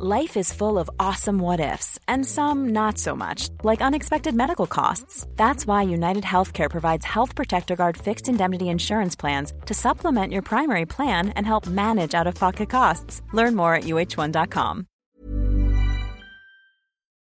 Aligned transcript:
Life 0.00 0.36
is 0.36 0.52
full 0.52 0.78
of 0.78 0.88
awesome 1.00 1.40
what 1.40 1.58
ifs, 1.58 1.98
and 2.06 2.24
some 2.24 2.68
not 2.68 2.98
so 2.98 3.16
much, 3.16 3.48
like 3.64 3.82
unexpected 3.82 4.32
medical 4.32 4.68
costs. 4.68 5.26
That's 5.34 5.66
why 5.66 5.82
United 5.82 6.22
Healthcare 6.22 6.70
provides 6.70 7.04
Health 7.04 7.34
Protector 7.34 7.74
Guard 7.74 7.96
fixed 7.96 8.28
indemnity 8.28 8.68
insurance 8.68 9.16
plans 9.16 9.52
to 9.66 9.74
supplement 9.74 10.32
your 10.32 10.42
primary 10.42 10.86
plan 10.86 11.30
and 11.30 11.44
help 11.44 11.66
manage 11.66 12.14
out 12.14 12.28
of 12.28 12.36
pocket 12.36 12.70
costs. 12.70 13.22
Learn 13.32 13.56
more 13.56 13.74
at 13.74 13.86
uh1.com. 13.86 14.86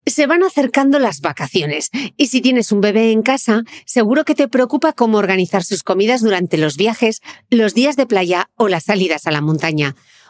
Se 0.07 0.27
van 0.27 0.43
acercando 0.43 0.99
las 0.99 1.23
vacaciones 1.23 1.89
y 2.19 2.27
si 2.27 2.43
tienes 2.43 2.73
un 2.73 2.83
bebé 2.83 3.13
en 3.13 3.23
casa, 3.23 3.65
seguro 3.87 4.27
que 4.27 4.35
te 4.35 4.49
preocupa 4.49 4.93
cómo 4.93 5.17
organizar 5.17 5.63
sus 5.63 5.83
comidas 5.83 6.21
durante 6.21 6.59
los 6.59 6.77
viajes, 6.77 7.23
los 7.49 7.73
días 7.73 7.97
de 7.97 8.05
playa 8.05 8.51
o 8.57 8.69
las 8.69 8.85
salidas 8.85 9.27
a 9.27 9.31
la 9.31 9.41
montaña. 9.41 9.95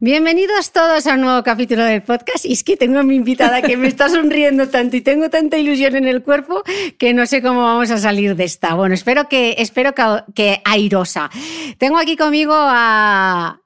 Bienvenidos 0.00 0.70
todos 0.70 1.08
a 1.08 1.14
un 1.14 1.22
nuevo 1.22 1.42
capítulo 1.42 1.82
del 1.82 2.02
podcast. 2.02 2.44
Y 2.44 2.52
es 2.52 2.62
que 2.62 2.76
tengo 2.76 3.00
a 3.00 3.02
mi 3.02 3.16
invitada 3.16 3.62
que 3.62 3.76
me 3.76 3.88
está 3.88 4.08
sonriendo 4.08 4.68
tanto 4.68 4.96
y 4.96 5.00
tengo 5.00 5.28
tanta 5.28 5.58
ilusión 5.58 5.96
en 5.96 6.06
el 6.06 6.22
cuerpo 6.22 6.62
que 6.98 7.12
no 7.12 7.26
sé 7.26 7.42
cómo 7.42 7.62
vamos 7.64 7.90
a 7.90 7.98
salir 7.98 8.36
de 8.36 8.44
esta. 8.44 8.74
Bueno, 8.74 8.94
espero 8.94 9.28
que, 9.28 9.56
espero 9.58 9.94
que, 10.36 10.62
airosa. 10.64 11.30
Tengo 11.78 11.98
aquí 11.98 12.16
conmigo 12.16 12.54
a, 12.54 13.60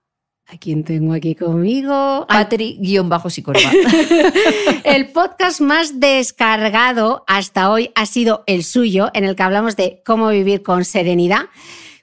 ¿A 0.46 0.56
quién 0.58 0.84
tengo 0.84 1.12
aquí 1.12 1.34
conmigo? 1.34 2.26
Patri-psicóloga. 2.26 3.70
el 4.84 5.08
podcast 5.08 5.60
más 5.60 6.00
descargado 6.00 7.24
hasta 7.26 7.70
hoy 7.70 7.90
ha 7.94 8.06
sido 8.06 8.42
el 8.46 8.64
suyo, 8.64 9.10
en 9.12 9.24
el 9.24 9.36
que 9.36 9.42
hablamos 9.42 9.76
de 9.76 10.00
cómo 10.02 10.30
vivir 10.30 10.62
con 10.62 10.86
serenidad. 10.86 11.50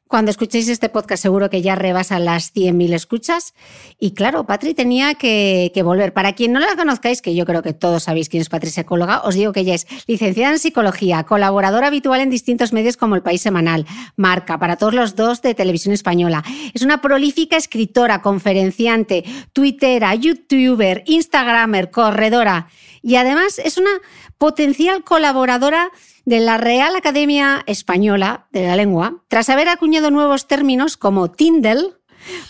Cuando 0.10 0.32
escuchéis 0.32 0.68
este 0.70 0.90
podcast 0.90 1.22
seguro 1.22 1.52
que 1.52 1.62
ya 1.62 1.76
rebasa 1.76 2.18
las 2.18 2.52
100.000 2.56 2.96
escuchas. 2.96 3.54
Y 4.00 4.16
claro, 4.16 4.44
Patri 4.48 4.74
tenía 4.74 5.14
que, 5.14 5.72
volver. 5.84 6.14
Para 6.14 6.34
quien 6.34 6.52
no 6.52 6.60
la 6.60 6.76
conozcáis, 6.76 7.22
que 7.22 7.36
yo 7.36 7.46
creo 7.46 7.62
que 7.62 7.74
todos 7.74 8.02
sabéis 8.06 8.28
quién 8.28 8.42
es 8.42 8.50
Patri 8.50 8.72
Psicóloga, 8.72 9.22
os 9.22 9.36
digo 9.36 9.54
que 9.54 9.60
ella 9.60 9.76
es 9.76 9.86
licenciada 10.08 10.54
en 10.54 10.58
psicología, 10.58 11.24
colaboradora 11.26 11.86
habitual 11.86 12.22
en 12.22 12.32
distintos 12.32 12.74
medios 12.74 12.98
como 12.98 13.14
El 13.14 13.22
País 13.22 13.44
Semanal, 13.44 13.86
Marca, 14.16 14.58
para 14.58 14.78
todos 14.78 14.96
los 14.96 15.16
dos 15.16 15.44
de 15.44 15.54
Televisión 15.54 15.94
Española. 15.94 16.44
Es 16.74 16.82
una 16.82 17.02
prolífica 17.02 17.56
escritora, 17.56 18.24
conferenciante, 18.24 19.24
twittera, 19.54 20.16
youtuber, 20.16 21.04
instagramer, 21.06 21.92
corredora. 21.92 22.68
Y 23.04 23.18
además 23.18 23.62
es 23.64 23.78
una 23.78 23.92
potencial 24.40 25.04
colaboradora 25.04 25.92
de 26.26 26.40
la 26.40 26.58
Real 26.58 26.96
Academia 26.96 27.64
Española 27.66 28.48
de 28.52 28.68
la 28.68 28.76
Lengua, 28.76 29.24
tras 29.28 29.50
haber 29.50 29.70
acuñado 29.70 30.12
nuevos 30.12 30.48
términos 30.48 30.98
como 30.98 31.32
Tindel, 31.32 32.00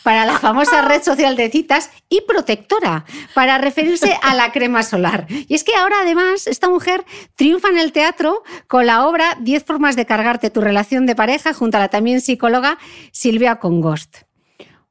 para 0.03 0.25
la 0.25 0.39
famosa 0.39 0.81
red 0.87 1.01
social 1.03 1.35
de 1.35 1.49
citas 1.49 1.91
y 2.09 2.21
protectora 2.21 3.05
para 3.33 3.57
referirse 3.57 4.17
a 4.21 4.35
la 4.35 4.51
crema 4.51 4.83
solar. 4.83 5.27
Y 5.29 5.53
es 5.53 5.63
que 5.63 5.75
ahora 5.75 5.97
además 6.01 6.47
esta 6.47 6.69
mujer 6.69 7.05
triunfa 7.35 7.69
en 7.69 7.77
el 7.77 7.91
teatro 7.91 8.43
con 8.67 8.85
la 8.85 9.07
obra 9.07 9.37
10 9.41 9.63
formas 9.63 9.95
de 9.95 10.05
cargarte 10.05 10.49
tu 10.49 10.61
relación 10.61 11.05
de 11.05 11.15
pareja 11.15 11.53
junto 11.53 11.77
a 11.77 11.81
la 11.81 11.89
también 11.89 12.21
psicóloga 12.21 12.77
Silvia 13.11 13.57
Congost. 13.57 14.17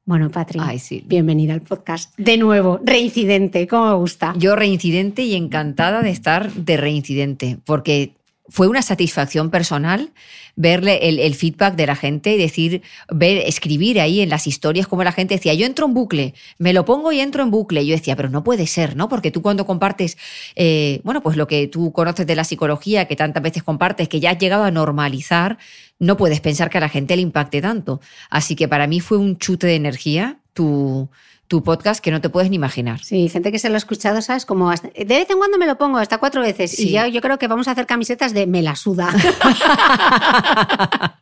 Bueno, 0.05 0.31
Patri, 0.31 0.59
bienvenida 1.05 1.53
al 1.53 1.60
podcast. 1.60 2.15
De 2.16 2.39
nuevo, 2.39 2.81
reincidente, 2.83 3.66
¿cómo 3.66 3.91
me 3.91 3.95
gusta? 3.97 4.33
Yo 4.39 4.56
reincidente 4.56 5.21
y 5.21 5.34
encantada 5.34 6.00
de 6.00 6.09
estar 6.09 6.50
de 6.50 6.78
reincidente, 6.78 7.59
porque 7.66 8.17
fue 8.48 8.66
una 8.66 8.82
satisfacción 8.82 9.50
personal 9.50 10.12
verle 10.56 11.09
el, 11.09 11.34
feedback 11.34 11.76
de 11.76 11.86
la 11.86 11.94
gente 11.94 12.34
y 12.34 12.38
decir, 12.38 12.82
ver, 13.12 13.38
escribir 13.47 14.00
ahí 14.00 14.20
en 14.20 14.28
las 14.28 14.47
historias 14.47 14.88
como 14.88 15.04
la 15.04 15.12
gente 15.12 15.34
decía, 15.34 15.54
yo 15.54 15.66
entro 15.66 15.86
en 15.86 15.94
bucle, 15.94 16.34
me 16.59 16.72
lo 16.72 16.84
pongo 16.84 17.12
y 17.12 17.20
entro 17.20 17.42
en 17.42 17.50
bucle. 17.50 17.82
Y 17.82 17.86
yo 17.86 17.94
decía, 17.94 18.16
pero 18.16 18.28
no 18.28 18.42
puede 18.42 18.66
ser, 18.66 18.97
¿no? 18.97 19.09
Porque 19.09 19.31
tú 19.31 19.42
cuando 19.42 19.66
compartes, 19.66 20.19
eh, 20.56 21.00
bueno, 21.04 21.22
pues 21.22 21.36
lo 21.36 21.47
que 21.47 21.69
tú 21.69 21.92
conoces 21.92 22.26
de 22.26 22.34
la 22.34 22.44
psicología, 22.44 23.06
que 23.06 23.16
tantas 23.16 23.42
veces 23.42 23.62
compartes, 23.62 24.09
que 24.09 24.19
ya 24.19 24.31
has 24.31 24.38
llegado 24.38 24.65
a 24.65 24.70
normalizar, 24.70 25.59
no 25.98 26.16
puedes 26.16 26.41
pensar 26.41 26.70
que 26.70 26.78
a 26.78 26.80
la 26.80 26.88
gente 26.88 27.15
le 27.15 27.22
impacte 27.22 27.60
tanto. 27.60 28.00
Así 28.30 28.56
que 28.56 28.66
para 28.66 28.86
mí 28.86 29.00
fue 29.00 29.19
un 29.19 29.38
chute 29.38 29.66
de 29.66 29.76
energía 29.76 30.38
tu, 30.59 31.09
tu 31.48 31.62
podcast 31.62 32.00
que 32.00 32.10
no 32.10 32.20
te 32.20 32.28
puedes 32.28 32.50
ni 32.50 32.56
imaginar. 32.56 33.03
Sí, 33.03 33.28
gente 33.28 33.50
que 33.50 33.59
se 33.59 33.70
lo 33.70 33.75
ha 33.75 33.78
escuchado, 33.78 34.22
¿sabes? 34.22 34.47
Como 34.47 34.70
de 34.70 35.04
vez 35.04 35.31
en 35.31 35.38
cuando 35.38 35.59
me 35.59 35.66
lo 35.66 35.76
pongo, 35.78 35.98
hasta 35.98 36.19
cuatro 36.19 36.42
veces. 36.42 36.78
Y 36.78 36.91
ya 36.91 37.09
yo 37.09 37.20
creo 37.20 37.38
que 37.38 37.48
vamos 37.48 37.66
a 37.69 37.72
hacer 37.72 37.86
camisetas 37.86 38.34
de 38.34 38.47
me 38.47 38.62
la 38.62 38.76
suda. 38.76 39.09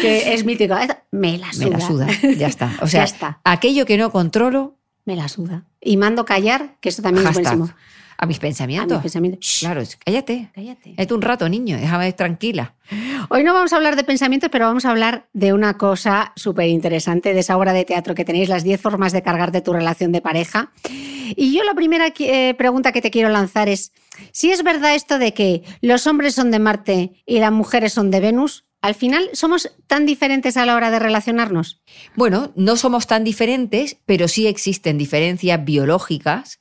que 0.00 0.32
es 0.32 0.44
mítico. 0.44 0.74
Me 1.10 1.38
la 1.38 1.52
suda. 1.52 1.64
Me 1.64 1.70
la 1.70 1.80
suda, 1.80 2.06
ya 2.36 2.46
está. 2.46 2.70
O 2.80 2.86
sea, 2.86 3.04
está. 3.04 3.40
aquello 3.44 3.84
que 3.84 3.98
no 3.98 4.10
controlo... 4.10 4.76
Me 5.04 5.16
la 5.16 5.28
suda. 5.28 5.64
Y 5.80 5.96
mando 5.96 6.24
callar, 6.24 6.76
que 6.80 6.90
eso 6.90 7.02
también 7.02 7.26
es 7.26 7.34
buenísimo. 7.34 7.70
A 8.22 8.26
mis 8.26 8.38
pensamientos. 8.38 8.92
A 8.92 8.98
mis 8.98 9.02
pensamientos. 9.02 9.58
Claro, 9.58 9.82
cállate. 10.04 10.48
Cállate. 10.54 10.94
Es 10.96 11.10
un 11.10 11.22
rato, 11.22 11.48
niño, 11.48 11.76
déjame 11.76 12.12
tranquila. 12.12 12.76
Hoy 13.30 13.42
no 13.42 13.52
vamos 13.52 13.72
a 13.72 13.76
hablar 13.76 13.96
de 13.96 14.04
pensamientos, 14.04 14.48
pero 14.48 14.66
vamos 14.66 14.84
a 14.84 14.90
hablar 14.90 15.26
de 15.32 15.52
una 15.52 15.76
cosa 15.76 16.32
súper 16.36 16.68
interesante, 16.68 17.34
de 17.34 17.40
esa 17.40 17.56
obra 17.56 17.72
de 17.72 17.84
teatro 17.84 18.14
que 18.14 18.24
tenéis, 18.24 18.48
las 18.48 18.62
10 18.62 18.80
formas 18.80 19.10
de 19.10 19.22
cargar 19.22 19.50
de 19.50 19.60
tu 19.60 19.72
relación 19.72 20.12
de 20.12 20.20
pareja. 20.20 20.70
Y 21.34 21.52
yo 21.52 21.64
la 21.64 21.74
primera 21.74 22.14
eh, 22.16 22.54
pregunta 22.54 22.92
que 22.92 23.02
te 23.02 23.10
quiero 23.10 23.28
lanzar 23.28 23.68
es, 23.68 23.90
si 24.30 24.52
es 24.52 24.62
verdad 24.62 24.94
esto 24.94 25.18
de 25.18 25.34
que 25.34 25.64
los 25.80 26.06
hombres 26.06 26.36
son 26.36 26.52
de 26.52 26.60
Marte 26.60 27.24
y 27.26 27.40
las 27.40 27.50
mujeres 27.50 27.92
son 27.92 28.12
de 28.12 28.20
Venus, 28.20 28.66
al 28.82 28.94
final, 28.94 29.30
¿somos 29.32 29.70
tan 29.88 30.06
diferentes 30.06 30.56
a 30.56 30.66
la 30.66 30.76
hora 30.76 30.90
de 30.92 30.98
relacionarnos? 30.98 31.80
Bueno, 32.16 32.52
no 32.54 32.76
somos 32.76 33.08
tan 33.08 33.22
diferentes, 33.24 33.96
pero 34.06 34.26
sí 34.28 34.46
existen 34.48 34.98
diferencias 34.98 35.64
biológicas 35.64 36.60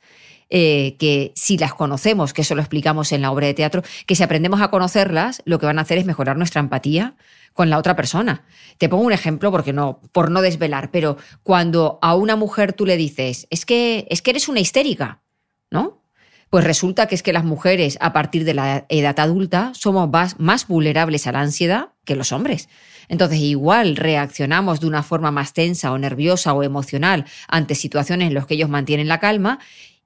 eh, 0.54 0.98
que 1.00 1.32
si 1.34 1.58
las 1.58 1.74
conocemos, 1.74 2.34
que 2.34 2.42
eso 2.42 2.56
lo 2.56 2.62
explicamos 2.62 3.14
en 3.14 3.22
la 3.22 3.32
obra 3.32 3.48
de 3.48 3.54
teatro, 3.54 3.84
que 4.06 4.16
si 4.16 4.24
aprendemos 4.24 4.60
a 4.60 4.70
conocerlas, 4.70 5.42
lo 5.46 5.60
que 5.60 5.66
van 5.66 5.80
a 5.80 5.84
hacer 5.84 5.98
es 5.98 6.06
mejorar 6.06 6.38
nuestra 6.38 6.60
empatía 6.60 7.16
con 7.54 7.70
la 7.70 7.78
otra 7.78 7.96
persona. 7.96 8.44
Te 8.78 8.90
pongo 8.90 9.04
un 9.04 9.14
ejemplo 9.14 9.50
porque 9.50 9.72
no, 9.72 10.02
por 10.12 10.30
no 10.30 10.42
desvelar, 10.42 10.92
pero 10.92 11.16
cuando 11.44 12.00
a 12.02 12.16
una 12.16 12.36
mujer 12.36 12.74
tú 12.74 12.86
le 12.86 12.98
dices, 12.98 13.48
es 13.50 13.66
que, 13.66 14.06
es 14.10 14.22
que 14.22 14.32
eres 14.32 14.50
una 14.50 14.60
histérica, 14.60 15.22
¿no? 15.70 16.02
Pues 16.50 16.66
resulta 16.66 17.08
que 17.08 17.16
es 17.16 17.24
que 17.24 17.32
las 17.32 17.46
mujeres 17.46 17.98
a 18.02 18.12
partir 18.12 18.44
de 18.44 18.54
la 18.54 18.86
edad 18.90 19.18
adulta 19.22 19.72
somos 19.74 20.10
más, 20.10 20.38
más 20.38 20.68
vulnerables 20.68 21.28
a 21.28 21.32
la 21.32 21.40
ansiedad 21.40 21.94
que 22.04 22.18
los 22.18 22.34
hombres. 22.34 22.68
Entonces, 23.08 23.40
igual 23.40 23.96
reaccionamos 23.96 24.82
de 24.82 24.88
una 24.88 25.02
forma 25.02 25.32
más 25.32 25.54
tensa 25.54 25.94
o 25.94 25.98
nerviosa 25.98 26.54
o 26.54 26.64
emocional 26.64 27.26
ante 27.48 27.76
situaciones 27.76 28.28
en 28.28 28.34
las 28.34 28.48
que 28.48 28.56
ellos 28.56 28.70
mantienen 28.70 29.08
la 29.08 29.22
calma 29.22 29.60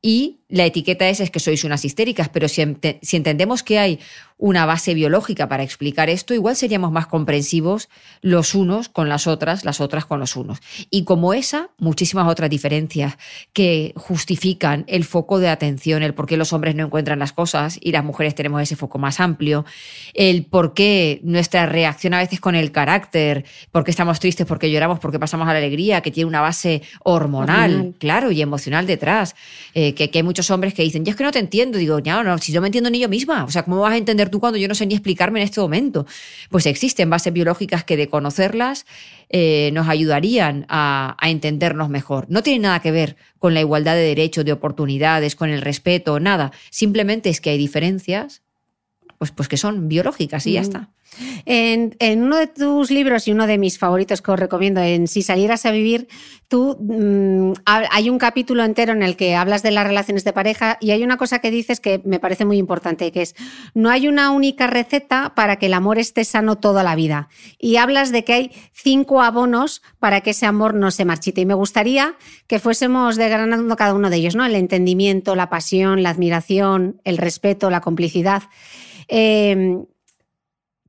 y 0.06 0.38
la 0.48 0.66
etiqueta 0.66 1.10
es, 1.10 1.20
es 1.20 1.32
que 1.32 1.40
sois 1.40 1.64
unas 1.64 1.84
histéricas, 1.86 2.30
pero 2.30 2.48
si, 2.48 2.64
si, 3.02 3.18
entendemos 3.18 3.64
que 3.64 3.80
hay 3.80 4.00
una 4.38 4.66
base 4.66 4.94
biológica 4.94 5.48
para 5.48 5.64
explicar 5.64 6.10
esto, 6.10 6.34
igual 6.34 6.56
seríamos 6.56 6.92
más 6.92 7.08
comprensivos 7.08 7.90
los 8.22 8.54
unos 8.54 8.90
con 8.90 9.10
las 9.10 9.28
otras, 9.28 9.66
las 9.66 9.82
otras 9.82 10.06
con 10.06 10.20
los 10.20 10.36
unos. 10.36 10.60
Y 10.92 11.04
como 11.04 11.34
esa, 11.34 11.70
muchísimas 11.80 12.28
otras 12.28 12.50
diferencias 12.50 13.18
que 13.54 13.94
justifican 13.96 14.84
el 14.88 15.04
foco 15.06 15.40
de 15.40 15.50
atención, 15.50 16.04
el 16.04 16.14
por 16.14 16.28
qué 16.28 16.38
los 16.38 16.54
hombres 16.54 16.76
no 16.76 16.86
encuentran 16.86 17.18
las 17.18 17.32
cosas 17.32 17.80
y 17.82 17.92
las 17.92 18.04
mujeres 18.04 18.36
tenemos 18.36 18.62
ese 18.62 18.76
foco 18.76 19.00
más 19.00 19.20
amplio, 19.20 19.66
el 20.14 20.46
por 20.46 20.74
qué 20.74 21.22
nuestra 21.24 21.66
reacción 21.66 22.14
a 22.14 22.20
veces 22.20 22.40
con 22.40 22.56
el 22.56 22.72
carácter, 22.72 23.46
por 23.72 23.84
qué 23.84 23.92
estamos 23.92 24.20
tristes, 24.20 24.46
por 24.46 24.60
qué 24.60 24.70
lloramos, 24.70 25.00
por 25.00 25.12
qué 25.12 25.18
pasamos 25.18 25.48
a 25.48 25.54
la 25.54 25.60
alegría, 25.60 26.02
que 26.02 26.12
tiene 26.12 26.28
una 26.28 26.42
base 26.42 26.84
hormonal, 27.04 27.96
claro, 28.00 28.32
y 28.32 28.42
emocional 28.42 28.86
detrás, 28.86 29.36
eh, 29.74 29.94
que, 29.94 30.12
que 30.12 30.20
hay 30.20 30.24
muchos 30.36 30.52
hombres 30.52 30.74
que 30.74 30.84
dicen, 30.84 31.06
yo 31.06 31.12
es 31.12 31.16
que 31.16 31.24
no 31.24 31.32
te 31.32 31.40
entiendo. 31.40 31.78
Digo, 31.78 32.02
no, 32.02 32.22
no, 32.22 32.38
si 32.40 32.52
yo 32.52 32.60
me 32.60 32.68
entiendo 32.68 32.90
ni 32.90 33.00
yo 33.00 33.08
misma. 33.08 33.46
O 33.46 33.52
sea, 33.52 33.64
¿cómo 33.64 33.80
vas 33.80 33.94
a 33.94 33.98
entender 33.98 34.30
tú 34.30 34.42
cuando 34.42 34.58
yo 34.58 34.68
no 34.68 34.76
sé 34.76 34.86
ni 34.86 34.94
explicarme 34.94 35.40
en 35.40 35.46
este 35.46 35.62
momento? 35.62 36.06
Pues 36.50 36.66
existen 36.66 37.10
bases 37.10 37.32
biológicas 37.32 37.86
que 37.86 37.96
de 37.96 38.10
conocerlas 38.10 38.86
eh, 39.30 39.70
nos 39.72 39.88
ayudarían 39.88 40.66
a, 40.68 41.16
a, 41.22 41.30
entendernos 41.30 41.88
mejor. 41.88 42.26
No 42.28 42.44
tiene 42.44 42.60
nada 42.60 42.82
que 42.82 42.92
ver 42.92 43.16
con 43.40 43.54
la 43.54 43.62
igualdad 43.62 43.96
de 43.96 44.02
derechos, 44.02 44.44
de 44.44 44.52
oportunidades, 44.52 45.38
con 45.38 45.50
el 45.50 45.62
respeto, 45.62 46.20
nada. 46.20 46.52
Simplemente 46.70 47.30
es 47.30 47.40
que 47.40 47.52
hay 47.52 47.58
diferencias, 47.58 48.42
pues, 49.18 49.32
pues 49.32 49.48
que 49.48 49.58
son 49.58 49.88
biológicas 49.88 50.46
y 50.48 50.54
ya 50.54 50.62
está. 50.62 50.90
En, 51.46 52.24
uno 52.24 52.38
de 52.38 52.48
tus 52.48 52.92
libros 52.92 53.28
y 53.28 53.32
uno 53.32 53.48
de 53.48 53.58
mis 53.58 53.78
favoritos 53.78 54.22
que 54.22 54.32
os 54.32 54.40
recomiendo, 54.40 54.82
en 54.82 55.08
Si 55.08 55.22
salieras 55.22 55.66
a 55.66 55.72
vivir, 55.72 56.08
tú 56.48 56.78
mm, 56.80 57.54
hay 57.66 58.10
un 58.10 58.18
capítulo 58.18 58.64
entero 58.64 58.94
en 58.94 59.04
el 59.04 59.16
que 59.16 59.36
hablas 59.36 59.64
de 59.64 59.72
las 59.72 59.88
relaciones 59.88 60.24
de 60.24 60.34
pareja 60.34 60.78
y 60.82 60.92
hay 60.92 61.04
una 61.04 61.18
cosa 61.18 61.40
que 61.40 61.52
dices 61.52 61.80
que 61.80 62.02
me 62.04 62.20
parece 62.20 62.46
muy 62.46 62.58
importante, 62.58 63.12
que 63.12 63.22
es 63.22 63.36
no 63.74 63.90
hay 63.90 64.08
una 64.08 64.32
única 64.32 64.68
receta 64.68 65.34
para 65.36 65.58
que 65.58 65.68
el 65.68 65.74
amor 65.74 66.00
esté 66.00 66.24
sano 66.26 66.58
toda 66.58 66.84
la 66.84 66.96
vida. 66.96 67.30
Y 67.60 67.78
hablas 67.78 68.12
de 68.12 68.24
que 68.24 68.34
hay 68.34 68.52
cinco 68.74 69.22
abonos 69.22 69.82
para 70.00 70.22
que 70.22 70.32
ese 70.32 70.46
amor 70.46 70.74
no 70.74 70.92
se 70.92 71.06
marchite. 71.06 71.42
Y 71.42 71.46
me 71.46 71.54
gustaría 71.54 72.16
que 72.48 72.60
fuésemos 72.60 73.16
desgranando 73.16 73.76
cada 73.76 73.94
uno 73.94 74.10
de 74.10 74.18
ellos, 74.18 74.36
¿no? 74.36 74.46
El 74.46 74.56
entendimiento, 74.56 75.36
la 75.36 75.50
pasión, 75.50 76.04
la 76.04 76.10
admiración, 76.10 77.02
el 77.04 77.18
respeto, 77.18 77.70
la 77.70 77.82
complicidad. 77.82 78.44
Eh, 79.08 79.86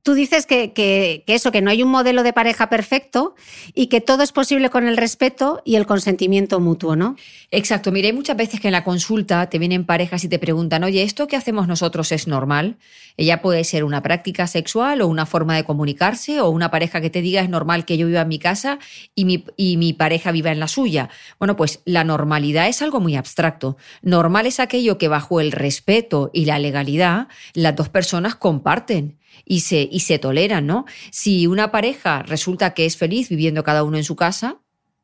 tú 0.07 0.13
dices 0.13 0.45
que, 0.45 1.25
eso, 1.27 1.51
que 1.51 1.61
no 1.61 1.69
hay 1.69 1.83
un 1.83 1.89
modelo 1.89 2.23
de 2.23 2.31
pareja 2.31 2.69
perfecto 2.69 3.35
y 3.73 3.87
que 3.87 3.99
todo 3.99 4.23
es 4.23 4.31
posible 4.31 4.69
con 4.69 4.87
el 4.87 4.95
respeto 4.95 5.61
y 5.65 5.75
el 5.75 5.85
consentimiento 5.85 6.61
mutuo, 6.61 6.95
¿no? 6.95 7.17
Exacto. 7.51 7.91
Mire, 7.91 8.07
hay 8.07 8.13
muchas 8.13 8.37
veces 8.37 8.61
que 8.61 8.69
en 8.69 8.71
la 8.71 8.85
consulta 8.85 9.49
te 9.49 9.59
vienen 9.59 9.85
parejas 9.85 10.23
y 10.23 10.29
te 10.29 10.39
preguntan, 10.39 10.85
oye, 10.85 11.03
¿esto 11.03 11.27
que 11.27 11.35
hacemos 11.35 11.67
nosotros 11.67 12.13
es 12.13 12.25
normal? 12.25 12.77
Ella 13.17 13.41
puede 13.41 13.65
ser 13.65 13.83
una 13.83 14.01
práctica 14.01 14.47
sexual 14.47 15.01
o 15.01 15.07
una 15.07 15.25
forma 15.25 15.57
de 15.57 15.65
comunicarse 15.65 16.39
o 16.39 16.51
una 16.51 16.71
pareja 16.71 17.01
que 17.01 17.09
te 17.09 17.21
diga 17.21 17.41
es 17.41 17.49
normal 17.49 17.83
que 17.83 17.97
yo 17.97 18.07
viva 18.07 18.21
en 18.21 18.29
mi 18.29 18.39
casa 18.39 18.79
y 19.13 19.25
mi, 19.25 19.43
y 19.57 19.75
mi 19.75 19.91
pareja 19.91 20.31
viva 20.31 20.53
en 20.53 20.61
la 20.61 20.69
suya. 20.69 21.09
Bueno, 21.37 21.57
pues 21.57 21.81
la 21.83 22.05
normalidad 22.05 22.69
es 22.69 22.81
algo 22.81 23.01
muy 23.01 23.17
abstracto. 23.17 23.75
Normal 24.03 24.45
es 24.45 24.61
aquello 24.61 24.97
que 24.97 25.09
bajo 25.09 25.41
el 25.41 25.51
respeto 25.51 26.29
y 26.31 26.45
la 26.45 26.59
legalidad 26.59 27.27
las 27.53 27.75
dos 27.75 27.89
personas 27.89 28.35
comparten 28.35 29.17
y 29.45 29.61
se, 29.61 29.87
y 29.91 30.01
se 30.01 30.19
toleran, 30.19 30.65
¿no? 30.65 30.85
Si 31.11 31.47
una 31.47 31.71
pareja 31.71 32.23
resulta 32.23 32.73
que 32.73 32.85
es 32.85 32.97
feliz 32.97 33.29
viviendo 33.29 33.63
cada 33.63 33.83
uno 33.83 33.97
en 33.97 34.03
su 34.03 34.15
casa, 34.15 34.59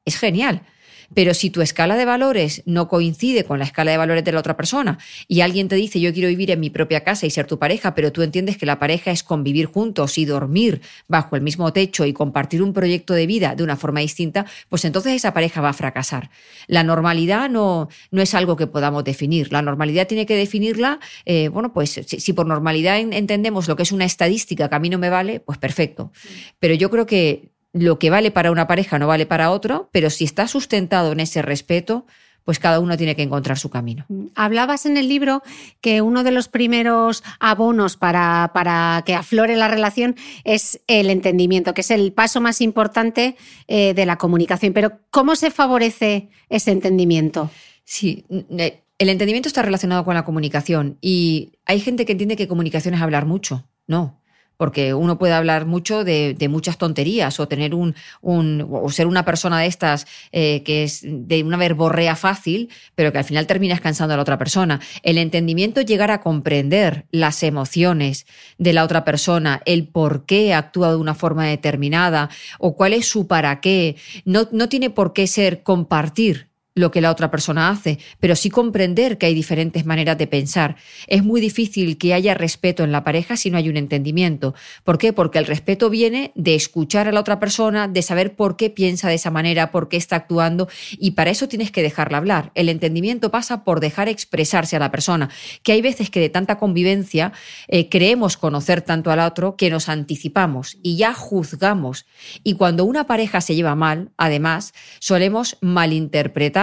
es 0.05 0.17
genial. 0.17 0.65
Pero 1.13 1.33
si 1.33 1.49
tu 1.49 1.61
escala 1.61 1.95
de 1.95 2.05
valores 2.05 2.63
no 2.65 2.87
coincide 2.87 3.43
con 3.43 3.59
la 3.59 3.65
escala 3.65 3.91
de 3.91 3.97
valores 3.97 4.23
de 4.23 4.31
la 4.31 4.39
otra 4.39 4.57
persona 4.57 4.97
y 5.27 5.41
alguien 5.41 5.67
te 5.67 5.75
dice 5.75 5.99
yo 5.99 6.13
quiero 6.13 6.29
vivir 6.29 6.51
en 6.51 6.59
mi 6.59 6.69
propia 6.69 7.03
casa 7.03 7.25
y 7.25 7.29
ser 7.29 7.47
tu 7.47 7.59
pareja, 7.59 7.95
pero 7.95 8.11
tú 8.11 8.21
entiendes 8.21 8.57
que 8.57 8.65
la 8.65 8.79
pareja 8.79 9.11
es 9.11 9.23
convivir 9.23 9.67
juntos 9.67 10.17
y 10.17 10.25
dormir 10.25 10.81
bajo 11.07 11.35
el 11.35 11.41
mismo 11.41 11.71
techo 11.73 12.05
y 12.05 12.13
compartir 12.13 12.61
un 12.61 12.73
proyecto 12.73 13.13
de 13.13 13.27
vida 13.27 13.55
de 13.55 13.63
una 13.63 13.75
forma 13.75 13.99
distinta, 13.99 14.45
pues 14.69 14.85
entonces 14.85 15.13
esa 15.13 15.33
pareja 15.33 15.61
va 15.61 15.69
a 15.69 15.73
fracasar. 15.73 16.29
La 16.67 16.83
normalidad 16.83 17.49
no, 17.49 17.89
no 18.11 18.21
es 18.21 18.33
algo 18.33 18.55
que 18.55 18.67
podamos 18.67 19.03
definir. 19.03 19.51
La 19.51 19.61
normalidad 19.61 20.07
tiene 20.07 20.25
que 20.25 20.35
definirla, 20.35 20.99
eh, 21.25 21.49
bueno, 21.49 21.73
pues 21.73 21.91
si, 21.91 22.19
si 22.19 22.33
por 22.33 22.45
normalidad 22.45 22.99
entendemos 22.99 23.67
lo 23.67 23.75
que 23.75 23.83
es 23.83 23.91
una 23.91 24.05
estadística 24.05 24.69
que 24.69 24.75
a 24.75 24.79
mí 24.79 24.89
no 24.89 24.97
me 24.97 25.09
vale, 25.09 25.39
pues 25.39 25.57
perfecto. 25.57 26.11
Pero 26.59 26.73
yo 26.73 26.89
creo 26.89 27.05
que 27.05 27.52
lo 27.73 27.99
que 27.99 28.09
vale 28.09 28.31
para 28.31 28.51
una 28.51 28.67
pareja 28.67 28.99
no 28.99 29.07
vale 29.07 29.25
para 29.25 29.51
otro, 29.51 29.89
pero 29.91 30.09
si 30.09 30.23
está 30.23 30.47
sustentado 30.47 31.11
en 31.11 31.19
ese 31.19 31.41
respeto, 31.41 32.05
pues 32.43 32.59
cada 32.59 32.79
uno 32.79 32.97
tiene 32.97 33.15
que 33.15 33.23
encontrar 33.23 33.57
su 33.57 33.69
camino. 33.69 34.05
Mm, 34.09 34.27
hablabas 34.35 34.85
en 34.85 34.97
el 34.97 35.07
libro 35.07 35.41
que 35.81 36.01
uno 36.01 36.23
de 36.23 36.31
los 36.31 36.47
primeros 36.47 37.23
abonos 37.39 37.97
para, 37.97 38.51
para 38.53 39.03
que 39.05 39.15
aflore 39.15 39.55
la 39.55 39.67
relación 39.67 40.15
es 40.43 40.81
el 40.87 41.09
entendimiento, 41.09 41.73
que 41.73 41.81
es 41.81 41.91
el 41.91 42.13
paso 42.13 42.41
más 42.41 42.61
importante 42.61 43.35
eh, 43.67 43.93
de 43.93 44.05
la 44.05 44.17
comunicación. 44.17 44.73
Pero 44.73 44.99
¿cómo 45.09 45.35
se 45.35 45.51
favorece 45.51 46.29
ese 46.49 46.71
entendimiento? 46.71 47.49
Sí, 47.85 48.25
eh, 48.29 48.83
el 48.97 49.09
entendimiento 49.09 49.47
está 49.47 49.61
relacionado 49.61 50.05
con 50.05 50.13
la 50.13 50.25
comunicación 50.25 50.97
y 51.01 51.53
hay 51.65 51.79
gente 51.79 52.05
que 52.05 52.11
entiende 52.11 52.35
que 52.35 52.47
comunicación 52.47 52.93
es 52.93 53.01
hablar 53.01 53.25
mucho. 53.25 53.67
No, 53.87 54.21
porque 54.57 54.93
uno 54.93 55.17
puede 55.17 55.33
hablar 55.33 55.65
mucho 55.65 56.03
de, 56.03 56.35
muchas 56.49 56.77
tonterías 56.77 57.39
o 57.39 57.47
tener 57.47 57.73
un, 57.73 57.95
o 58.21 58.89
ser 58.89 59.07
una 59.07 59.25
persona 59.25 59.59
de 59.59 59.67
estas 59.67 60.05
eh, 60.31 60.61
que 60.63 60.83
es 60.83 61.01
de 61.03 61.43
una 61.43 61.57
verborrea 61.57 62.15
fácil, 62.15 62.69
pero 62.95 63.11
que 63.11 63.17
al 63.17 63.23
final 63.23 63.47
terminas 63.47 63.81
cansando 63.81 64.13
a 64.13 64.17
la 64.17 64.23
otra 64.23 64.37
persona. 64.37 64.79
El 65.01 65.17
entendimiento, 65.17 65.81
llegar 65.81 66.11
a 66.11 66.21
comprender 66.21 67.05
las 67.11 67.43
emociones 67.43 68.25
de 68.57 68.73
la 68.73 68.83
otra 68.83 69.03
persona, 69.03 69.61
el 69.65 69.87
por 69.87 70.25
qué 70.25 70.53
actúa 70.53 70.89
de 70.89 70.97
una 70.97 71.15
forma 71.15 71.45
determinada 71.45 72.29
o 72.59 72.75
cuál 72.75 72.93
es 72.93 73.07
su 73.07 73.27
para 73.27 73.61
qué, 73.61 73.95
no, 74.25 74.47
no 74.51 74.69
tiene 74.69 74.89
por 74.89 75.13
qué 75.13 75.27
ser 75.27 75.63
compartir 75.63 76.52
lo 76.75 76.89
que 76.89 77.01
la 77.01 77.11
otra 77.11 77.29
persona 77.29 77.69
hace, 77.69 77.99
pero 78.19 78.35
sí 78.35 78.49
comprender 78.49 79.17
que 79.17 79.27
hay 79.27 79.35
diferentes 79.35 79.85
maneras 79.85 80.17
de 80.17 80.25
pensar. 80.25 80.75
Es 81.07 81.23
muy 81.23 81.39
difícil 81.39 81.97
que 81.99 82.15
haya 82.15 82.33
respeto 82.33 82.83
en 82.83 82.91
la 82.91 83.03
pareja 83.03 83.37
si 83.37 83.51
no 83.51 83.57
hay 83.57 83.69
un 83.69 83.77
entendimiento. 83.77 84.55
¿Por 84.83 84.97
qué? 84.97 85.13
Porque 85.13 85.37
el 85.37 85.45
respeto 85.45 85.91
viene 85.91 86.31
de 86.33 86.55
escuchar 86.55 87.07
a 87.07 87.11
la 87.11 87.19
otra 87.19 87.39
persona, 87.39 87.87
de 87.87 88.01
saber 88.01 88.35
por 88.35 88.57
qué 88.57 88.71
piensa 88.71 89.07
de 89.07 89.15
esa 89.15 89.29
manera, 89.29 89.71
por 89.71 89.87
qué 89.87 89.97
está 89.97 90.15
actuando, 90.15 90.67
y 90.97 91.11
para 91.11 91.29
eso 91.29 91.47
tienes 91.47 91.71
que 91.71 91.83
dejarla 91.83 92.17
hablar. 92.17 92.51
El 92.55 92.69
entendimiento 92.69 93.29
pasa 93.29 93.63
por 93.63 93.79
dejar 93.79 94.09
expresarse 94.09 94.75
a 94.75 94.79
la 94.79 94.89
persona, 94.89 95.29
que 95.61 95.73
hay 95.73 95.81
veces 95.81 96.09
que 96.09 96.19
de 96.19 96.29
tanta 96.29 96.57
convivencia 96.57 97.33
eh, 97.67 97.87
creemos 97.89 98.35
conocer 98.35 98.81
tanto 98.81 99.11
al 99.11 99.19
otro 99.19 99.57
que 99.57 99.69
nos 99.69 99.89
anticipamos 99.89 100.77
y 100.81 100.97
ya 100.97 101.13
juzgamos. 101.13 102.07
Y 102.43 102.55
cuando 102.55 102.85
una 102.85 103.05
pareja 103.05 103.41
se 103.41 103.53
lleva 103.53 103.75
mal, 103.75 104.11
además, 104.17 104.73
solemos 104.99 105.57
malinterpretar 105.61 106.62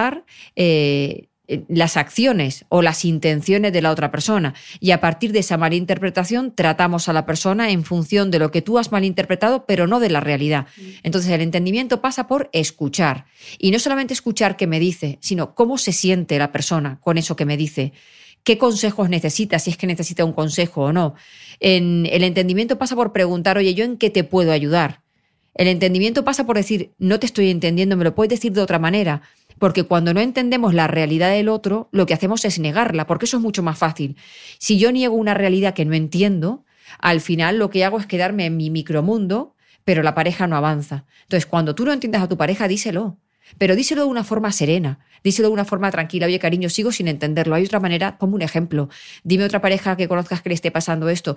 eh, 0.57 1.31
las 1.69 1.97
acciones 1.97 2.65
o 2.69 2.83
las 2.83 3.05
intenciones 3.05 3.73
de 3.73 3.83
la 3.83 3.91
otra 3.91 4.11
persona. 4.11 4.55
Y 4.79 4.93
a 4.93 5.01
partir 5.01 5.33
de 5.33 5.41
esa 5.41 5.57
malinterpretación 5.57 6.55
tratamos 6.55 7.09
a 7.09 7.13
la 7.13 7.27
persona 7.27 7.71
en 7.71 7.85
función 7.85 8.31
de 8.31 8.39
lo 8.39 8.51
que 8.51 8.63
tú 8.63 8.79
has 8.79 8.93
malinterpretado, 8.93 9.67
pero 9.67 9.87
no 9.87 10.01
de 10.01 10.11
la 10.11 10.21
realidad. 10.21 10.67
Mm. 10.77 10.83
Entonces 11.03 11.31
el 11.33 11.41
entendimiento 11.41 12.01
pasa 12.01 12.27
por 12.27 12.49
escuchar. 12.53 13.27
Y 13.59 13.71
no 13.71 13.79
solamente 13.79 14.15
escuchar 14.15 14.57
qué 14.57 14.67
me 14.67 14.79
dice, 14.79 15.19
sino 15.21 15.55
cómo 15.55 15.79
se 15.79 15.93
siente 15.93 16.39
la 16.39 16.53
persona 16.53 16.99
con 17.01 17.19
eso 17.19 17.37
que 17.37 17.47
me 17.47 17.57
dice. 17.57 17.93
¿Qué 18.45 18.57
consejos 18.57 19.11
necesita? 19.11 19.59
Si 19.59 19.71
es 19.71 19.77
que 19.77 19.87
necesita 19.87 20.25
un 20.25 20.33
consejo 20.33 20.85
o 20.85 20.93
no. 20.93 21.15
En, 21.59 22.07
el 22.11 22.25
entendimiento 22.25 22.79
pasa 22.79 22.97
por 22.97 23.13
preguntar, 23.13 23.59
oye, 23.59 23.75
¿yo 23.75 23.85
en 23.85 23.99
qué 23.99 24.09
te 24.09 24.25
puedo 24.25 24.53
ayudar? 24.53 25.03
El 25.55 25.69
entendimiento 25.69 26.25
pasa 26.25 26.47
por 26.47 26.57
decir, 26.57 26.93
no 26.99 27.19
te 27.19 27.27
estoy 27.27 27.51
entendiendo, 27.51 27.97
me 27.97 28.05
lo 28.05 28.15
puedes 28.15 28.31
decir 28.31 28.53
de 28.53 28.61
otra 28.61 28.79
manera 28.79 29.23
porque 29.61 29.85
cuando 29.85 30.15
no 30.15 30.21
entendemos 30.21 30.73
la 30.73 30.87
realidad 30.87 31.31
del 31.31 31.51
otro, 31.51 31.91
lo 31.93 32.07
que 32.07 32.15
hacemos 32.15 32.47
es 32.47 32.59
negarla, 32.59 33.07
porque 33.07 33.27
eso 33.27 33.37
es 33.37 33.43
mucho 33.43 33.63
más 33.63 33.77
fácil. 33.77 34.17
Si 34.59 34.79
yo 34.79 34.91
niego 34.91 35.15
una 35.15 35.35
realidad 35.35 35.75
que 35.75 35.85
no 35.85 35.95
entiendo, 35.95 36.65
al 36.99 37.21
final 37.21 37.59
lo 37.59 37.69
que 37.69 37.85
hago 37.85 38.01
es 38.01 38.07
quedarme 38.07 38.47
en 38.47 38.57
mi 38.57 38.71
micromundo, 38.71 39.55
pero 39.85 40.03
la 40.03 40.15
pareja 40.15 40.47
no 40.47 40.57
avanza. 40.57 41.05
Entonces, 41.25 41.45
cuando 41.45 41.75
tú 41.75 41.85
no 41.85 41.93
entiendas 41.93 42.23
a 42.23 42.29
tu 42.29 42.39
pareja, 42.39 42.69
díselo. 42.69 43.19
Pero 43.59 43.77
díselo 43.77 44.05
de 44.05 44.09
una 44.09 44.25
forma 44.25 44.51
serena, 44.51 45.01
díselo 45.23 45.49
de 45.49 45.55
una 45.55 45.67
forma 45.67 45.91
tranquila. 45.91 46.25
Oye, 46.25 46.39
cariño, 46.39 46.71
sigo 46.71 46.91
sin 46.91 47.07
entenderlo. 47.07 47.55
Hay 47.55 47.67
otra 47.67 47.81
manera, 47.81 48.17
como 48.17 48.37
un 48.37 48.43
ejemplo. 48.43 48.89
Dime 49.25 49.45
otra 49.45 49.61
pareja 49.61 49.95
que 49.95 50.09
conozcas 50.09 50.41
que 50.41 50.49
le 50.49 50.55
esté 50.55 50.71
pasando 50.71 51.11
esto. 51.11 51.37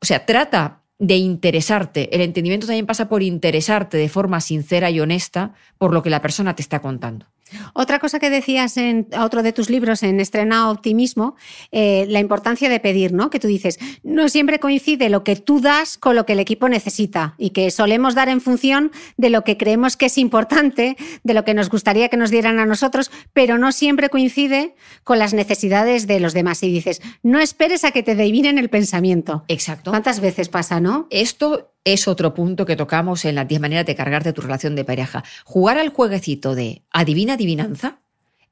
O 0.00 0.06
sea, 0.06 0.24
trata 0.24 0.82
de 0.98 1.16
interesarte. 1.16 2.14
El 2.14 2.20
entendimiento 2.20 2.66
también 2.66 2.86
pasa 2.86 3.08
por 3.08 3.22
interesarte 3.22 3.96
de 3.96 4.08
forma 4.08 4.40
sincera 4.40 4.90
y 4.90 5.00
honesta 5.00 5.54
por 5.78 5.92
lo 5.92 6.02
que 6.02 6.10
la 6.10 6.22
persona 6.22 6.56
te 6.56 6.62
está 6.62 6.80
contando. 6.80 7.26
Otra 7.72 7.98
cosa 7.98 8.18
que 8.18 8.30
decías 8.30 8.76
en 8.76 9.08
otro 9.18 9.42
de 9.42 9.52
tus 9.52 9.70
libros, 9.70 10.02
en 10.02 10.20
Estrena 10.20 10.70
Optimismo, 10.70 11.36
eh, 11.72 12.06
la 12.08 12.20
importancia 12.20 12.68
de 12.68 12.80
pedir, 12.80 13.12
¿no? 13.12 13.30
Que 13.30 13.40
tú 13.40 13.48
dices, 13.48 13.78
no 14.02 14.28
siempre 14.28 14.58
coincide 14.58 15.08
lo 15.08 15.24
que 15.24 15.36
tú 15.36 15.60
das 15.60 15.98
con 15.98 16.16
lo 16.16 16.26
que 16.26 16.34
el 16.34 16.40
equipo 16.40 16.68
necesita 16.68 17.34
y 17.38 17.50
que 17.50 17.70
solemos 17.70 18.14
dar 18.14 18.28
en 18.28 18.40
función 18.40 18.92
de 19.16 19.30
lo 19.30 19.44
que 19.44 19.56
creemos 19.56 19.96
que 19.96 20.06
es 20.06 20.18
importante, 20.18 20.96
de 21.22 21.34
lo 21.34 21.44
que 21.44 21.54
nos 21.54 21.70
gustaría 21.70 22.08
que 22.08 22.16
nos 22.16 22.30
dieran 22.30 22.58
a 22.58 22.66
nosotros, 22.66 23.10
pero 23.32 23.58
no 23.58 23.72
siempre 23.72 24.08
coincide 24.08 24.74
con 25.04 25.18
las 25.18 25.34
necesidades 25.34 26.06
de 26.06 26.20
los 26.20 26.34
demás. 26.34 26.62
Y 26.62 26.72
dices, 26.72 27.00
no 27.22 27.38
esperes 27.40 27.84
a 27.84 27.90
que 27.90 28.02
te 28.02 28.12
adivinen 28.12 28.58
el 28.58 28.70
pensamiento. 28.70 29.44
Exacto. 29.48 29.90
¿Cuántas 29.90 30.20
veces 30.20 30.48
pasa, 30.48 30.80
no? 30.80 31.06
Esto 31.10 31.72
es 31.92 32.08
otro 32.08 32.34
punto 32.34 32.66
que 32.66 32.76
tocamos 32.76 33.24
en 33.24 33.34
las 33.34 33.48
10 33.48 33.60
maneras 33.60 33.86
de 33.86 33.94
cargarte 33.94 34.32
tu 34.32 34.40
relación 34.40 34.76
de 34.76 34.84
pareja. 34.84 35.24
Jugar 35.44 35.78
al 35.78 35.90
jueguecito 35.90 36.54
de 36.54 36.82
adivina 36.90 37.34
adivinanza 37.34 38.00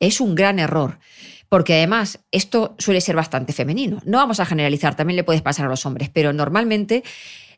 es 0.01 0.21
un 0.21 0.35
gran 0.35 0.59
error. 0.59 0.99
Porque 1.49 1.75
además 1.75 2.19
esto 2.33 2.75
suele 2.79 3.01
ser 3.01 3.15
bastante 3.15 3.53
femenino. 3.53 4.01
No 4.05 4.19
vamos 4.19 4.41
a 4.41 4.47
generalizar, 4.47 4.97
también 4.97 5.17
le 5.17 5.25
puedes 5.25 5.43
pasar 5.43 5.67
a 5.67 5.69
los 5.69 5.87
hombres, 5.87 6.11
pero 6.13 6.33
normalmente 6.33 7.05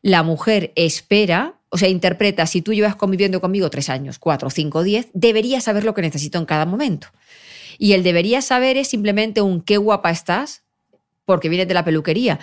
la 0.02 0.22
mujer 0.22 0.72
espera, 0.76 1.54
o 1.70 1.78
sea, 1.78 1.88
interpreta, 1.88 2.46
si 2.46 2.60
tú 2.60 2.74
llevas 2.74 2.96
conviviendo 2.96 3.40
conmigo 3.40 3.70
tres 3.70 3.88
años, 3.88 4.18
cuatro, 4.18 4.50
cinco, 4.50 4.82
diez, 4.82 5.08
debería 5.14 5.60
saber 5.60 5.84
lo 5.84 5.94
que 5.94 6.02
necesito 6.02 6.38
en 6.38 6.44
cada 6.44 6.66
momento. 6.66 7.08
Y 7.78 7.92
el 7.92 8.02
debería 8.02 8.42
saber 8.42 8.76
es 8.76 8.88
simplemente 8.88 9.40
un 9.40 9.62
qué 9.62 9.78
guapa 9.78 10.10
estás, 10.10 10.62
porque 11.24 11.48
vienes 11.48 11.68
de 11.68 11.74
la 11.74 11.84
peluquería 11.84 12.38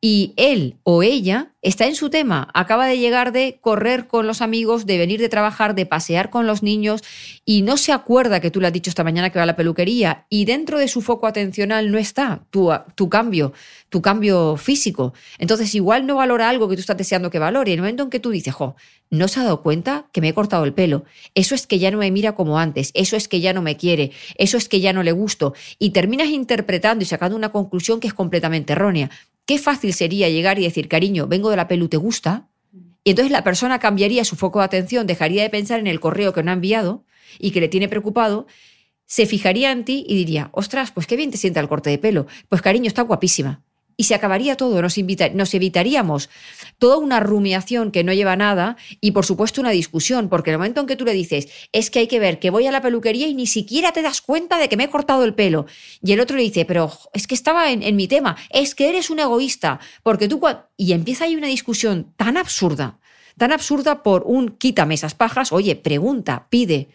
y 0.00 0.32
él 0.36 0.76
o 0.82 1.02
ella 1.02 1.52
está 1.60 1.86
en 1.86 1.94
su 1.94 2.08
tema, 2.08 2.48
acaba 2.54 2.86
de 2.86 2.98
llegar 2.98 3.32
de 3.32 3.58
correr 3.60 4.06
con 4.06 4.26
los 4.26 4.40
amigos, 4.40 4.86
de 4.86 4.96
venir 4.96 5.20
de 5.20 5.28
trabajar, 5.28 5.74
de 5.74 5.84
pasear 5.84 6.30
con 6.30 6.46
los 6.46 6.62
niños 6.62 7.02
y 7.44 7.60
no 7.60 7.76
se 7.76 7.92
acuerda 7.92 8.40
que 8.40 8.50
tú 8.50 8.60
le 8.60 8.68
has 8.68 8.72
dicho 8.72 8.88
esta 8.88 9.04
mañana 9.04 9.28
que 9.28 9.38
va 9.38 9.42
a 9.42 9.46
la 9.46 9.56
peluquería 9.56 10.24
y 10.30 10.46
dentro 10.46 10.78
de 10.78 10.88
su 10.88 11.02
foco 11.02 11.26
atencional 11.26 11.90
no 11.92 11.98
está 11.98 12.46
tu, 12.48 12.70
tu 12.94 13.10
cambio, 13.10 13.52
tu 13.90 14.00
cambio 14.00 14.56
físico. 14.56 15.12
Entonces 15.38 15.74
igual 15.74 16.06
no 16.06 16.16
valora 16.16 16.48
algo 16.48 16.68
que 16.68 16.76
tú 16.76 16.80
estás 16.80 16.96
deseando 16.96 17.28
que 17.28 17.38
valore. 17.38 17.70
Y 17.70 17.74
en 17.74 17.80
el 17.80 17.82
momento 17.82 18.04
en 18.04 18.10
que 18.10 18.20
tú 18.20 18.30
dices, 18.30 18.54
jo, 18.54 18.76
no 19.10 19.28
se 19.28 19.40
ha 19.40 19.42
dado 19.42 19.60
cuenta 19.60 20.06
que 20.12 20.20
me 20.20 20.28
he 20.28 20.34
cortado 20.34 20.64
el 20.64 20.72
pelo, 20.72 21.04
eso 21.34 21.54
es 21.54 21.66
que 21.66 21.78
ya 21.78 21.90
no 21.90 21.98
me 21.98 22.10
mira 22.10 22.32
como 22.36 22.58
antes, 22.58 22.92
eso 22.94 23.16
es 23.16 23.26
que 23.28 23.40
ya 23.40 23.52
no 23.52 23.60
me 23.60 23.76
quiere, 23.76 24.12
eso 24.36 24.56
es 24.56 24.68
que 24.68 24.80
ya 24.80 24.92
no 24.92 25.02
le 25.02 25.12
gusto 25.12 25.52
y 25.78 25.90
terminas 25.90 26.28
interpretando 26.28 27.02
y 27.02 27.06
sacando 27.06 27.36
una 27.36 27.50
conclusión 27.50 27.98
que 27.98 28.06
es 28.06 28.14
completamente 28.14 28.72
errónea. 28.72 29.10
Qué 29.46 29.58
fácil 29.58 29.92
sería 29.92 30.28
llegar 30.28 30.58
y 30.58 30.62
decir, 30.62 30.88
cariño, 30.88 31.26
vengo 31.26 31.50
de 31.50 31.56
la 31.56 31.68
pelu, 31.68 31.88
¿te 31.88 31.96
gusta? 31.96 32.48
Y 33.02 33.10
entonces 33.10 33.32
la 33.32 33.44
persona 33.44 33.78
cambiaría 33.78 34.24
su 34.24 34.36
foco 34.36 34.58
de 34.60 34.66
atención, 34.66 35.06
dejaría 35.06 35.42
de 35.42 35.50
pensar 35.50 35.80
en 35.80 35.86
el 35.86 36.00
correo 36.00 36.32
que 36.32 36.42
no 36.42 36.50
ha 36.50 36.54
enviado 36.54 37.04
y 37.38 37.50
que 37.50 37.60
le 37.60 37.68
tiene 37.68 37.88
preocupado, 37.88 38.46
se 39.06 39.26
fijaría 39.26 39.72
en 39.72 39.84
ti 39.84 40.04
y 40.06 40.16
diría, 40.16 40.50
ostras, 40.52 40.92
pues 40.92 41.06
qué 41.06 41.16
bien 41.16 41.30
te 41.30 41.36
sienta 41.36 41.60
el 41.60 41.68
corte 41.68 41.90
de 41.90 41.98
pelo. 41.98 42.26
Pues 42.48 42.62
cariño, 42.62 42.86
está 42.86 43.02
guapísima 43.02 43.64
y 44.00 44.04
se 44.04 44.14
acabaría 44.14 44.56
todo, 44.56 44.80
nos, 44.80 44.96
nos 45.34 45.52
evitaríamos 45.52 46.30
toda 46.78 46.96
una 46.96 47.20
rumiación 47.20 47.90
que 47.90 48.02
no 48.02 48.14
lleva 48.14 48.34
nada 48.34 48.78
y 49.02 49.10
por 49.10 49.26
supuesto 49.26 49.60
una 49.60 49.72
discusión, 49.72 50.30
porque 50.30 50.52
el 50.52 50.56
momento 50.56 50.80
en 50.80 50.86
que 50.86 50.96
tú 50.96 51.04
le 51.04 51.12
dices, 51.12 51.48
es 51.70 51.90
que 51.90 51.98
hay 51.98 52.06
que 52.06 52.18
ver 52.18 52.38
que 52.38 52.48
voy 52.48 52.66
a 52.66 52.72
la 52.72 52.80
peluquería 52.80 53.28
y 53.28 53.34
ni 53.34 53.46
siquiera 53.46 53.92
te 53.92 54.00
das 54.00 54.22
cuenta 54.22 54.56
de 54.56 54.70
que 54.70 54.78
me 54.78 54.84
he 54.84 54.88
cortado 54.88 55.22
el 55.22 55.34
pelo, 55.34 55.66
y 56.02 56.12
el 56.12 56.20
otro 56.20 56.38
le 56.38 56.44
dice, 56.44 56.64
pero 56.64 56.90
es 57.12 57.26
que 57.26 57.34
estaba 57.34 57.72
en, 57.72 57.82
en 57.82 57.94
mi 57.94 58.08
tema, 58.08 58.38
es 58.48 58.74
que 58.74 58.88
eres 58.88 59.10
un 59.10 59.18
egoísta, 59.18 59.80
porque 60.02 60.28
tú... 60.28 60.40
Y 60.78 60.94
empieza 60.94 61.24
ahí 61.24 61.36
una 61.36 61.48
discusión 61.48 62.14
tan 62.16 62.38
absurda, 62.38 63.00
tan 63.36 63.52
absurda 63.52 64.02
por 64.02 64.22
un 64.24 64.48
quítame 64.48 64.94
esas 64.94 65.14
pajas, 65.14 65.52
oye, 65.52 65.76
pregunta, 65.76 66.46
pide, 66.48 66.88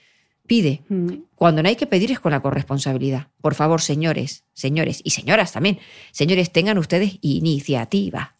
pide. 0.45 0.81
Mm. 0.89 1.09
Cuando 1.35 1.61
no 1.61 1.69
hay 1.69 1.75
que 1.75 1.87
pedir 1.87 2.11
es 2.11 2.19
con 2.19 2.31
la 2.31 2.39
corresponsabilidad. 2.39 3.27
Por 3.41 3.55
favor, 3.55 3.81
señores, 3.81 4.43
señores 4.53 5.01
y 5.03 5.11
señoras 5.11 5.51
también, 5.51 5.79
señores, 6.11 6.51
tengan 6.51 6.77
ustedes 6.77 7.17
iniciativa. 7.21 8.35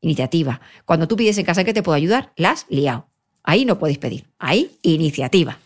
Iniciativa. 0.00 0.60
Cuando 0.84 1.08
tú 1.08 1.16
pides 1.16 1.38
en 1.38 1.44
casa 1.44 1.64
que 1.64 1.72
te 1.72 1.82
puedo 1.82 1.96
ayudar, 1.96 2.32
las 2.36 2.66
liado. 2.68 3.08
Ahí 3.42 3.64
no 3.64 3.78
podéis 3.78 3.98
pedir. 3.98 4.26
Ahí, 4.38 4.78
iniciativa. 4.82 5.58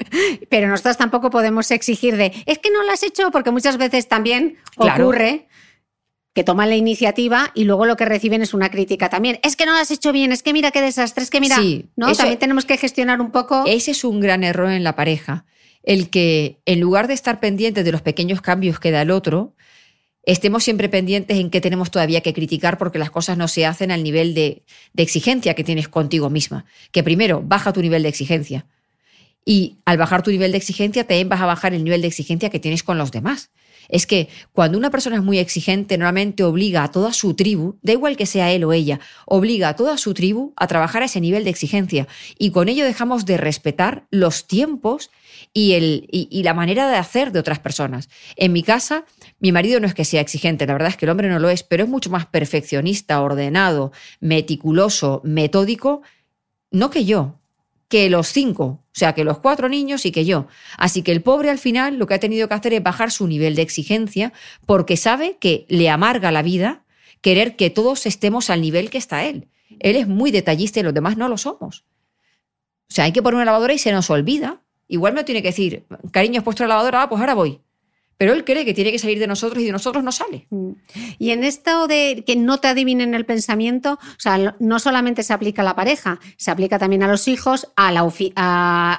Pero 0.50 0.68
nosotros 0.68 0.96
tampoco 0.96 1.30
podemos 1.30 1.70
exigir 1.70 2.16
de, 2.16 2.32
es 2.46 2.58
que 2.58 2.70
no 2.70 2.82
lo 2.82 2.92
has 2.92 3.02
hecho, 3.02 3.30
porque 3.30 3.50
muchas 3.50 3.76
veces 3.76 4.08
también 4.08 4.56
ocurre 4.76 5.48
que 6.36 6.44
toman 6.44 6.68
la 6.68 6.76
iniciativa 6.76 7.50
y 7.54 7.64
luego 7.64 7.86
lo 7.86 7.96
que 7.96 8.04
reciben 8.04 8.42
es 8.42 8.52
una 8.52 8.68
crítica 8.68 9.08
también. 9.08 9.40
Es 9.42 9.56
que 9.56 9.64
no 9.64 9.72
lo 9.72 9.78
has 9.78 9.90
hecho 9.90 10.12
bien, 10.12 10.32
es 10.32 10.42
que 10.42 10.52
mira 10.52 10.70
qué 10.70 10.82
desastre, 10.82 11.24
es 11.24 11.30
que 11.30 11.40
mira, 11.40 11.56
¿no? 11.96 12.12
también 12.12 12.38
tenemos 12.38 12.66
que 12.66 12.76
gestionar 12.76 13.22
un 13.22 13.30
poco. 13.30 13.64
Ese 13.66 13.92
es 13.92 14.04
un 14.04 14.20
gran 14.20 14.44
error 14.44 14.70
en 14.70 14.84
la 14.84 14.94
pareja, 14.96 15.46
el 15.82 16.10
que 16.10 16.58
en 16.66 16.78
lugar 16.78 17.08
de 17.08 17.14
estar 17.14 17.40
pendientes 17.40 17.86
de 17.86 17.90
los 17.90 18.02
pequeños 18.02 18.42
cambios 18.42 18.78
que 18.78 18.90
da 18.90 19.00
el 19.00 19.12
otro, 19.12 19.54
estemos 20.24 20.62
siempre 20.62 20.90
pendientes 20.90 21.38
en 21.38 21.48
qué 21.48 21.62
tenemos 21.62 21.90
todavía 21.90 22.20
que 22.20 22.34
criticar 22.34 22.76
porque 22.76 22.98
las 22.98 23.10
cosas 23.10 23.38
no 23.38 23.48
se 23.48 23.64
hacen 23.64 23.90
al 23.90 24.02
nivel 24.02 24.34
de, 24.34 24.62
de 24.92 25.02
exigencia 25.02 25.54
que 25.54 25.64
tienes 25.64 25.88
contigo 25.88 26.28
misma. 26.28 26.66
Que 26.92 27.02
primero 27.02 27.42
baja 27.46 27.72
tu 27.72 27.80
nivel 27.80 28.02
de 28.02 28.10
exigencia. 28.10 28.66
Y 29.42 29.78
al 29.86 29.96
bajar 29.96 30.22
tu 30.22 30.30
nivel 30.30 30.52
de 30.52 30.58
exigencia, 30.58 31.06
también 31.06 31.30
vas 31.30 31.40
a 31.40 31.46
bajar 31.46 31.72
el 31.72 31.82
nivel 31.82 32.02
de 32.02 32.08
exigencia 32.08 32.50
que 32.50 32.60
tienes 32.60 32.82
con 32.82 32.98
los 32.98 33.10
demás. 33.10 33.48
Es 33.88 34.06
que 34.06 34.28
cuando 34.52 34.78
una 34.78 34.90
persona 34.90 35.16
es 35.16 35.22
muy 35.22 35.38
exigente, 35.38 35.98
normalmente 35.98 36.44
obliga 36.44 36.84
a 36.84 36.90
toda 36.90 37.12
su 37.12 37.34
tribu, 37.34 37.78
da 37.82 37.92
igual 37.92 38.16
que 38.16 38.26
sea 38.26 38.52
él 38.52 38.64
o 38.64 38.72
ella, 38.72 39.00
obliga 39.26 39.70
a 39.70 39.76
toda 39.76 39.98
su 39.98 40.14
tribu 40.14 40.52
a 40.56 40.66
trabajar 40.66 41.02
a 41.02 41.06
ese 41.06 41.20
nivel 41.20 41.44
de 41.44 41.50
exigencia. 41.50 42.08
Y 42.38 42.50
con 42.50 42.68
ello 42.68 42.84
dejamos 42.84 43.26
de 43.26 43.36
respetar 43.36 44.06
los 44.10 44.46
tiempos 44.46 45.10
y, 45.52 45.72
el, 45.72 46.06
y, 46.10 46.42
la 46.42 46.54
manera 46.54 46.88
de 46.88 46.96
hacer 46.96 47.32
de 47.32 47.38
otras 47.38 47.58
personas. 47.58 48.08
En 48.36 48.52
mi 48.52 48.62
casa, 48.62 49.04
mi 49.38 49.52
marido 49.52 49.80
no 49.80 49.86
es 49.86 49.94
que 49.94 50.04
sea 50.04 50.20
exigente, 50.20 50.66
la 50.66 50.72
verdad 50.72 50.88
es 50.88 50.96
que 50.96 51.06
el 51.06 51.10
hombre 51.10 51.28
no 51.28 51.38
lo 51.38 51.48
es, 51.50 51.62
pero 51.62 51.84
es 51.84 51.90
mucho 51.90 52.10
más 52.10 52.26
perfeccionista, 52.26 53.20
ordenado, 53.20 53.92
meticuloso, 54.20 55.20
metódico, 55.24 56.02
no 56.70 56.90
que 56.90 57.04
yo, 57.04 57.38
que 57.88 58.10
los 58.10 58.28
cinco, 58.28 58.64
o 58.64 58.84
sea, 58.92 59.14
que 59.14 59.24
los 59.24 59.38
cuatro 59.38 59.68
niños 59.68 60.06
y 60.06 60.12
que 60.12 60.24
yo. 60.24 60.48
Así 60.76 61.02
que 61.02 61.12
el 61.12 61.22
pobre 61.22 61.50
al 61.50 61.58
final 61.58 61.98
lo 61.98 62.06
que 62.06 62.14
ha 62.14 62.20
tenido 62.20 62.48
que 62.48 62.54
hacer 62.54 62.74
es 62.74 62.82
bajar 62.82 63.10
su 63.10 63.26
nivel 63.26 63.54
de 63.54 63.62
exigencia 63.62 64.32
porque 64.64 64.96
sabe 64.96 65.36
que 65.38 65.66
le 65.68 65.88
amarga 65.88 66.32
la 66.32 66.42
vida 66.42 66.84
querer 67.20 67.56
que 67.56 67.70
todos 67.70 68.06
estemos 68.06 68.50
al 68.50 68.60
nivel 68.60 68.90
que 68.90 68.98
está 68.98 69.24
él. 69.24 69.48
Él 69.80 69.96
es 69.96 70.08
muy 70.08 70.30
detallista 70.30 70.80
y 70.80 70.82
los 70.82 70.94
demás 70.94 71.16
no 71.16 71.28
lo 71.28 71.38
somos. 71.38 71.84
O 72.88 72.94
sea, 72.94 73.04
hay 73.04 73.12
que 73.12 73.22
poner 73.22 73.36
una 73.36 73.46
lavadora 73.46 73.74
y 73.74 73.78
se 73.78 73.92
nos 73.92 74.10
olvida. 74.10 74.62
Igual 74.88 75.14
me 75.14 75.24
tiene 75.24 75.42
que 75.42 75.48
decir, 75.48 75.86
cariño, 76.12 76.38
has 76.38 76.44
puesto 76.44 76.62
la 76.62 76.68
lavadora, 76.68 77.02
ah, 77.02 77.08
pues 77.08 77.20
ahora 77.20 77.34
voy 77.34 77.60
pero 78.18 78.32
él 78.32 78.44
cree 78.44 78.64
que 78.64 78.72
tiene 78.72 78.92
que 78.92 78.98
salir 78.98 79.18
de 79.18 79.26
nosotros 79.26 79.62
y 79.62 79.66
de 79.66 79.72
nosotros 79.72 80.02
no 80.02 80.12
sale. 80.12 80.46
Mm. 80.50 80.70
Y 81.18 81.30
en 81.30 81.44
esto 81.44 81.86
de 81.86 82.24
que 82.26 82.36
no 82.36 82.58
te 82.58 82.68
adivinen 82.68 83.14
el 83.14 83.26
pensamiento, 83.26 83.98
o 84.02 84.20
sea, 84.20 84.56
no 84.58 84.78
solamente 84.78 85.22
se 85.22 85.32
aplica 85.32 85.62
a 85.62 85.64
la 85.64 85.76
pareja, 85.76 86.18
se 86.36 86.50
aplica 86.50 86.78
también 86.78 87.02
a 87.02 87.08
los 87.08 87.28
hijos, 87.28 87.68
a 87.76 87.92
la 87.92 88.06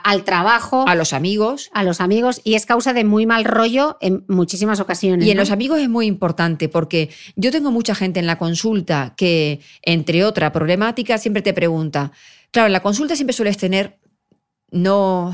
al 0.03 0.23
trabajo, 0.23 0.85
a 0.87 0.95
los 0.95 1.13
amigos. 1.13 1.69
A 1.73 1.83
los 1.83 2.01
amigos, 2.01 2.41
y 2.43 2.55
es 2.55 2.65
causa 2.65 2.93
de 2.93 3.03
muy 3.03 3.25
mal 3.25 3.45
rollo 3.45 3.97
en 4.01 4.23
muchísimas 4.27 4.79
ocasiones. 4.79 5.25
Y 5.25 5.31
en 5.31 5.37
los 5.37 5.51
amigos 5.51 5.79
es 5.79 5.89
muy 5.89 6.05
importante 6.05 6.69
porque 6.69 7.09
yo 7.35 7.51
tengo 7.51 7.71
mucha 7.71 7.95
gente 7.95 8.19
en 8.19 8.27
la 8.27 8.37
consulta 8.37 9.13
que, 9.17 9.61
entre 9.81 10.25
otra 10.25 10.51
problemática, 10.51 11.17
siempre 11.17 11.41
te 11.41 11.53
pregunta. 11.53 12.11
Claro, 12.51 12.67
en 12.67 12.73
la 12.73 12.81
consulta 12.81 13.15
siempre 13.15 13.33
sueles 13.33 13.57
tener 13.57 13.97
no 14.71 15.33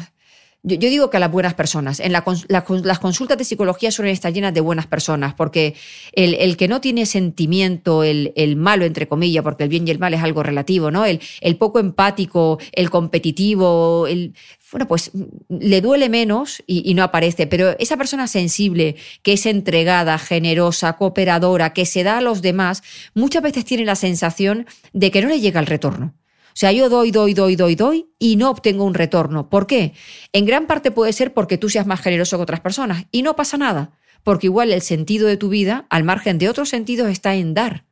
yo, 0.63 0.77
digo 0.77 1.09
que 1.09 1.17
a 1.17 1.19
las 1.19 1.31
buenas 1.31 1.53
personas. 1.53 1.99
En 1.99 2.13
la, 2.13 2.23
las 2.47 2.99
consultas 2.99 3.37
de 3.37 3.43
psicología 3.43 3.91
suelen 3.91 4.13
estar 4.13 4.31
llenas 4.31 4.53
de 4.53 4.61
buenas 4.61 4.87
personas, 4.87 5.33
porque 5.33 5.75
el, 6.13 6.55
que 6.55 6.69
no 6.69 6.79
tiene 6.79 7.05
sentimiento, 7.05 8.03
el, 8.03 8.55
malo, 8.55 8.85
entre 8.85 9.07
comillas, 9.07 9.43
porque 9.43 9.63
el 9.63 9.69
bien 9.69 9.85
y 9.87 9.91
el 9.91 9.99
mal 9.99 10.13
es 10.13 10.23
algo 10.23 10.41
relativo, 10.41 10.89
¿no? 10.89 11.05
El, 11.05 11.19
poco 11.57 11.79
empático, 11.79 12.59
el 12.71 12.89
competitivo, 12.89 14.07
el, 14.07 14.35
bueno, 14.71 14.87
pues 14.87 15.11
le 15.49 15.81
duele 15.81 16.07
menos 16.07 16.63
y, 16.65 16.93
no 16.93 17.03
aparece, 17.03 17.45
pero 17.45 17.77
esa 17.77 17.97
persona 17.97 18.27
sensible, 18.27 18.95
que 19.21 19.33
es 19.33 19.45
entregada, 19.45 20.17
generosa, 20.17 20.93
cooperadora, 20.93 21.73
que 21.73 21.85
se 21.85 22.03
da 22.03 22.19
a 22.19 22.21
los 22.21 22.41
demás, 22.41 22.83
muchas 23.13 23.43
veces 23.43 23.65
tiene 23.65 23.83
la 23.83 23.95
sensación 23.95 24.65
de 24.93 25.11
que 25.11 25.21
no 25.21 25.27
le 25.27 25.41
llega 25.41 25.59
el 25.59 25.65
retorno. 25.65 26.13
O 26.53 26.55
sea, 26.55 26.71
yo 26.71 26.87
doy, 26.87 27.09
doy, 27.09 27.33
doy, 27.33 27.55
doy, 27.55 27.75
doy 27.75 28.07
y 28.19 28.35
no 28.35 28.51
obtengo 28.51 28.85
un 28.85 28.93
retorno. 28.93 29.49
¿Por 29.49 29.65
qué? 29.65 29.93
En 30.33 30.45
gran 30.45 30.67
parte 30.67 30.91
puede 30.91 31.11
ser 31.11 31.33
porque 31.33 31.57
tú 31.57 31.67
seas 31.67 31.87
más 31.87 31.99
generoso 31.99 32.37
que 32.37 32.43
otras 32.43 32.59
personas 32.59 33.05
y 33.11 33.23
no 33.23 33.35
pasa 33.35 33.57
nada, 33.57 33.97
porque 34.23 34.47
igual 34.47 34.71
el 34.71 34.83
sentido 34.83 35.27
de 35.27 35.37
tu 35.37 35.49
vida, 35.49 35.87
al 35.89 36.03
margen 36.03 36.37
de 36.37 36.49
otros 36.49 36.69
sentidos, 36.69 37.09
está 37.09 37.33
en 37.33 37.55
dar. 37.55 37.85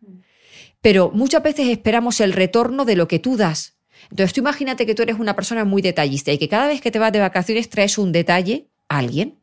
Pero 0.80 1.10
muchas 1.12 1.42
veces 1.42 1.70
esperamos 1.70 2.20
el 2.20 2.34
retorno 2.34 2.86
de 2.86 2.96
lo 2.96 3.08
que 3.08 3.18
tú 3.18 3.36
das. 3.36 3.78
Entonces 4.12 4.34
tú 4.34 4.42
imagínate 4.42 4.86
que 4.86 4.94
tú 4.94 5.02
eres 5.02 5.18
una 5.18 5.36
persona 5.36 5.66
muy 5.66 5.82
detallista 5.82 6.32
y 6.32 6.38
que 6.38 6.48
cada 6.48 6.68
vez 6.68 6.82
que 6.82 6.92
te 6.92 7.00
vas 7.00 7.12
de 7.12 7.20
vacaciones 7.20 7.68
traes 7.70 7.98
un 7.98 8.12
detalle 8.12 8.68
a 8.90 9.00
alguien 9.00 9.40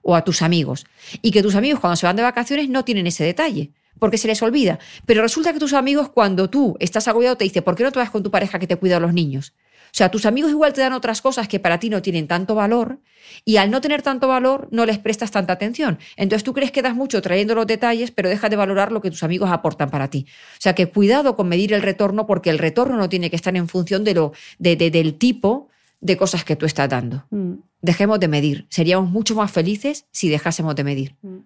o 0.00 0.16
a 0.16 0.24
tus 0.24 0.40
amigos 0.40 0.86
y 1.20 1.30
que 1.30 1.42
tus 1.42 1.54
amigos 1.56 1.80
cuando 1.80 1.96
se 1.96 2.06
van 2.06 2.16
de 2.16 2.22
vacaciones 2.22 2.68
no 2.68 2.84
tienen 2.84 3.06
ese 3.06 3.24
detalle 3.24 3.72
porque 3.98 4.18
se 4.18 4.28
les 4.28 4.42
olvida. 4.42 4.78
Pero 5.06 5.22
resulta 5.22 5.52
que 5.52 5.58
tus 5.58 5.72
amigos, 5.72 6.08
cuando 6.10 6.50
tú 6.50 6.76
estás 6.80 7.08
agobiado, 7.08 7.36
te 7.36 7.44
dicen, 7.44 7.62
¿por 7.62 7.76
qué 7.76 7.84
no 7.84 7.92
te 7.92 7.98
vas 7.98 8.10
con 8.10 8.22
tu 8.22 8.30
pareja 8.30 8.58
que 8.58 8.66
te 8.66 8.76
cuida 8.76 8.96
a 8.96 9.00
los 9.00 9.12
niños? 9.12 9.54
O 9.92 9.94
sea, 9.94 10.10
tus 10.10 10.24
amigos 10.24 10.50
igual 10.50 10.72
te 10.72 10.80
dan 10.80 10.94
otras 10.94 11.20
cosas 11.20 11.48
que 11.48 11.60
para 11.60 11.78
ti 11.78 11.90
no 11.90 12.00
tienen 12.00 12.26
tanto 12.26 12.54
valor 12.54 12.98
y 13.44 13.58
al 13.58 13.70
no 13.70 13.82
tener 13.82 14.00
tanto 14.00 14.26
valor 14.26 14.66
no 14.70 14.86
les 14.86 14.98
prestas 14.98 15.30
tanta 15.30 15.52
atención. 15.52 15.98
Entonces 16.16 16.44
tú 16.44 16.54
crees 16.54 16.70
que 16.70 16.80
das 16.80 16.94
mucho 16.94 17.20
trayendo 17.20 17.54
los 17.54 17.66
detalles, 17.66 18.10
pero 18.10 18.30
dejas 18.30 18.48
de 18.48 18.56
valorar 18.56 18.90
lo 18.90 19.02
que 19.02 19.10
tus 19.10 19.22
amigos 19.22 19.50
aportan 19.50 19.90
para 19.90 20.08
ti. 20.08 20.24
O 20.54 20.60
sea, 20.60 20.74
que 20.74 20.86
cuidado 20.86 21.36
con 21.36 21.46
medir 21.46 21.74
el 21.74 21.82
retorno 21.82 22.26
porque 22.26 22.48
el 22.48 22.58
retorno 22.58 22.96
no 22.96 23.10
tiene 23.10 23.28
que 23.28 23.36
estar 23.36 23.54
en 23.54 23.68
función 23.68 24.02
de 24.02 24.14
lo, 24.14 24.32
de, 24.58 24.76
del 24.76 25.14
tipo 25.14 25.68
de 26.00 26.16
cosas 26.16 26.44
que 26.44 26.56
tú 26.56 26.64
estás 26.64 26.88
dando. 26.88 27.26
Mm. 27.28 27.56
Dejemos 27.82 28.18
de 28.18 28.28
medir. 28.28 28.66
Seríamos 28.70 29.10
mucho 29.10 29.34
más 29.34 29.52
felices 29.52 30.06
si 30.10 30.30
dejásemos 30.30 30.74
de 30.74 30.84
medir. 30.84 31.16
Mm. 31.20 31.36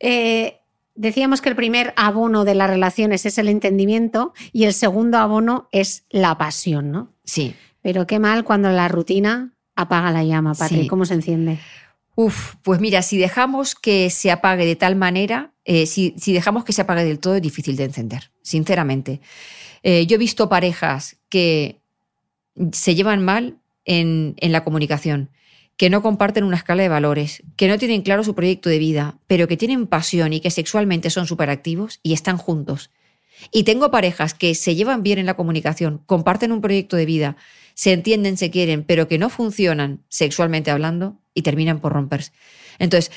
Eh, 0.00 0.60
decíamos 0.96 1.40
que 1.40 1.48
el 1.48 1.56
primer 1.56 1.92
abono 1.96 2.44
de 2.44 2.54
las 2.54 2.68
relaciones 2.68 3.26
es 3.26 3.38
el 3.38 3.48
entendimiento 3.48 4.32
y 4.52 4.64
el 4.64 4.72
segundo 4.72 5.18
abono 5.18 5.68
es 5.72 6.04
la 6.10 6.36
pasión, 6.38 6.90
¿no? 6.90 7.12
Sí. 7.24 7.54
Pero 7.82 8.06
qué 8.06 8.18
mal 8.18 8.44
cuando 8.44 8.70
la 8.70 8.88
rutina 8.88 9.54
apaga 9.76 10.10
la 10.10 10.24
llama, 10.24 10.54
Patri. 10.54 10.88
¿Cómo 10.88 11.04
se 11.04 11.14
enciende? 11.14 11.58
Uf, 12.16 12.54
pues 12.62 12.80
mira, 12.80 13.02
si 13.02 13.18
dejamos 13.18 13.74
que 13.74 14.08
se 14.10 14.30
apague 14.30 14.64
de 14.64 14.74
tal 14.74 14.96
manera, 14.96 15.52
eh, 15.64 15.86
si, 15.86 16.14
dejamos 16.26 16.64
que 16.64 16.72
se 16.72 16.82
apague 16.82 17.04
del 17.04 17.18
todo, 17.18 17.36
es 17.36 17.42
difícil 17.42 17.76
de 17.76 17.84
encender, 17.84 18.32
sinceramente. 18.42 19.20
Eh, 19.82 20.06
yo 20.06 20.14
he 20.14 20.18
visto 20.18 20.48
parejas 20.48 21.18
que 21.28 21.82
se 22.72 22.94
llevan 22.94 23.22
mal 23.22 23.58
en, 23.84 24.34
en 24.38 24.50
la 24.50 24.64
comunicación, 24.64 25.30
que 25.76 25.90
no 25.90 26.02
comparten 26.02 26.44
una 26.44 26.56
escala 26.56 26.82
de 26.82 26.88
valores, 26.88 27.42
que 27.56 27.68
no 27.68 27.78
tienen 27.78 28.02
claro 28.02 28.24
su 28.24 28.34
proyecto 28.34 28.68
de 28.68 28.78
vida, 28.78 29.18
pero 29.26 29.46
que 29.46 29.56
tienen 29.56 29.86
pasión 29.86 30.32
y 30.32 30.40
que 30.40 30.50
sexualmente 30.50 31.10
son 31.10 31.26
superactivos 31.26 32.00
y 32.02 32.12
están 32.12 32.38
juntos. 32.38 32.90
Y 33.52 33.64
tengo 33.64 33.90
parejas 33.90 34.32
que 34.32 34.54
se 34.54 34.74
llevan 34.74 35.02
bien 35.02 35.18
en 35.18 35.26
la 35.26 35.34
comunicación, 35.34 36.02
comparten 36.06 36.52
un 36.52 36.62
proyecto 36.62 36.96
de 36.96 37.04
vida, 37.04 37.36
se 37.74 37.92
entienden, 37.92 38.38
se 38.38 38.50
quieren, 38.50 38.84
pero 38.84 39.08
que 39.08 39.18
no 39.18 39.28
funcionan 39.28 40.02
sexualmente 40.08 40.70
hablando 40.70 41.20
y 41.34 41.42
terminan 41.42 41.80
por 41.80 41.92
romperse. 41.92 42.32
Entonces, 42.78 43.12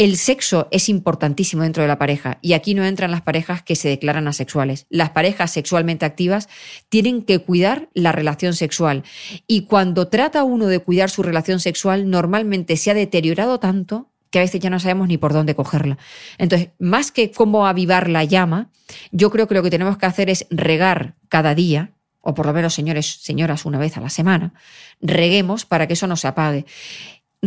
el 0.00 0.16
sexo 0.16 0.66
es 0.70 0.88
importantísimo 0.88 1.62
dentro 1.62 1.82
de 1.82 1.88
la 1.88 1.98
pareja 1.98 2.38
y 2.40 2.54
aquí 2.54 2.72
no 2.72 2.86
entran 2.86 3.10
las 3.10 3.20
parejas 3.20 3.62
que 3.62 3.76
se 3.76 3.90
declaran 3.90 4.28
asexuales. 4.28 4.86
Las 4.88 5.10
parejas 5.10 5.50
sexualmente 5.50 6.06
activas 6.06 6.48
tienen 6.88 7.20
que 7.20 7.40
cuidar 7.40 7.90
la 7.92 8.10
relación 8.10 8.54
sexual 8.54 9.04
y 9.46 9.66
cuando 9.66 10.08
trata 10.08 10.42
uno 10.42 10.68
de 10.68 10.78
cuidar 10.78 11.10
su 11.10 11.22
relación 11.22 11.60
sexual 11.60 12.08
normalmente 12.08 12.78
se 12.78 12.90
ha 12.90 12.94
deteriorado 12.94 13.60
tanto 13.60 14.08
que 14.30 14.38
a 14.38 14.42
veces 14.42 14.62
ya 14.62 14.70
no 14.70 14.80
sabemos 14.80 15.06
ni 15.06 15.18
por 15.18 15.34
dónde 15.34 15.54
cogerla. 15.54 15.98
Entonces, 16.38 16.70
más 16.78 17.12
que 17.12 17.30
cómo 17.30 17.66
avivar 17.66 18.08
la 18.08 18.24
llama, 18.24 18.70
yo 19.12 19.28
creo 19.28 19.48
que 19.48 19.54
lo 19.54 19.62
que 19.62 19.70
tenemos 19.70 19.98
que 19.98 20.06
hacer 20.06 20.30
es 20.30 20.46
regar 20.48 21.16
cada 21.28 21.54
día 21.54 21.92
o 22.22 22.34
por 22.34 22.46
lo 22.46 22.52
menos 22.52 22.74
señores, 22.74 23.18
señoras, 23.22 23.64
una 23.64 23.78
vez 23.78 23.96
a 23.96 24.00
la 24.00 24.10
semana, 24.10 24.52
reguemos 25.00 25.64
para 25.64 25.86
que 25.86 25.94
eso 25.94 26.06
no 26.06 26.16
se 26.16 26.28
apague. 26.28 26.66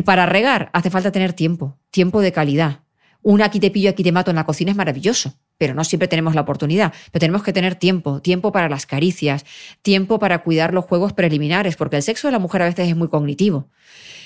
Para 0.05 0.25
regar 0.25 0.69
hace 0.73 0.89
falta 0.89 1.11
tener 1.11 1.33
tiempo, 1.33 1.77
tiempo 1.91 2.21
de 2.21 2.31
calidad. 2.31 2.79
Un 3.21 3.41
aquí 3.41 3.59
te 3.59 3.71
pillo, 3.71 3.89
aquí 3.89 4.03
te 4.03 4.11
mato 4.11 4.31
en 4.31 4.35
la 4.35 4.45
cocina 4.45 4.71
es 4.71 4.77
maravilloso, 4.77 5.33
pero 5.57 5.73
no 5.73 5.83
siempre 5.83 6.07
tenemos 6.07 6.35
la 6.35 6.41
oportunidad. 6.41 6.93
Pero 7.11 7.21
tenemos 7.21 7.43
que 7.43 7.53
tener 7.53 7.75
tiempo, 7.75 8.21
tiempo 8.21 8.51
para 8.51 8.67
las 8.67 8.85
caricias, 8.85 9.45
tiempo 9.81 10.19
para 10.19 10.39
cuidar 10.39 10.73
los 10.73 10.85
juegos 10.85 11.13
preliminares, 11.13 11.75
porque 11.75 11.95
el 11.95 12.03
sexo 12.03 12.27
de 12.27 12.33
la 12.33 12.39
mujer 12.39 12.63
a 12.63 12.65
veces 12.65 12.89
es 12.89 12.95
muy 12.95 13.07
cognitivo. 13.07 13.69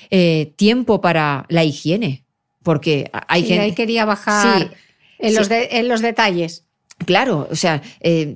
Eh, 0.09 0.53
tiempo 0.55 0.99
para 1.01 1.45
la 1.49 1.63
higiene, 1.63 2.25
porque 2.63 3.11
hay 3.27 3.43
gente... 3.43 3.61
ahí 3.61 3.73
quería 3.73 4.05
bajar 4.05 4.71
en, 5.19 5.35
Los 5.35 5.49
en 5.51 5.87
los 5.87 6.01
detalles. 6.01 6.66
Claro, 7.05 7.47
o 7.51 7.55
sea, 7.55 7.83
eh, 7.99 8.35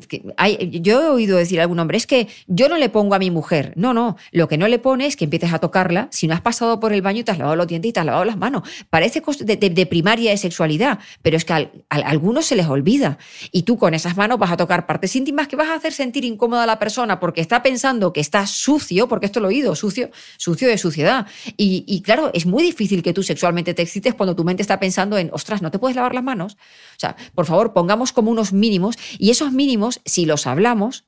yo 0.70 1.02
he 1.02 1.10
oído 1.10 1.38
decir 1.38 1.60
a 1.60 1.64
algún 1.64 1.80
hombre, 1.80 1.98
es 1.98 2.06
que 2.06 2.28
yo 2.46 2.70
no 2.70 2.78
le 2.78 2.90
pongo 2.90 3.16
a 3.16 3.20
mi 3.20 3.32
mujer. 3.32 3.74
No, 3.76 3.92
no, 3.92 4.18
lo 4.32 4.48
que 4.48 4.58
no 4.58 4.68
le 4.68 4.78
pone 4.78 5.08
es 5.08 5.16
que 5.16 5.24
empieces 5.24 5.52
a 5.52 5.58
tocarla 5.58 6.10
si 6.12 6.28
no 6.28 6.36
has 6.36 6.42
pasado 6.42 6.80
por 6.80 6.94
el 6.94 7.02
baño 7.02 7.24
te 7.26 7.32
has 7.32 7.40
lavado 7.40 7.56
los 7.56 7.68
dientes 7.68 7.90
y 7.90 7.94
te 7.94 8.00
has 8.00 8.06
lavado 8.06 8.24
las 8.24 8.38
manos. 8.38 8.62
Parece 8.92 9.24
de, 9.40 9.86
primaria 9.88 10.30
de 10.30 10.38
sexualidad, 10.38 11.00
pero 11.24 11.38
es 11.38 11.46
que 11.46 11.54
a, 11.54 11.70
algunos 11.90 12.46
se 12.46 12.56
les 12.56 12.68
olvida. 12.68 13.18
Y 13.52 13.64
tú 13.64 13.78
con 13.78 13.96
esas 13.96 14.16
manos 14.16 14.38
vas 14.38 14.52
a 14.52 14.58
tocar 14.58 14.86
partes 14.86 15.16
íntimas 15.16 15.48
que 15.48 15.56
vas 15.56 15.70
a 15.70 15.74
hacer 15.74 15.92
sentir 15.92 16.24
incómoda 16.24 16.64
a 16.64 16.68
la 16.68 16.78
persona 16.78 17.20
porque 17.20 17.42
está 17.42 17.64
pensando 17.64 18.14
que 18.14 18.22
está 18.22 18.46
sucio, 18.46 19.08
porque 19.08 19.26
esto 19.26 19.40
lo 19.40 19.48
he 19.48 19.56
oído, 19.56 19.76
sucio, 19.76 20.12
sucio 20.38 20.68
de 20.68 20.78
suciedad. 20.78 21.26
Y 21.58 22.02
claro, 22.04 22.30
es 22.34 22.46
muy 22.46 22.62
difícil 22.62 23.02
que 23.02 23.12
tú 23.12 23.24
sexualmente 23.24 23.74
te 23.74 23.82
excites 23.82 24.14
cuando 24.14 24.36
tu 24.36 24.44
mente 24.44 24.62
está 24.62 24.80
pensando 24.80 25.18
en, 25.18 25.32
ostras, 25.34 25.64
¿no 25.64 25.72
te 25.72 25.80
puedes 25.80 25.96
lavar 25.96 26.14
las 26.14 26.24
manos? 26.24 26.54
O 26.54 27.00
sea, 27.02 27.16
por 27.34 27.48
favor, 27.48 27.74
pongamos 27.74 28.12
como 28.14 28.30
unos 28.30 28.51
mínimos 28.54 28.96
y 29.18 29.32
esos 29.32 29.52
mínimos, 29.52 30.02
si 30.06 30.26
los 30.26 30.48
hablamos, 30.48 31.06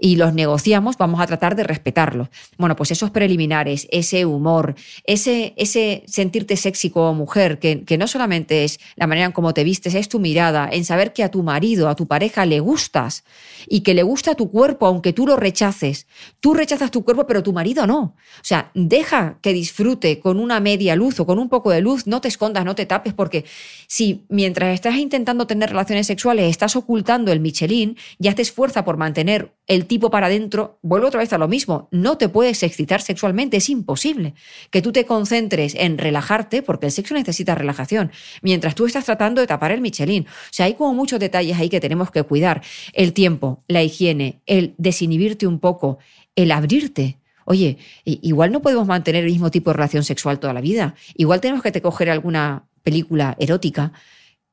y 0.00 0.16
los 0.16 0.34
negociamos, 0.34 0.96
vamos 0.96 1.20
a 1.20 1.26
tratar 1.26 1.56
de 1.56 1.64
respetarlos. 1.64 2.28
Bueno, 2.56 2.76
pues 2.76 2.90
esos 2.90 3.10
preliminares, 3.10 3.86
ese 3.90 4.24
humor, 4.24 4.74
ese, 5.04 5.54
ese 5.56 6.04
sentirte 6.06 6.56
sexy 6.56 6.90
como 6.90 7.14
mujer, 7.14 7.58
que, 7.58 7.84
que, 7.84 7.98
no 7.98 8.06
solamente 8.06 8.64
es 8.64 8.78
la 8.96 9.06
manera 9.06 9.26
en 9.26 9.32
cómo 9.32 9.54
te 9.54 9.64
vistes, 9.64 9.94
es 9.94 10.08
tu 10.08 10.20
mirada, 10.20 10.68
en 10.70 10.84
saber 10.84 11.12
que 11.12 11.24
a 11.24 11.30
tu 11.30 11.42
marido, 11.42 11.88
a 11.88 11.96
tu 11.96 12.06
pareja 12.06 12.46
le 12.46 12.60
gustas 12.60 13.24
y 13.66 13.80
que 13.80 13.94
le 13.94 14.02
gusta 14.02 14.34
tu 14.34 14.50
cuerpo 14.50 14.86
aunque 14.86 15.12
tú 15.12 15.26
lo 15.26 15.36
rechaces. 15.36 16.06
Tú 16.40 16.54
rechazas 16.54 16.90
tu 16.90 17.04
cuerpo, 17.04 17.26
pero 17.26 17.42
tu 17.42 17.52
marido 17.52 17.86
no. 17.86 18.00
O 18.00 18.42
sea, 18.42 18.70
deja 18.74 19.38
que 19.42 19.52
disfrute 19.52 20.20
con 20.20 20.38
una 20.38 20.60
media 20.60 20.96
luz 20.96 21.18
o 21.20 21.26
con 21.26 21.38
un 21.38 21.48
poco 21.48 21.70
de 21.70 21.80
luz, 21.80 22.06
no 22.06 22.20
te 22.20 22.28
escondas, 22.28 22.64
no 22.64 22.74
te 22.74 22.86
tapes, 22.86 23.14
porque 23.14 23.44
si 23.86 24.24
mientras 24.28 24.74
estás 24.74 24.96
intentando 24.96 25.46
tener 25.46 25.70
relaciones 25.70 26.06
sexuales 26.06 26.50
estás 26.50 26.76
ocultando 26.76 27.32
el 27.32 27.40
Michelin, 27.40 27.96
ya 28.18 28.34
te 28.34 28.42
esfuerza 28.42 28.84
por 28.84 28.96
mantener 28.96 29.52
el 29.66 29.86
tipo 29.88 30.10
para 30.10 30.26
adentro, 30.26 30.78
vuelvo 30.82 31.08
otra 31.08 31.20
vez 31.20 31.32
a 31.32 31.38
lo 31.38 31.48
mismo, 31.48 31.88
no 31.90 32.16
te 32.18 32.28
puedes 32.28 32.62
excitar 32.62 33.02
sexualmente, 33.02 33.56
es 33.56 33.68
imposible. 33.68 34.34
Que 34.70 34.82
tú 34.82 34.92
te 34.92 35.04
concentres 35.04 35.74
en 35.74 35.98
relajarte, 35.98 36.62
porque 36.62 36.86
el 36.86 36.92
sexo 36.92 37.14
necesita 37.14 37.54
relajación, 37.54 38.12
mientras 38.42 38.74
tú 38.74 38.86
estás 38.86 39.04
tratando 39.04 39.40
de 39.40 39.46
tapar 39.46 39.72
el 39.72 39.80
Michelin. 39.80 40.24
O 40.24 40.52
sea, 40.52 40.66
hay 40.66 40.74
como 40.74 40.94
muchos 40.94 41.18
detalles 41.18 41.58
ahí 41.58 41.68
que 41.68 41.80
tenemos 41.80 42.10
que 42.10 42.22
cuidar. 42.22 42.62
El 42.92 43.12
tiempo, 43.12 43.64
la 43.66 43.82
higiene, 43.82 44.40
el 44.46 44.74
desinhibirte 44.78 45.46
un 45.46 45.58
poco, 45.58 45.98
el 46.36 46.52
abrirte. 46.52 47.18
Oye, 47.44 47.78
igual 48.04 48.52
no 48.52 48.60
podemos 48.60 48.86
mantener 48.86 49.24
el 49.24 49.30
mismo 49.30 49.50
tipo 49.50 49.70
de 49.70 49.74
relación 49.74 50.04
sexual 50.04 50.38
toda 50.38 50.52
la 50.52 50.60
vida. 50.60 50.94
Igual 51.16 51.40
tenemos 51.40 51.62
que 51.62 51.72
te 51.72 51.80
coger 51.80 52.10
alguna 52.10 52.68
película 52.82 53.36
erótica 53.38 53.92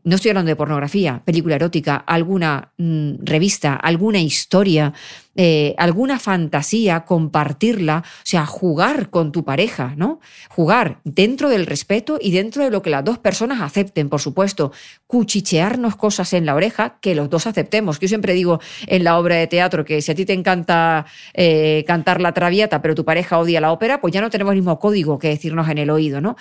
no 0.05 0.15
estoy 0.15 0.29
hablando 0.29 0.49
de 0.49 0.55
pornografía, 0.55 1.23
película 1.25 1.55
erótica, 1.55 1.95
alguna 1.95 2.71
mm, 2.77 3.23
revista, 3.23 3.73
alguna 3.73 4.19
historia, 4.19 4.93
eh, 5.35 5.73
alguna 5.79 6.19
fantasía, 6.19 7.01
compartirla, 7.05 8.03
o 8.05 8.21
sea, 8.23 8.45
jugar 8.45 9.09
con 9.09 9.31
tu 9.31 9.43
pareja, 9.43 9.95
¿no? 9.97 10.19
Jugar 10.47 10.99
dentro 11.03 11.49
del 11.49 11.65
respeto 11.65 12.19
y 12.21 12.31
dentro 12.31 12.63
de 12.63 12.69
lo 12.69 12.83
que 12.83 12.91
las 12.91 13.03
dos 13.03 13.17
personas 13.17 13.61
acepten, 13.61 14.07
por 14.07 14.21
supuesto. 14.21 14.71
Cuchichearnos 15.07 15.95
cosas 15.95 16.33
en 16.33 16.45
la 16.45 16.53
oreja 16.53 16.99
que 17.01 17.15
los 17.15 17.29
dos 17.29 17.47
aceptemos. 17.47 17.99
Yo 17.99 18.07
siempre 18.07 18.33
digo 18.33 18.61
en 18.85 19.03
la 19.03 19.17
obra 19.17 19.35
de 19.35 19.47
teatro 19.47 19.83
que 19.85 20.03
si 20.03 20.11
a 20.11 20.15
ti 20.15 20.25
te 20.25 20.33
encanta 20.33 21.07
eh, 21.33 21.83
cantar 21.87 22.21
la 22.21 22.31
traviata, 22.31 22.83
pero 22.83 22.93
tu 22.93 23.03
pareja 23.03 23.39
odia 23.39 23.59
la 23.59 23.71
ópera, 23.71 23.99
pues 24.01 24.13
ya 24.13 24.21
no 24.21 24.29
tenemos 24.29 24.51
el 24.51 24.59
mismo 24.59 24.79
código 24.79 25.17
que 25.17 25.29
decirnos 25.29 25.67
en 25.67 25.79
el 25.79 25.89
oído, 25.89 26.21
¿no? 26.21 26.35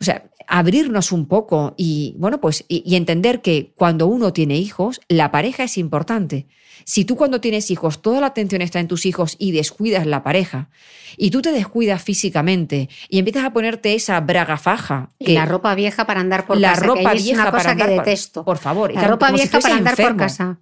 O 0.00 0.04
sea, 0.04 0.24
abrirnos 0.46 1.12
un 1.12 1.26
poco 1.26 1.74
y, 1.76 2.14
bueno, 2.18 2.40
pues, 2.40 2.64
y, 2.68 2.96
entender 2.96 3.42
que 3.42 3.72
cuando 3.76 4.06
uno 4.06 4.32
tiene 4.32 4.56
hijos, 4.56 5.00
la 5.08 5.30
pareja 5.30 5.64
es 5.64 5.76
importante. 5.76 6.46
Si 6.84 7.04
tú 7.04 7.16
cuando 7.16 7.40
tienes 7.40 7.70
hijos, 7.70 8.00
toda 8.00 8.20
la 8.20 8.28
atención 8.28 8.62
está 8.62 8.80
en 8.80 8.88
tus 8.88 9.04
hijos 9.04 9.36
y 9.38 9.52
descuidas 9.52 10.06
la 10.06 10.22
pareja, 10.22 10.70
y 11.16 11.30
tú 11.30 11.42
te 11.42 11.52
descuidas 11.52 12.02
físicamente 12.02 12.88
y 13.08 13.18
empiezas 13.18 13.44
a 13.44 13.52
ponerte 13.52 13.94
esa 13.94 14.18
braga 14.20 14.56
faja. 14.56 15.10
Que, 15.18 15.34
la 15.34 15.44
ropa 15.44 15.74
vieja 15.74 16.06
para 16.06 16.20
andar 16.20 16.46
por 16.46 16.56
la 16.56 16.70
casa. 16.70 16.80
La 16.80 16.86
ropa 16.86 17.12
vieja 17.12 17.30
es 17.32 17.32
una 17.32 17.50
cosa 17.50 17.76
que 17.76 17.86
detesto. 17.86 18.44
Por, 18.44 18.58
favor. 18.58 18.92
La 18.94 19.06
ropa 19.06 19.30
vieja 19.32 19.60
para 19.60 19.74
andar 19.74 19.96
por 19.96 20.16
casa. 20.16 20.60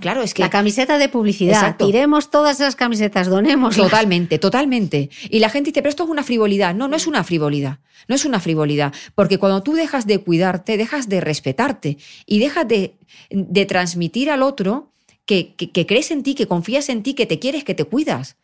Claro, 0.00 0.22
es 0.22 0.34
que. 0.34 0.42
La 0.42 0.50
camiseta 0.50 0.98
de 0.98 1.08
publicidad. 1.08 1.54
Exacto. 1.54 1.86
Tiremos 1.86 2.30
todas 2.30 2.60
esas 2.60 2.76
camisetas, 2.76 3.28
donemos. 3.28 3.76
Totalmente, 3.76 4.38
totalmente. 4.38 5.10
Y 5.28 5.38
la 5.38 5.48
gente 5.48 5.70
dice, 5.70 5.82
pero 5.82 5.90
esto 5.90 6.04
es 6.04 6.10
una 6.10 6.22
frivolidad. 6.22 6.74
No, 6.74 6.88
no 6.88 6.96
es 6.96 7.06
una 7.06 7.24
frivolidad. 7.24 7.78
No 8.08 8.14
es 8.14 8.24
una 8.24 8.40
frivolidad. 8.40 8.92
Porque 9.14 9.38
cuando 9.38 9.62
tú 9.62 9.74
dejas 9.74 10.06
de 10.06 10.18
cuidarte, 10.18 10.76
dejas 10.76 11.08
de 11.08 11.20
respetarte 11.20 11.98
y 12.26 12.38
dejas 12.38 12.66
de, 12.68 12.96
de 13.30 13.66
transmitir 13.66 14.30
al 14.30 14.42
otro 14.42 14.90
que, 15.26 15.54
que 15.54 15.86
crees 15.86 16.10
en 16.10 16.22
ti, 16.22 16.34
que 16.34 16.46
confías 16.46 16.88
en 16.88 17.02
ti, 17.02 17.14
que 17.14 17.26
te 17.26 17.38
quieres, 17.38 17.64
que 17.64 17.74
te 17.74 17.84
cuidas. 17.84 18.36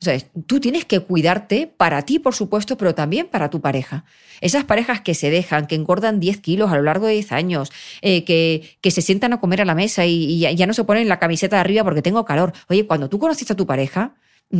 O 0.00 0.04
sea, 0.04 0.18
tú 0.46 0.60
tienes 0.60 0.84
que 0.84 1.00
cuidarte 1.00 1.66
para 1.66 2.02
ti, 2.02 2.18
por 2.18 2.34
supuesto, 2.34 2.76
pero 2.76 2.94
también 2.94 3.26
para 3.26 3.48
tu 3.48 3.60
pareja. 3.60 4.04
Esas 4.40 4.64
parejas 4.64 5.00
que 5.00 5.14
se 5.14 5.30
dejan, 5.30 5.66
que 5.66 5.76
engordan 5.76 6.20
10 6.20 6.40
kilos 6.40 6.70
a 6.70 6.76
lo 6.76 6.82
largo 6.82 7.06
de 7.06 7.14
10 7.14 7.32
años, 7.32 7.72
eh, 8.02 8.24
que, 8.24 8.76
que, 8.82 8.90
se 8.90 9.00
sientan 9.00 9.32
a 9.32 9.40
comer 9.40 9.62
a 9.62 9.64
la 9.64 9.74
mesa 9.74 10.04
y, 10.04 10.40
ya 10.40 10.66
no 10.66 10.74
se 10.74 10.84
ponen 10.84 11.08
la 11.08 11.18
camiseta 11.18 11.56
de 11.56 11.60
arriba 11.60 11.84
porque 11.84 12.02
tengo 12.02 12.24
calor. 12.24 12.52
Oye, 12.68 12.86
cuando 12.86 13.08
tú 13.08 13.18
conociste 13.18 13.54
a 13.54 13.56
tu 13.56 13.66
pareja, 13.66 14.14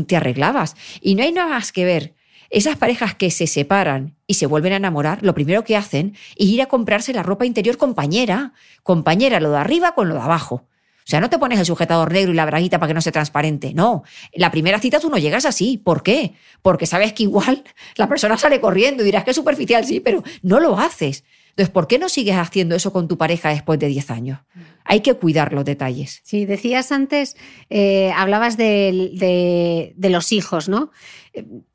te 0.06 0.16
arreglabas. 0.16 0.76
Y 1.00 1.14
no 1.14 1.22
hay 1.22 1.32
nada 1.32 1.50
más 1.50 1.72
que 1.72 1.84
ver. 1.84 2.14
Esas 2.50 2.76
parejas 2.76 3.14
que 3.14 3.30
se 3.30 3.46
separan 3.46 4.16
y 4.26 4.34
se 4.34 4.46
vuelven 4.46 4.72
a 4.72 4.76
enamorar, 4.76 5.22
lo 5.22 5.34
primero 5.34 5.64
que 5.64 5.76
hacen 5.76 6.14
es 6.36 6.46
ir 6.46 6.62
a 6.62 6.66
comprarse 6.66 7.12
la 7.12 7.22
ropa 7.22 7.46
interior 7.46 7.76
compañera. 7.76 8.52
Compañera, 8.82 9.40
lo 9.40 9.50
de 9.50 9.58
arriba 9.58 9.94
con 9.94 10.08
lo 10.08 10.14
de 10.14 10.20
abajo. 10.20 10.66
O 11.04 11.10
sea, 11.10 11.20
no 11.20 11.28
te 11.28 11.38
pones 11.38 11.58
el 11.58 11.66
sujetador 11.66 12.10
negro 12.10 12.32
y 12.32 12.34
la 12.34 12.46
braguita 12.46 12.78
para 12.78 12.88
que 12.88 12.94
no 12.94 13.02
sea 13.02 13.12
transparente. 13.12 13.74
No. 13.74 14.04
La 14.32 14.50
primera 14.50 14.78
cita 14.78 15.00
tú 15.00 15.10
no 15.10 15.18
llegas 15.18 15.44
así. 15.44 15.76
¿Por 15.76 16.02
qué? 16.02 16.32
Porque 16.62 16.86
sabes 16.86 17.12
que 17.12 17.24
igual 17.24 17.62
la 17.96 18.08
persona 18.08 18.38
sale 18.38 18.58
corriendo 18.58 19.02
y 19.02 19.06
dirás 19.06 19.22
que 19.24 19.30
es 19.30 19.36
superficial, 19.36 19.84
sí, 19.84 20.00
pero 20.00 20.24
no 20.42 20.60
lo 20.60 20.78
haces. 20.78 21.24
Entonces, 21.50 21.70
¿por 21.72 21.86
qué 21.86 21.98
no 21.98 22.08
sigues 22.08 22.36
haciendo 22.36 22.74
eso 22.74 22.90
con 22.90 23.06
tu 23.06 23.18
pareja 23.18 23.50
después 23.50 23.78
de 23.78 23.86
10 23.86 24.10
años? 24.10 24.40
Hay 24.84 25.00
que 25.00 25.14
cuidar 25.14 25.52
los 25.52 25.64
detalles. 25.64 26.20
Sí, 26.24 26.46
decías 26.46 26.90
antes, 26.90 27.36
eh, 27.70 28.10
hablabas 28.16 28.56
de, 28.56 29.94
los 29.96 30.32
hijos, 30.32 30.68
¿no? 30.68 30.90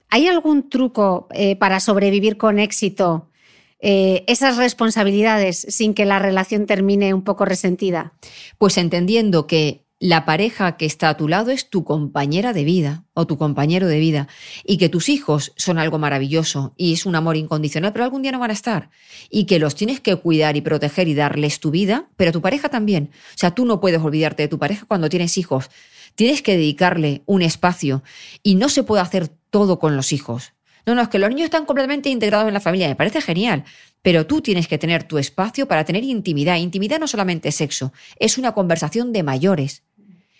¿Hay 0.09 0.27
algún 0.27 0.69
truco 0.69 1.27
eh, 1.31 1.55
para 1.55 1.79
sobrevivir 1.79 2.35
con 2.37 2.59
éxito 2.59 3.28
eh, 3.79 4.23
esas 4.27 4.57
responsabilidades 4.57 5.65
sin 5.69 5.93
que 5.93 6.05
la 6.05 6.19
relación 6.19 6.65
termine 6.65 7.13
un 7.13 7.23
poco 7.23 7.45
resentida? 7.45 8.13
Pues 8.57 8.77
entendiendo 8.77 9.47
que 9.47 9.85
la 9.99 10.23
pareja 10.23 10.77
que 10.77 10.85
está 10.85 11.09
a 11.09 11.17
tu 11.17 11.27
lado 11.27 11.51
es 11.51 11.69
tu 11.69 11.83
compañera 11.83 12.53
de 12.53 12.63
vida 12.63 13.03
o 13.13 13.27
tu 13.27 13.37
compañero 13.37 13.87
de 13.87 13.99
vida 13.99 14.29
y 14.63 14.77
que 14.77 14.87
tus 14.87 15.09
hijos 15.09 15.51
son 15.57 15.77
algo 15.77 15.99
maravilloso 15.99 16.73
y 16.77 16.93
es 16.93 17.05
un 17.05 17.15
amor 17.15 17.35
incondicional, 17.35 17.91
pero 17.91 18.05
algún 18.05 18.21
día 18.21 18.31
no 18.31 18.39
van 18.39 18.51
a 18.51 18.53
estar 18.53 18.89
y 19.29 19.43
que 19.45 19.59
los 19.59 19.75
tienes 19.75 19.99
que 19.99 20.15
cuidar 20.15 20.55
y 20.55 20.61
proteger 20.61 21.09
y 21.09 21.15
darles 21.15 21.59
tu 21.59 21.69
vida, 21.69 22.09
pero 22.15 22.31
tu 22.31 22.41
pareja 22.41 22.69
también. 22.69 23.11
O 23.13 23.37
sea, 23.37 23.51
tú 23.51 23.65
no 23.65 23.81
puedes 23.81 24.01
olvidarte 24.01 24.43
de 24.43 24.47
tu 24.47 24.57
pareja 24.57 24.85
cuando 24.87 25.09
tienes 25.09 25.37
hijos. 25.37 25.69
Tienes 26.15 26.41
que 26.41 26.53
dedicarle 26.53 27.23
un 27.25 27.41
espacio 27.41 28.01
y 28.41 28.55
no 28.55 28.69
se 28.69 28.83
puede 28.83 29.01
hacer 29.01 29.27
todo 29.49 29.79
con 29.79 29.97
los 29.97 30.13
hijos. 30.13 30.53
No, 30.89 30.95
no, 30.95 31.03
es 31.03 31.09
que 31.09 31.19
los 31.19 31.29
niños 31.29 31.45
están 31.45 31.65
completamente 31.65 32.09
integrados 32.09 32.47
en 32.47 32.53
la 32.55 32.59
familia, 32.59 32.87
me 32.87 32.95
parece 32.95 33.21
genial, 33.21 33.63
pero 34.01 34.25
tú 34.25 34.41
tienes 34.41 34.67
que 34.67 34.79
tener 34.79 35.03
tu 35.03 35.19
espacio 35.19 35.67
para 35.67 35.85
tener 35.85 36.03
intimidad. 36.03 36.55
Intimidad 36.55 36.99
no 36.99 37.05
solamente 37.05 37.51
sexo, 37.51 37.93
es 38.17 38.39
una 38.39 38.53
conversación 38.53 39.13
de 39.13 39.21
mayores. 39.21 39.83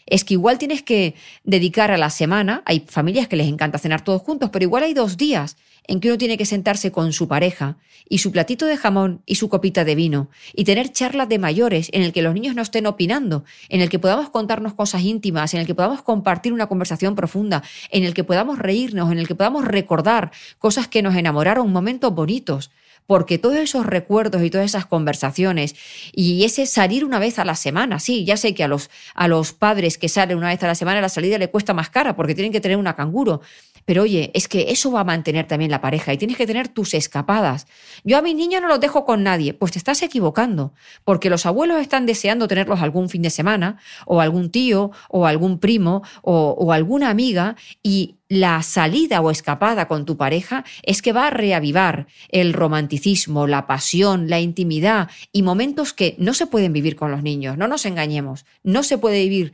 Es 0.08 0.24
que 0.24 0.34
igual 0.34 0.58
tienes 0.58 0.82
que 0.82 1.14
dedicar 1.44 1.92
a 1.92 2.00
la 2.00 2.10
semana, 2.10 2.64
hay 2.66 2.80
familias 2.80 3.28
que 3.28 3.36
les 3.36 3.48
encanta 3.48 3.78
cenar 3.78 4.04
todos 4.04 4.24
juntos, 4.24 4.50
pero 4.52 4.64
igual 4.64 4.82
hay 4.82 4.96
dos 4.96 5.18
días 5.18 5.56
en 5.90 6.00
que 6.00 6.10
uno 6.10 6.18
tiene 6.20 6.38
que 6.38 6.46
sentarse 6.46 6.92
con 6.92 7.12
su 7.14 7.28
pareja 7.28 7.78
y 8.08 8.20
su 8.20 8.32
platito 8.32 8.68
de 8.68 8.78
jamón 8.78 9.22
y 9.26 9.36
su 9.36 9.50
copita 9.50 9.84
de 9.84 9.96
vino 9.96 10.30
y 10.54 10.64
tener 10.64 10.92
charlas 10.92 11.28
de 11.28 11.40
mayores 11.40 11.90
en 11.94 12.04
el 12.04 12.14
que 12.14 12.22
los 12.22 12.34
niños 12.34 12.56
no 12.56 12.62
estén 12.62 12.86
opinando, 12.86 13.44
en 13.70 13.82
el 13.82 13.90
que 13.90 13.98
podamos 13.98 14.30
contarnos 14.30 14.76
cosas 14.76 15.02
íntimas, 15.02 15.54
en 15.56 15.62
el 15.62 15.66
que 15.66 15.74
podamos 15.74 16.04
compartir 16.04 16.54
una 16.54 16.68
conversación 16.68 17.16
profunda, 17.16 17.64
en 17.90 18.04
el 18.04 18.14
que 18.14 18.24
podamos 18.24 18.60
reírnos, 18.60 19.12
en 19.12 19.18
el 19.18 19.28
que 19.28 19.34
podamos 19.34 19.66
recordar 19.66 20.32
cosas 20.60 20.88
que 20.88 21.02
nos 21.02 21.16
enamoraron, 21.16 21.72
momentos 21.72 22.14
bonitos 22.14 22.70
porque 23.10 23.40
todos 23.40 23.58
esos 23.58 23.88
recuerdos 23.88 24.44
y 24.44 24.52
todas 24.52 24.68
esas 24.68 24.86
conversaciones 24.86 25.74
y 26.14 26.44
ese 26.44 26.68
salir 26.68 27.04
una 27.04 27.18
vez 27.18 27.40
a 27.40 27.44
la 27.44 27.56
semana, 27.56 28.00
sí, 28.00 28.24
ya 28.24 28.38
sé 28.38 28.54
que 28.54 28.64
a 28.64 28.68
los, 28.68 28.92
a 29.16 29.28
los 29.28 29.52
padres 29.52 29.98
que 29.98 30.08
salen 30.10 30.38
una 30.38 30.50
vez 30.50 30.62
a 30.62 30.68
la 30.68 30.76
semana 30.76 31.02
la 31.02 31.10
salida 31.10 31.40
le 31.40 31.50
cuesta 31.50 31.74
más 31.74 31.90
cara 31.90 32.16
porque 32.16 32.36
tienen 32.36 32.52
que 32.52 32.62
tener 32.62 32.78
una 32.78 32.96
canguro, 32.96 33.42
pero 33.86 34.04
oye, 34.04 34.30
es 34.36 34.48
que 34.48 34.68
eso 34.70 34.92
va 34.92 35.00
a 35.00 35.04
mantener 35.06 35.48
también 35.48 35.72
la 35.72 35.82
pareja 35.82 36.14
y 36.14 36.20
tienes 36.20 36.38
que 36.38 36.46
tener 36.46 36.68
tus 36.68 36.94
escapadas. 36.94 37.66
Yo 38.04 38.16
a 38.16 38.22
mis 38.22 38.36
niños 38.36 38.62
no 38.62 38.68
los 38.68 38.80
dejo 38.80 39.06
con 39.06 39.24
nadie, 39.24 39.56
pues 39.56 39.72
te 39.72 39.80
estás 39.80 40.04
equivocando, 40.04 40.76
porque 41.04 41.32
los 41.32 41.48
abuelos 41.48 41.82
están 41.82 42.06
deseando 42.06 42.48
tenerlos 42.48 42.80
algún 42.80 43.10
fin 43.10 43.24
de 43.24 43.32
semana, 43.32 43.80
o 44.06 44.22
algún 44.22 44.52
tío, 44.52 44.92
o 45.10 45.26
algún 45.26 45.58
primo, 45.58 46.04
o, 46.22 46.56
o 46.60 46.74
alguna 46.74 47.10
amiga, 47.10 47.56
y 47.82 48.19
la 48.30 48.62
salida 48.62 49.22
o 49.22 49.32
escapada 49.32 49.88
con 49.88 50.06
tu 50.06 50.16
pareja 50.16 50.64
es 50.84 51.02
que 51.02 51.12
va 51.12 51.28
a 51.28 51.32
reavivar 51.32 52.08
el 52.30 52.54
romanticismo, 52.54 53.48
la 53.48 53.66
pasión, 53.66 54.30
la 54.30 54.40
intimidad 54.40 55.10
y 55.34 55.42
momentos 55.42 55.94
que 55.94 56.16
no 56.20 56.36
se 56.36 56.46
pueden 56.46 56.72
vivir 56.72 56.96
con 56.96 57.10
los 57.12 57.24
niños. 57.24 57.58
No 57.58 57.68
nos 57.68 57.86
engañemos, 57.88 58.46
no 58.64 58.84
se 58.84 59.00
puede 59.00 59.24
vivir 59.24 59.54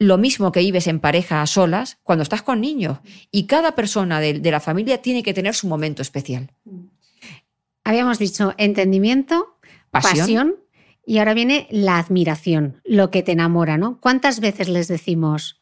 lo 0.00 0.18
mismo 0.18 0.52
que 0.52 0.60
vives 0.60 0.88
en 0.88 1.00
pareja 1.00 1.42
a 1.42 1.46
solas 1.46 1.98
cuando 2.02 2.24
estás 2.24 2.42
con 2.42 2.60
niños. 2.60 2.98
Y 3.30 3.44
cada 3.44 3.74
persona 3.76 4.20
de, 4.20 4.38
la 4.38 4.60
familia 4.60 5.00
tiene 5.00 5.22
que 5.22 5.34
tener 5.34 5.54
su 5.54 5.68
momento 5.68 6.02
especial. 6.02 6.50
Habíamos 7.84 8.18
dicho 8.18 8.52
entendimiento, 8.58 9.58
pasión. 9.90 10.56
y 11.06 11.18
ahora 11.18 11.34
viene 11.34 11.68
la 11.70 11.98
admiración, 11.98 12.80
lo 12.84 13.10
que 13.10 13.22
te 13.22 13.32
enamora, 13.32 13.78
¿no? 13.78 13.98
¿Cuántas 14.00 14.40
veces 14.40 14.68
les 14.68 14.88
decimos 14.88 15.57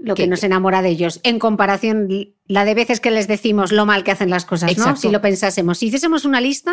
lo 0.00 0.14
que, 0.14 0.26
nos 0.26 0.44
enamora 0.44 0.82
de 0.82 0.90
ellos 0.90 1.20
en 1.22 1.38
comparación 1.38 2.08
la 2.46 2.64
de 2.64 2.74
veces 2.74 3.00
que 3.00 3.10
les 3.10 3.28
decimos 3.28 3.72
lo 3.72 3.84
mal 3.86 4.04
que 4.04 4.12
hacen 4.12 4.30
las 4.30 4.44
cosas, 4.44 4.76
¿no? 4.78 4.96
Si 4.96 5.10
lo 5.10 5.20
pensásemos, 5.20 5.78
si 5.78 5.86
hiciésemos 5.86 6.24
una 6.24 6.40
lista, 6.40 6.72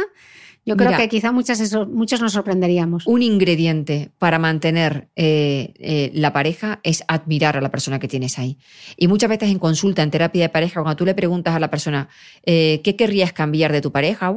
yo 0.66 0.76
creo 0.76 0.98
que 0.98 1.08
quizá 1.08 1.32
muchas, 1.32 1.76
muchos 1.88 2.20
nos 2.22 2.34
sorprenderíamos. 2.34 3.06
Un 3.06 3.22
ingrediente 3.22 4.10
para 4.18 4.40
mantener 4.40 5.10
eh, 5.16 5.74
eh, 5.78 6.12
la 6.14 6.34
pareja 6.34 6.80
es 6.82 7.04
admirar 7.08 7.56
a 7.56 7.62
la 7.62 7.70
persona 7.70 8.00
que 8.00 8.08
tienes 8.08 8.40
ahí. 8.40 8.58
Y 8.98 9.08
muchas 9.08 9.30
veces 9.30 9.52
en 9.52 9.60
consulta, 9.60 10.02
en 10.02 10.10
terapia 10.10 10.42
de 10.42 10.50
pareja, 10.50 10.82
cuando 10.82 10.96
tú 10.96 11.06
le 11.06 11.14
preguntas 11.14 11.56
a 11.56 11.60
la 11.60 11.70
persona, 11.70 12.10
eh, 12.46 12.82
¿qué 12.84 12.96
querrías 12.96 13.32
cambiar 13.32 13.72
de 13.72 13.82
tu 13.82 13.92
pareja? 13.92 14.34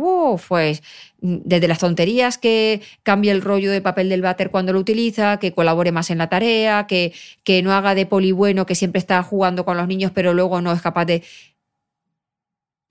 pues 0.49 0.83
desde 1.21 1.67
las 1.67 1.79
tonterías 1.79 2.39
que 2.39 2.81
cambie 3.03 3.33
el 3.33 3.43
rollo 3.43 3.73
de 3.73 3.81
papel 3.81 4.09
del 4.09 4.23
váter 4.23 4.51
cuando 4.51 4.73
lo 4.73 4.79
utiliza, 4.79 5.39
que 5.39 5.53
colabore 5.53 5.91
más 5.91 6.11
en 6.11 6.19
la 6.19 6.29
tarea, 6.29 6.87
que, 6.87 7.13
que 7.43 7.63
no 7.63 7.73
haga 7.73 7.95
de 7.95 8.07
poli 8.07 8.31
bueno, 8.31 8.67
que 8.67 8.77
siempre 8.77 9.01
está 9.01 9.23
jugando 9.23 9.65
con 9.65 9.77
los 9.77 9.89
niños, 9.89 10.13
pero 10.15 10.33
luego 10.33 10.61
no 10.61 10.73
es 10.73 10.81
capaz 10.81 11.07
de 11.07 11.23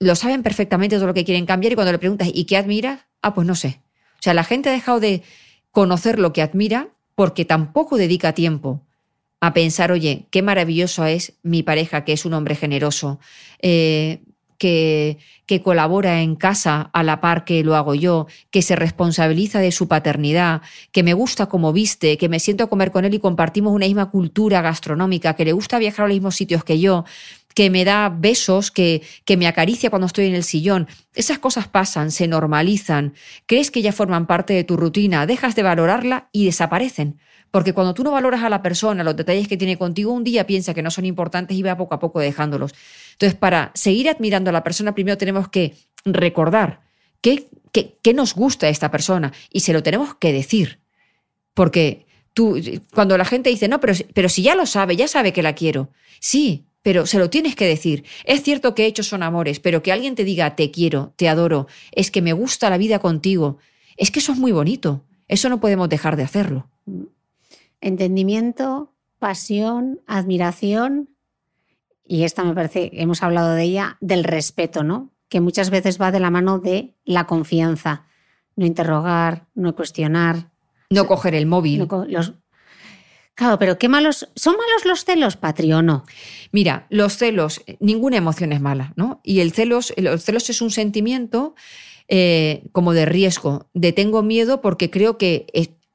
lo 0.00 0.14
saben 0.14 0.42
perfectamente 0.42 0.96
todo 0.96 1.06
lo 1.06 1.14
que 1.14 1.24
quieren 1.24 1.46
cambiar 1.46 1.72
y 1.72 1.74
cuando 1.74 1.92
le 1.92 1.98
preguntas, 1.98 2.28
¿y 2.32 2.44
qué 2.44 2.56
admiras? 2.56 3.00
Ah, 3.22 3.34
pues 3.34 3.46
no 3.46 3.54
sé. 3.54 3.80
O 4.18 4.22
sea, 4.22 4.34
la 4.34 4.44
gente 4.44 4.68
ha 4.68 4.72
dejado 4.72 5.00
de 5.00 5.22
conocer 5.70 6.18
lo 6.18 6.32
que 6.32 6.42
admira 6.42 6.88
porque 7.14 7.44
tampoco 7.44 7.96
dedica 7.96 8.32
tiempo 8.32 8.82
a 9.40 9.52
pensar, 9.52 9.92
oye, 9.92 10.26
qué 10.30 10.42
maravilloso 10.42 11.04
es 11.04 11.34
mi 11.42 11.62
pareja, 11.62 12.04
que 12.04 12.12
es 12.12 12.24
un 12.24 12.34
hombre 12.34 12.56
generoso, 12.56 13.20
eh, 13.60 14.22
que, 14.58 15.18
que, 15.46 15.62
colabora 15.62 16.20
en 16.20 16.34
casa 16.34 16.90
a 16.92 17.04
la 17.04 17.20
par 17.20 17.44
que 17.44 17.62
lo 17.62 17.76
hago 17.76 17.94
yo, 17.94 18.26
que 18.50 18.60
se 18.62 18.74
responsabiliza 18.74 19.60
de 19.60 19.70
su 19.70 19.86
paternidad, 19.86 20.62
que 20.90 21.04
me 21.04 21.14
gusta 21.14 21.46
como 21.46 21.72
viste, 21.72 22.18
que 22.18 22.28
me 22.28 22.40
siento 22.40 22.64
a 22.64 22.66
comer 22.68 22.90
con 22.90 23.04
él 23.04 23.14
y 23.14 23.20
compartimos 23.20 23.72
una 23.72 23.86
misma 23.86 24.10
cultura 24.10 24.60
gastronómica, 24.60 25.34
que 25.34 25.44
le 25.44 25.52
gusta 25.52 25.78
viajar 25.78 26.06
a 26.06 26.08
los 26.08 26.16
mismos 26.16 26.34
sitios 26.34 26.64
que 26.64 26.80
yo, 26.80 27.04
que 27.58 27.70
me 27.70 27.84
da 27.84 28.08
besos, 28.08 28.70
que, 28.70 29.02
que 29.24 29.36
me 29.36 29.48
acaricia 29.48 29.90
cuando 29.90 30.06
estoy 30.06 30.26
en 30.26 30.36
el 30.36 30.44
sillón. 30.44 30.86
Esas 31.12 31.40
cosas 31.40 31.66
pasan, 31.66 32.12
se 32.12 32.28
normalizan, 32.28 33.14
crees 33.46 33.72
que 33.72 33.82
ya 33.82 33.90
forman 33.90 34.28
parte 34.28 34.54
de 34.54 34.62
tu 34.62 34.76
rutina, 34.76 35.26
dejas 35.26 35.56
de 35.56 35.64
valorarla 35.64 36.28
y 36.30 36.44
desaparecen. 36.44 37.18
Porque 37.50 37.72
cuando 37.72 37.94
tú 37.94 38.04
no 38.04 38.12
valoras 38.12 38.44
a 38.44 38.48
la 38.48 38.62
persona, 38.62 39.02
los 39.02 39.16
detalles 39.16 39.48
que 39.48 39.56
tiene 39.56 39.76
contigo, 39.76 40.12
un 40.12 40.22
día 40.22 40.46
piensa 40.46 40.72
que 40.72 40.84
no 40.84 40.92
son 40.92 41.04
importantes 41.04 41.56
y 41.56 41.62
va 41.62 41.76
poco 41.76 41.96
a 41.96 41.98
poco 41.98 42.20
dejándolos. 42.20 42.76
Entonces, 43.14 43.36
para 43.36 43.72
seguir 43.74 44.08
admirando 44.08 44.50
a 44.50 44.52
la 44.52 44.62
persona, 44.62 44.94
primero 44.94 45.18
tenemos 45.18 45.48
que 45.48 45.74
recordar 46.04 46.82
qué, 47.20 47.48
qué, 47.72 48.14
nos 48.14 48.36
gusta 48.36 48.66
a 48.66 48.70
esta 48.70 48.92
persona 48.92 49.32
y 49.50 49.60
se 49.60 49.72
lo 49.72 49.82
tenemos 49.82 50.14
que 50.14 50.32
decir. 50.32 50.78
Porque 51.54 52.06
tú, 52.34 52.62
cuando 52.94 53.18
la 53.18 53.24
gente 53.24 53.50
dice, 53.50 53.66
no, 53.66 53.80
pero, 53.80 53.94
pero 54.14 54.28
si 54.28 54.42
ya 54.42 54.54
lo 54.54 54.64
sabe, 54.64 54.94
ya 54.94 55.08
sabe 55.08 55.32
que 55.32 55.42
la 55.42 55.56
quiero. 55.56 55.90
Sí, 56.20 56.67
pero 56.88 57.04
se 57.04 57.18
lo 57.18 57.28
tienes 57.28 57.54
que 57.54 57.66
decir. 57.66 58.06
Es 58.24 58.42
cierto 58.42 58.74
que 58.74 58.86
hechos 58.86 59.08
son 59.08 59.22
amores, 59.22 59.60
pero 59.60 59.82
que 59.82 59.92
alguien 59.92 60.14
te 60.14 60.24
diga 60.24 60.56
te 60.56 60.70
quiero, 60.70 61.12
te 61.16 61.28
adoro, 61.28 61.66
es 61.92 62.10
que 62.10 62.22
me 62.22 62.32
gusta 62.32 62.70
la 62.70 62.78
vida 62.78 62.98
contigo, 62.98 63.58
es 63.98 64.10
que 64.10 64.20
eso 64.20 64.32
es 64.32 64.38
muy 64.38 64.52
bonito. 64.52 65.04
Eso 65.26 65.50
no 65.50 65.60
podemos 65.60 65.90
dejar 65.90 66.16
de 66.16 66.22
hacerlo. 66.22 66.70
Entendimiento, 67.82 68.94
pasión, 69.18 70.00
admiración 70.06 71.10
y 72.06 72.22
esta 72.22 72.42
me 72.42 72.54
parece, 72.54 72.88
hemos 72.94 73.22
hablado 73.22 73.52
de 73.52 73.64
ella, 73.64 73.98
del 74.00 74.24
respeto, 74.24 74.82
¿no? 74.82 75.10
Que 75.28 75.42
muchas 75.42 75.68
veces 75.68 76.00
va 76.00 76.10
de 76.10 76.20
la 76.20 76.30
mano 76.30 76.58
de 76.58 76.94
la 77.04 77.26
confianza. 77.26 78.06
No 78.56 78.64
interrogar, 78.64 79.46
no 79.54 79.76
cuestionar. 79.76 80.52
No 80.88 81.06
coger 81.06 81.34
el 81.34 81.44
móvil. 81.44 81.86
los, 82.06 82.32
Claro, 83.38 83.56
pero 83.56 83.78
qué 83.78 83.88
malos. 83.88 84.28
¿Son 84.34 84.56
malos 84.56 84.84
los 84.84 85.04
celos, 85.04 85.36
Patri, 85.36 85.72
o 85.72 85.80
no? 85.80 86.04
Mira, 86.50 86.88
los 86.90 87.16
celos, 87.16 87.62
ninguna 87.78 88.16
emoción 88.16 88.50
es 88.52 88.60
mala, 88.60 88.92
¿no? 88.96 89.20
Y 89.22 89.38
el 89.38 89.52
celos, 89.52 89.94
los 89.96 90.24
celos 90.24 90.50
es 90.50 90.60
un 90.60 90.72
sentimiento 90.72 91.54
eh, 92.08 92.64
como 92.72 92.94
de 92.94 93.04
riesgo, 93.06 93.70
de 93.74 93.92
tengo 93.92 94.24
miedo 94.24 94.60
porque 94.60 94.90
creo 94.90 95.18
que 95.18 95.46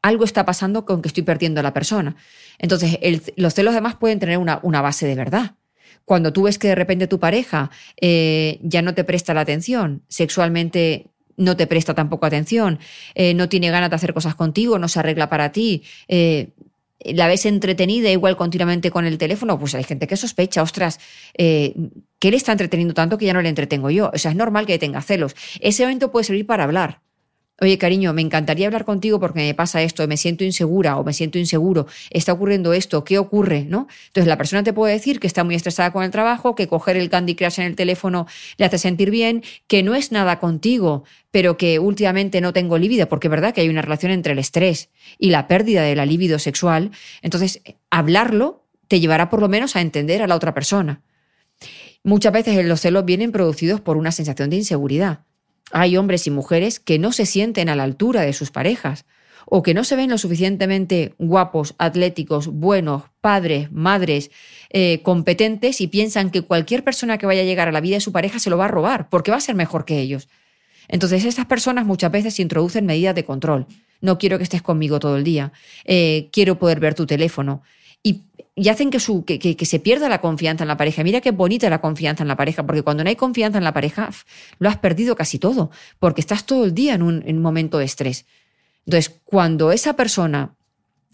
algo 0.02 0.24
está 0.24 0.46
pasando 0.46 0.86
con 0.86 1.02
que 1.02 1.10
estoy 1.10 1.24
perdiendo 1.24 1.60
a 1.60 1.64
la 1.64 1.74
persona. 1.74 2.16
Entonces, 2.60 2.98
los 3.36 3.54
celos 3.54 3.74
además 3.74 3.96
pueden 3.96 4.20
tener 4.20 4.38
una, 4.38 4.82
base 4.82 5.06
de 5.06 5.16
verdad. 5.16 5.56
Cuando 6.06 6.32
tú 6.32 6.44
ves 6.44 6.58
que 6.58 6.70
de 6.70 6.76
repente 6.76 7.08
tu 7.08 7.20
pareja 7.20 7.72
eh, 8.00 8.58
ya 8.62 8.82
no 8.82 8.94
te 8.94 9.04
presta 9.04 9.34
la 9.34 9.42
atención, 9.42 10.04
sexualmente 10.08 11.08
no 11.36 11.58
te 11.58 11.68
presta 11.68 11.94
tampoco 11.94 12.26
atención, 12.26 12.80
eh, 13.16 13.34
no 13.34 13.50
tiene 13.50 13.70
ganas 13.70 13.90
de 13.90 13.98
hacer 13.98 14.14
cosas 14.14 14.36
contigo, 14.36 14.80
no 14.80 14.88
se 14.88 15.00
arregla 15.00 15.28
para 15.28 15.52
ti, 15.52 15.84
la 17.06 17.28
ves 17.28 17.46
entretenida 17.46 18.10
igual 18.10 18.38
continuamente 18.38 18.92
con 18.92 19.06
el 19.06 19.18
teléfono, 19.18 19.60
pues 19.60 19.76
hay 19.76 19.84
gente 19.84 20.08
que 20.08 20.18
sospecha, 20.18 20.62
ostras, 20.62 21.00
eh, 21.38 21.74
que 22.20 22.30
él 22.30 22.34
está 22.34 22.52
entreteniendo 22.52 22.94
tanto 22.94 23.18
que 23.18 23.26
ya 23.26 23.34
no 23.34 23.42
le 23.42 23.50
entretengo 23.50 23.90
yo. 23.90 24.12
O 24.14 24.18
sea, 24.18 24.32
es 24.32 24.38
normal 24.38 24.66
que 24.66 24.80
tenga 24.80 25.02
celos. 25.02 25.36
Ese 25.60 25.84
momento 25.84 26.12
puede 26.12 26.24
servir 26.24 26.46
para 26.46 26.64
hablar. 26.64 27.02
Oye 27.64 27.78
cariño, 27.78 28.14
me 28.14 28.22
encantaría 28.22 28.68
hablar 28.68 28.86
contigo 28.86 29.20
porque 29.20 29.40
me 29.40 29.54
pasa 29.54 29.82
esto, 29.82 30.08
me 30.08 30.18
siento 30.18 30.44
insegura 30.44 30.98
o 30.98 31.04
me 31.04 31.14
siento 31.14 31.40
inseguro, 31.40 31.88
está 32.10 32.34
ocurriendo 32.34 32.74
esto, 32.74 33.04
¿qué 33.04 33.18
ocurre? 33.18 33.66
¿no? 33.68 33.88
Entonces 34.08 34.28
la 34.28 34.38
persona 34.38 34.64
te 34.64 34.74
puede 34.74 34.94
decir 34.94 35.20
que 35.20 35.28
está 35.28 35.44
muy 35.44 35.56
estresada 35.56 35.92
con 35.92 36.04
el 36.04 36.12
trabajo, 36.12 36.56
que 36.56 36.68
coger 36.68 36.98
el 36.98 37.10
Candy 37.10 37.36
Crush 37.36 37.60
en 37.60 37.66
el 37.66 37.76
teléfono 37.76 38.28
le 38.58 38.66
hace 38.66 38.78
sentir 38.78 39.12
bien, 39.12 39.44
que 39.68 39.84
no 39.84 39.96
es 39.96 40.12
nada 40.12 40.40
contigo, 40.40 41.04
pero 41.32 41.58
que 41.58 41.80
últimamente 41.80 42.42
no 42.42 42.54
tengo 42.54 42.78
libido, 42.78 43.10
porque 43.10 43.28
es 43.28 43.32
verdad 43.32 43.54
que 43.54 43.62
hay 43.62 43.70
una 43.70 43.82
relación 43.82 44.12
entre 44.12 44.34
el 44.34 44.40
estrés 44.40 44.90
y 45.18 45.30
la 45.30 45.48
pérdida 45.48 45.82
de 45.82 45.96
la 45.96 46.06
libido 46.06 46.40
sexual. 46.40 46.92
Entonces, 47.22 47.62
hablarlo 47.90 48.68
te 48.88 49.00
llevará 49.00 49.30
por 49.30 49.42
lo 49.42 49.50
menos 49.50 49.76
a 49.76 49.82
entender 49.82 50.22
a 50.22 50.28
la 50.28 50.36
otra 50.36 50.54
persona. 50.54 51.02
Muchas 52.04 52.34
veces 52.34 52.66
los 52.66 52.82
celos 52.82 53.06
vienen 53.06 53.32
producidos 53.32 53.82
por 53.82 53.98
una 53.98 54.12
sensación 54.12 54.50
de 54.50 54.58
inseguridad. 54.58 55.22
Hay 55.72 55.98
hombres 55.98 56.28
y 56.28 56.32
mujeres 56.32 56.80
que 56.80 57.00
no 57.00 57.12
se 57.12 57.26
sienten 57.26 57.70
a 57.70 57.76
la 57.76 57.84
altura 57.84 58.22
de 58.22 58.34
sus 58.34 58.52
parejas 58.52 59.06
o 59.46 59.64
que 59.64 59.74
no 59.74 59.84
se 59.84 59.96
ven 59.96 60.10
lo 60.10 60.18
suficientemente 60.18 61.16
guapos, 61.18 61.76
atléticos, 61.78 62.48
buenos, 62.48 63.04
padres, 63.22 63.72
madres, 63.72 64.32
eh, 64.70 65.02
competentes 65.04 65.82
y 65.82 65.88
piensan 65.88 66.30
que 66.30 66.42
cualquier 66.42 66.84
persona 66.84 67.18
que 67.18 67.26
vaya 67.26 67.42
a 67.42 67.46
llegar 67.46 67.68
a 67.68 67.72
la 67.72 67.82
vida 67.82 67.96
de 67.96 68.02
su 68.02 68.12
pareja 68.12 68.40
se 68.40 68.50
lo 68.50 68.58
va 68.58 68.66
a 68.66 68.70
robar 68.70 69.10
porque 69.10 69.32
va 69.32 69.38
a 69.38 69.42
ser 69.42 69.56
mejor 69.56 69.86
que 69.86 70.00
ellos. 70.00 70.30
Entonces 70.88 71.26
estas 71.26 71.46
personas 71.46 71.86
muchas 71.86 72.12
veces 72.12 72.40
introducen 72.40 72.86
medidas 72.86 73.16
de 73.16 73.26
control. 73.26 73.68
No 74.02 74.18
quiero 74.18 74.38
que 74.38 74.44
estés 74.44 74.62
conmigo 74.62 75.00
todo 75.00 75.18
el 75.18 75.24
día. 75.24 75.54
Eh, 75.86 76.30
quiero 76.32 76.60
poder 76.60 76.80
ver 76.80 76.94
tu 76.94 77.06
teléfono. 77.06 77.64
Y, 78.04 78.22
hacen 78.70 78.92
que, 78.92 79.00
su, 79.00 79.26
que, 79.26 79.66
se 79.66 79.80
pierda 79.80 80.10
la 80.10 80.22
confianza 80.22 80.64
en 80.64 80.68
la 80.68 80.78
pareja. 80.78 81.04
Mira 81.04 81.22
qué 81.22 81.32
bonita 81.32 81.70
la 81.70 81.82
confianza 81.82 82.24
en 82.24 82.28
la 82.28 82.36
pareja, 82.36 82.64
porque 82.66 82.84
cuando 82.84 83.04
no 83.04 83.10
hay 83.10 83.16
confianza 83.16 83.58
en 83.58 83.64
la 83.64 83.74
pareja, 83.74 84.12
lo 84.60 84.70
has 84.70 84.78
perdido 84.78 85.16
casi 85.16 85.40
todo, 85.40 85.72
porque 86.00 86.22
estás 86.22 86.46
todo 86.46 86.66
el 86.66 86.74
día 86.76 86.94
en 86.94 87.02
un, 87.02 87.42
momento 87.42 87.80
de 87.80 87.86
estrés. 87.86 88.26
Entonces, 88.86 89.20
cuando 89.24 89.72
esa 89.72 89.96
persona 89.96 90.54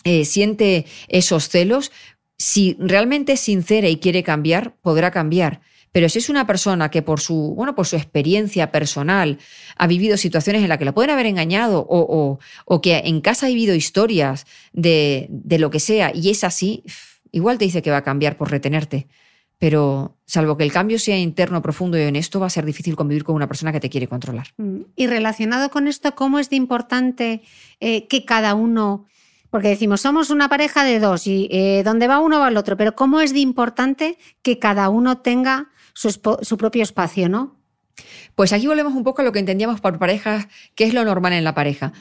eh, 0.04 0.25
siente 0.25 0.86
esos 1.08 1.47
celos, 1.47 1.91
si 2.38 2.75
realmente 2.80 3.34
es 3.34 3.39
sincera 3.39 3.88
y 3.88 3.97
quiere 3.97 4.23
cambiar, 4.23 4.75
podrá 4.82 5.12
cambiar. 5.12 5.62
Pero 5.91 6.10
si 6.10 6.19
es 6.19 6.30
una 6.30 6.45
persona 6.45 6.89
que 6.89 7.02
por 7.02 7.19
su, 7.19 7.54
bueno, 7.56 7.75
por 7.75 7.88
su 7.88 7.95
experiencia 7.95 8.71
personal 8.71 9.39
ha 9.75 9.88
vivido 9.88 10.17
situaciones 10.17 10.62
en 10.62 10.69
las 10.69 10.78
que 10.78 10.86
la 10.86 10.93
pueden 10.93 11.12
haber 11.12 11.25
engañado 11.25 11.86
o, 11.89 12.39
o, 12.65 12.82
que 12.82 12.97
en 13.06 13.21
casa 13.21 13.47
ha 13.47 13.49
vivido 13.49 13.75
historias 13.75 14.45
de, 14.71 15.28
de 15.30 15.60
lo 15.60 15.69
que 15.69 15.80
sea 15.80 16.12
y 16.13 16.30
es 16.30 16.43
así, 16.43 16.84
igual 17.32 17.58
te 17.58 17.65
dice 17.65 17.82
que 17.82 17.91
va 17.91 17.97
a 17.97 18.04
cambiar 18.04 18.38
por 18.38 18.52
retenerte. 18.52 19.08
Pero 19.58 20.17
salvo 20.25 20.56
que 20.56 20.63
el 20.63 20.71
cambio 20.71 20.97
sea 20.99 21.17
interno, 21.17 21.62
profundo 21.62 21.97
y 21.99 22.04
honesto, 22.04 22.39
va 22.39 22.47
a 22.47 22.49
ser 22.49 22.63
difícil 22.63 22.95
convivir 22.95 23.25
con 23.25 23.36
una 23.36 23.47
persona 23.47 23.73
que 23.73 23.82
te 23.82 23.89
quiere 23.89 24.08
controlar. 24.08 24.47
Mm. 24.56 24.84
Y 24.95 25.08
relacionado 25.08 25.69
con 25.69 25.89
esto, 25.89 26.15
¿cómo 26.15 26.39
es 26.39 26.49
de 26.49 26.56
importante 26.56 27.41
eh, 27.82 28.08
que 28.08 28.23
cada 28.23 28.54
uno 28.54 29.06
porque 29.49 29.69
decimos, 29.69 30.02
somos 30.02 30.30
una 30.30 30.47
pareja 30.47 30.84
de 30.84 30.99
dos 30.99 31.25
y 31.25 31.49
eh, 31.52 31.82
donde 31.84 32.08
va 32.08 32.19
uno 32.19 32.39
va 32.39 32.49
el 32.49 32.58
otro, 32.58 32.78
pero 32.78 32.95
¿cómo 32.95 33.19
es 33.19 33.34
de 33.34 33.39
importante 33.39 34.17
que 34.43 34.60
cada 34.60 34.89
uno 34.89 35.19
tenga 35.19 35.69
su, 35.99 36.57
propio 36.57 36.81
espacio, 36.81 37.27
¿no? 37.27 37.57
Pues 38.35 38.53
aquí 38.53 38.67
volvemos 38.67 38.93
un 38.93 39.03
poco 39.03 39.21
a 39.21 39.25
lo 39.25 39.33
que 39.33 39.39
entendíamos 39.39 39.81
por 39.81 39.99
parejas, 39.99 40.47
que 40.75 40.85
es 40.85 40.93
lo 40.93 41.03
normal 41.03 41.33
en 41.33 41.43
la 41.43 41.53
pareja. 41.53 41.91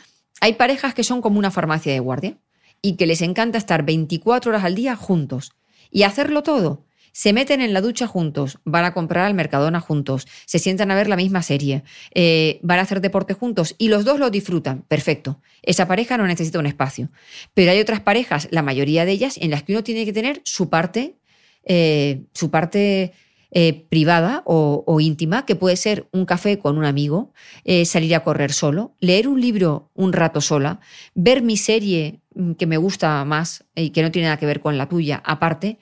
Hay 0.41 0.53
parejas 0.55 0.95
que 0.95 1.03
son 1.03 1.21
como 1.21 1.39
una 1.39 1.51
farmacia 1.51 1.93
de 1.93 1.99
guardia 1.99 2.39
y 2.81 2.95
que 2.95 3.07
les 3.07 3.23
encanta 3.23 3.59
estar 3.59 3.85
24 3.85 4.51
horas 4.51 4.63
al 4.63 4.77
día 4.77 4.95
juntos 4.95 5.53
y 5.91 6.05
hacerlo 6.05 6.45
todo. 6.45 6.85
Se 7.11 7.33
meten 7.33 7.61
en 7.61 7.73
la 7.73 7.81
ducha 7.81 8.07
juntos, 8.07 8.61
van 8.65 8.85
a 8.85 8.95
comprar 8.95 9.25
al 9.25 9.35
Mercadona 9.35 9.81
juntos, 9.81 10.29
se 10.47 10.61
sientan 10.61 10.93
a 10.93 10.95
ver 10.95 11.09
la 11.09 11.17
misma 11.17 11.43
serie, 11.43 11.83
eh, 12.15 12.61
van 12.63 12.79
a 12.79 12.83
hacer 12.83 13.01
deporte 13.01 13.35
juntos 13.35 13.75
y 13.79 13.89
los 13.89 14.05
dos 14.05 14.21
lo 14.21 14.31
disfrutan. 14.31 14.83
Perfecto. 14.83 15.41
Esa 15.63 15.89
pareja 15.89 16.17
no 16.17 16.29
necesita 16.29 16.61
un 16.61 16.67
espacio. 16.67 17.11
Pero 17.55 17.73
hay 17.73 17.81
otras 17.81 17.99
parejas, 17.99 18.47
la 18.53 18.63
mayoría 18.63 19.05
de 19.05 19.11
ellas, 19.11 19.39
en 19.39 19.51
las 19.51 19.65
que 19.65 19.73
uno 19.73 19.83
tiene 19.83 20.05
que 20.05 20.13
tener 20.13 20.41
su 20.45 20.69
parte, 20.71 21.17
eh, 21.65 22.23
su 22.33 22.53
parte 22.53 23.15
eh, 23.51 23.87
privada 23.89 24.43
o, 24.45 25.01
íntima, 25.01 25.47
que 25.47 25.57
puede 25.57 25.77
ser 25.77 26.07
un 26.13 26.27
café 26.27 26.59
con 26.59 26.77
un 26.77 26.85
amigo, 26.85 27.33
eh, 27.65 27.87
salir 27.87 28.15
a 28.15 28.23
correr 28.23 28.53
solo, 28.53 28.95
leer 29.01 29.27
un 29.27 29.41
libro 29.41 29.91
un 29.95 30.13
rato 30.13 30.43
sola, 30.43 30.81
ver 31.15 31.41
mi 31.41 31.57
serie 31.57 32.21
mm, 32.35 32.53
que 32.53 32.67
me 32.67 32.77
gusta 32.77 33.25
más 33.25 33.65
y 33.75 33.91
que 33.91 34.03
no 34.03 34.11
tiene 34.11 34.27
nada 34.27 34.37
que 34.37 34.45
ver 34.45 34.61
con 34.61 34.77
la 34.77 34.89
tuya 34.89 35.23
aparte. 35.25 35.79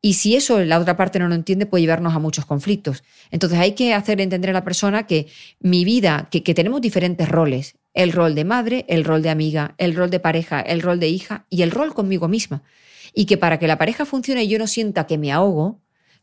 Y 0.00 0.14
si 0.14 0.36
eso 0.36 0.60
la 0.60 0.78
otra 0.78 0.96
parte 0.96 1.18
no 1.18 1.28
lo 1.28 1.34
entiende, 1.34 1.66
puede 1.66 1.82
llevarnos 1.82 2.14
a 2.14 2.20
muchos 2.20 2.44
conflictos. 2.44 3.02
Entonces 3.32 3.58
hay 3.58 3.72
que 3.72 3.94
hacer 3.94 4.20
entender 4.20 4.50
a 4.50 4.52
la 4.52 4.64
persona 4.64 5.06
que 5.06 5.26
mi 5.58 5.84
vida, 5.84 6.28
que, 6.30 6.44
que 6.44 6.54
tenemos 6.54 6.80
diferentes 6.80 7.28
roles, 7.28 7.76
el 7.94 8.12
rol 8.12 8.36
de 8.36 8.44
madre, 8.44 8.84
el 8.88 9.04
rol 9.04 9.22
de 9.22 9.30
amiga, 9.30 9.74
el 9.78 9.94
rol 9.96 10.10
de 10.10 10.20
pareja, 10.20 10.60
el 10.60 10.82
rol 10.82 11.00
de 11.00 11.08
hija 11.08 11.46
y 11.50 11.62
el 11.62 11.72
rol 11.72 11.94
conmigo 11.94 12.28
misma. 12.28 12.62
Y 13.12 13.26
que 13.26 13.36
para 13.36 13.58
que 13.58 13.66
la 13.66 13.76
pareja 13.76 14.06
funcione 14.06 14.44
y 14.44 14.48
yo 14.48 14.58
no 14.58 14.66
sienta 14.66 15.06
que 15.06 15.18
me 15.18 15.32
ahogo, 15.32 15.81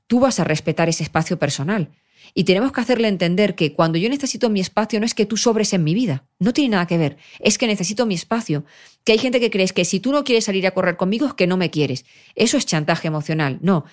tú 0.10 0.20
vas 0.20 0.40
a 0.40 0.44
respetar 0.44 0.90
ese 0.90 1.04
espacio 1.04 1.38
personal. 1.38 1.92
Y 2.34 2.44
tenemos 2.44 2.72
que 2.72 2.82
hacerle 2.82 3.08
entender 3.08 3.54
que 3.54 3.74
cuando 3.74 4.00
yo 4.00 4.10
necesito 4.10 4.50
mi 4.50 4.60
espacio 4.60 5.00
no 5.00 5.06
es 5.06 5.14
que 5.14 5.28
tú 5.28 5.38
sobres 5.38 5.72
en 5.72 5.84
mi 5.84 5.94
vida, 5.94 6.26
no 6.40 6.52
tiene 6.52 6.72
nada 6.72 6.88
que 6.88 6.98
ver, 6.98 7.18
es 7.40 7.58
que 7.58 7.68
necesito 7.68 8.08
mi 8.08 8.16
espacio. 8.16 8.66
Que 9.04 9.14
hay 9.14 9.20
gente 9.20 9.40
que 9.40 9.52
crees 9.52 9.72
que 9.72 9.86
si 9.86 10.00
tú 10.00 10.12
no 10.12 10.24
quieres 10.24 10.46
salir 10.46 10.66
a 10.66 10.72
correr 10.72 10.98
conmigo 10.98 11.28
es 11.28 11.34
que 11.36 11.46
no 11.46 11.58
me 11.58 11.70
quieres. 11.70 12.06
Eso 12.36 12.58
es 12.58 12.66
chantaje 12.66 13.08
emocional. 13.08 13.60
No. 13.62 13.86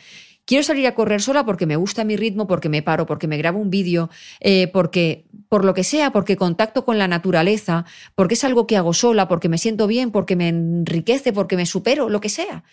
Quiero 0.47 0.63
salir 0.63 0.87
a 0.87 0.95
correr 0.95 1.21
sola 1.21 1.45
porque 1.45 1.67
me 1.67 1.77
gusta 1.77 2.05
mi 2.05 2.17
ritmo, 2.17 2.47
porque 2.47 2.71
me 2.71 2.81
paro, 2.81 3.05
porque 3.05 3.27
me 3.27 3.37
grabo 3.37 3.59
un 3.59 3.69
vídeo, 3.69 4.09
eh, 4.41 4.69
porque 4.69 5.27
por 5.51 5.65
lo 5.65 5.75
que 5.75 5.85
sea, 5.85 6.13
porque 6.13 6.37
contacto 6.37 6.85
con 6.87 6.99
la 6.99 7.09
naturaleza, 7.09 7.85
porque 8.15 8.35
es 8.35 8.45
algo 8.45 8.67
que 8.67 8.77
hago 8.79 8.95
sola, 8.95 9.29
porque 9.29 9.51
me 9.51 9.59
siento 9.59 9.87
bien, 9.87 10.13
porque 10.13 10.35
me 10.35 10.49
enriquece, 10.49 11.33
porque 11.33 11.57
me 11.57 11.67
supero, 11.67 12.09
lo 12.09 12.21
que 12.21 12.31
sea. 12.31 12.65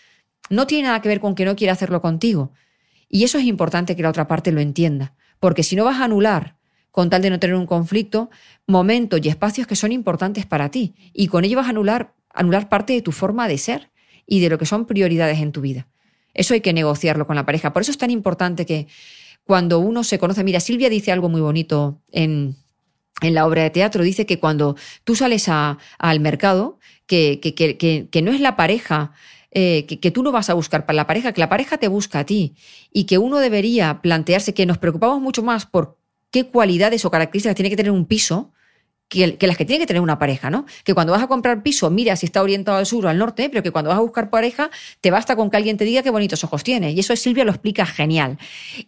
No 0.50 0.66
tiene 0.66 0.88
nada 0.88 1.02
que 1.02 1.10
ver 1.10 1.20
con 1.20 1.36
que 1.36 1.46
no 1.46 1.56
quiera 1.56 1.74
hacerlo 1.74 2.02
contigo. 2.02 2.54
Y 3.14 3.24
eso 3.26 3.38
es 3.38 3.44
importante 3.44 3.96
que 3.96 4.02
la 4.02 4.10
otra 4.10 4.28
parte 4.28 4.52
lo 4.52 4.60
entienda, 4.60 5.14
porque 5.40 5.62
si 5.62 5.76
no 5.76 5.86
vas 5.86 6.00
a 6.00 6.06
anular, 6.06 6.58
con 6.90 7.12
tal 7.12 7.22
de 7.22 7.30
no 7.30 7.40
tener 7.40 7.56
un 7.56 7.68
conflicto, 7.68 8.32
momentos 8.66 9.20
y 9.22 9.30
espacios 9.30 9.68
que 9.68 9.76
son 9.76 9.92
importantes 9.92 10.48
para 10.48 10.72
ti, 10.72 10.96
y 11.14 11.28
con 11.28 11.46
ello 11.46 11.58
vas 11.58 11.68
a 11.68 11.70
anular, 11.70 12.16
anular 12.34 12.70
parte 12.70 12.94
de 12.94 13.04
tu 13.04 13.12
forma 13.12 13.48
de 13.48 13.60
ser 13.60 13.92
y 14.26 14.40
de 14.40 14.50
lo 14.50 14.58
que 14.58 14.66
son 14.66 14.88
prioridades 14.88 15.38
en 15.42 15.52
tu 15.52 15.62
vida. 15.62 15.88
Eso 16.34 16.56
hay 16.56 16.62
que 16.62 16.74
negociarlo 16.74 17.28
con 17.28 17.36
la 17.36 17.46
pareja. 17.46 17.72
Por 17.72 17.84
eso 17.84 17.92
es 17.92 18.00
tan 18.00 18.10
importante 18.10 18.66
que 18.66 18.88
cuando 19.44 19.78
uno 19.78 20.04
se 20.04 20.18
conoce, 20.18 20.44
mira, 20.44 20.60
Silvia 20.60 20.90
dice 20.90 21.12
algo 21.12 21.30
muy 21.30 21.42
bonito 21.42 22.02
en, 22.12 22.56
en 23.22 23.36
la 23.36 23.46
obra 23.46 23.62
de 23.62 23.70
teatro, 23.70 24.02
dice 24.02 24.26
que 24.26 24.40
cuando 24.40 24.76
tú 25.04 25.14
sales 25.14 25.50
al 25.50 26.20
mercado, 26.20 26.80
que, 27.06 27.40
que, 27.40 27.54
que, 27.54 27.78
que, 28.10 28.22
no 28.24 28.32
es 28.32 28.42
la 28.42 28.56
pareja 28.56 29.12
eh, 29.54 29.86
que, 29.86 30.12
tú 30.12 30.24
no 30.24 30.32
vas 30.32 30.50
a 30.50 30.54
buscar 30.54 30.86
para 30.86 30.96
la 30.96 31.08
pareja, 31.08 31.32
que 31.32 31.40
la 31.40 31.50
pareja 31.50 31.78
te 31.78 31.88
busca 31.88 32.20
a 32.20 32.26
ti 32.26 32.56
y 32.92 33.04
que 33.04 33.18
uno 33.18 33.40
debería 33.40 34.02
plantearse 34.02 34.54
que 34.54 34.66
nos 34.66 34.78
preocupamos 34.80 35.22
mucho 35.22 35.44
más 35.44 35.66
por 35.66 35.98
qué 36.32 36.46
cualidades 36.46 37.06
o 37.06 37.12
características 37.12 37.56
tiene 37.56 37.70
que 37.70 37.76
tener 37.76 37.92
un 37.92 38.06
piso 38.06 38.52
que, 39.08 39.38
las 39.40 39.58
que 39.58 39.66
tiene 39.66 39.80
que 39.80 39.86
tener 39.86 40.02
una 40.02 40.18
pareja, 40.18 40.50
¿no? 40.50 40.66
Que 40.84 40.96
cuando 40.96 41.14
vas 41.14 41.22
a 41.22 41.28
comprar 41.28 41.62
piso, 41.62 41.92
mira 41.92 42.16
si 42.16 42.26
está 42.26 42.42
orientado 42.42 42.78
al 42.80 42.88
sur 42.88 43.06
o 43.06 43.10
al 43.10 43.18
norte, 43.20 43.48
pero 43.50 43.62
que 43.62 43.70
cuando 43.70 43.90
vas 43.90 44.00
a 44.00 44.02
buscar 44.02 44.32
pareja, 44.32 44.72
te 45.02 45.12
basta 45.12 45.36
con 45.36 45.52
que 45.52 45.58
alguien 45.58 45.78
te 45.78 45.86
diga 45.86 46.02
qué 46.02 46.10
bonitos 46.10 46.44
ojos 46.44 46.64
tiene. 46.64 46.92
Y 46.92 47.00
eso 47.00 47.16
Silvia 47.16 47.46
lo 47.46 47.52
explica 47.52 47.86
genial. 47.86 48.40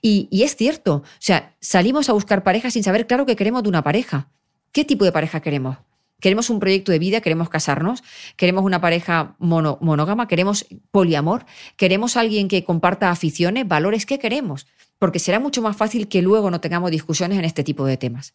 Y, 0.01 0.28
y 0.32 0.41
es 0.41 0.56
cierto, 0.56 0.95
o 0.95 1.04
sea, 1.19 1.54
salimos 1.60 2.10
a 2.10 2.13
buscar 2.13 2.43
pareja 2.43 2.71
sin 2.71 2.84
saber 2.84 3.06
claro 3.06 3.28
que 3.28 3.36
queremos 3.36 3.62
de 3.62 3.69
una 3.69 3.84
pareja. 3.84 4.30
¿Qué 4.71 4.84
tipo 4.84 5.06
de 5.06 5.12
pareja 5.12 5.41
queremos? 5.41 5.78
Queremos 6.25 6.49
un 6.49 6.59
proyecto 6.59 6.91
de 6.91 6.97
vida, 6.97 7.21
queremos 7.21 7.49
casarnos, 7.49 8.03
queremos 8.35 8.63
una 8.63 8.81
pareja 8.81 9.35
monógama, 9.38 10.27
queremos 10.27 10.65
poliamor, 10.89 11.45
queremos 11.77 12.17
alguien 12.17 12.47
que 12.47 12.63
comparta 12.63 13.11
aficiones, 13.11 13.67
valores, 13.67 14.07
¿qué 14.07 14.17
queremos? 14.17 14.65
Porque 14.97 15.19
será 15.19 15.39
mucho 15.39 15.61
más 15.61 15.77
fácil 15.77 16.07
que 16.07 16.23
luego 16.23 16.49
no 16.49 16.61
tengamos 16.61 16.89
discusiones 16.89 17.38
en 17.38 17.45
este 17.45 17.63
tipo 17.63 17.85
de 17.85 17.97
temas. 17.97 18.33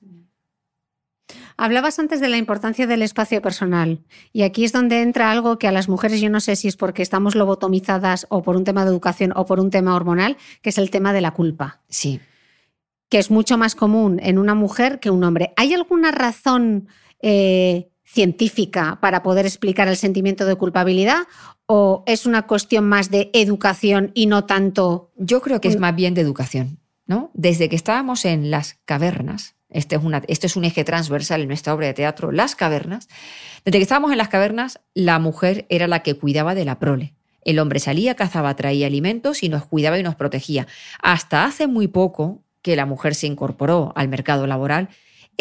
Hablabas 1.57 1.99
antes 1.99 2.21
de 2.21 2.29
la 2.29 2.37
importancia 2.37 2.87
del 2.87 3.03
espacio 3.03 3.43
personal 3.43 4.05
y 4.33 4.43
aquí 4.43 4.63
es 4.63 4.71
donde 4.71 5.03
entra 5.03 5.33
algo 5.33 5.59
que 5.59 5.67
a 5.67 5.73
las 5.73 5.89
mujeres 5.89 6.21
yo 6.21 6.31
no 6.31 6.39
sé 6.39 6.55
si 6.55 6.69
es 6.69 6.77
porque 6.77 7.03
estamos 7.03 7.35
lobotomizadas 7.35 8.25
o 8.31 8.45
por 8.45 8.55
un 8.57 8.63
tema 8.63 8.85
de 8.85 8.93
educación 8.93 9.33
o 9.35 9.47
por 9.47 9.59
un 9.59 9.71
tema 9.71 9.97
hormonal, 9.97 10.37
que 10.63 10.71
es 10.71 10.79
el 10.79 10.91
tema 10.91 11.13
de 11.13 11.23
la 11.23 11.33
culpa. 11.33 11.81
Sí. 11.89 12.21
Que 13.09 13.19
es 13.19 13.33
mucho 13.33 13.59
más 13.59 13.75
común 13.75 14.21
en 14.23 14.39
una 14.39 14.55
mujer 14.55 15.01
que 15.01 15.11
un 15.11 15.25
hombre. 15.25 15.53
¿Hay 15.57 15.75
alguna 15.75 16.13
razón 16.13 16.87
eh, 17.23 17.91
científica 18.05 18.99
para 19.01 19.23
poder 19.23 19.47
explicar 19.47 19.89
el 19.89 19.97
sentimiento 19.97 20.45
de 20.47 20.57
culpabilidad 20.57 21.23
o 21.67 22.03
es 22.07 22.27
una 22.27 22.47
cuestión 22.47 22.89
más 22.89 23.11
de 23.11 23.31
educación 23.33 24.11
y 24.15 24.27
no 24.27 24.45
tanto... 24.45 25.13
Yo 25.17 25.41
creo 25.41 25.61
que 25.61 25.69
es 25.69 25.79
más 25.79 25.95
bien 25.95 26.15
de 26.15 26.21
educación. 26.21 26.81
¿no? 27.11 27.33
Desde 27.35 27.69
que 27.69 27.75
estábamos 27.75 28.25
en 28.25 28.53
las 28.53 28.79
cavernas, 28.85 29.57
este 29.69 29.97
es, 29.97 30.03
una, 30.05 30.23
este 30.29 30.47
es 30.47 30.55
un 30.55 30.65
eje 30.65 30.85
transversal 30.85 31.41
en 31.41 31.49
nuestra 31.49 31.75
obra 31.75 31.89
de 31.89 31.93
teatro, 31.93 32.31
las 32.31 32.55
cavernas, 32.55 33.09
desde 33.65 33.79
que 33.79 33.83
estábamos 33.83 34.13
en 34.13 34.19
las 34.19 34.29
cavernas, 34.29 34.79
la 34.95 35.19
mujer 35.19 35.67
era 35.71 35.89
la 35.89 36.05
que 36.05 36.15
cuidaba 36.15 36.55
de 36.55 36.65
la 36.65 36.79
prole. 36.79 37.15
El 37.45 37.59
hombre 37.59 37.81
salía, 37.81 38.15
cazaba, 38.15 38.55
traía 38.55 38.87
alimentos 38.87 39.43
y 39.43 39.49
nos 39.49 39.67
cuidaba 39.67 39.99
y 39.99 40.05
nos 40.05 40.15
protegía. 40.15 40.69
Hasta 41.03 41.45
hace 41.45 41.67
muy 41.67 41.89
poco 41.89 42.45
que 42.63 42.77
la 42.77 42.87
mujer 42.87 43.17
se 43.17 43.27
incorporó 43.27 43.93
al 43.97 44.07
mercado 44.07 44.47
laboral 44.47 44.89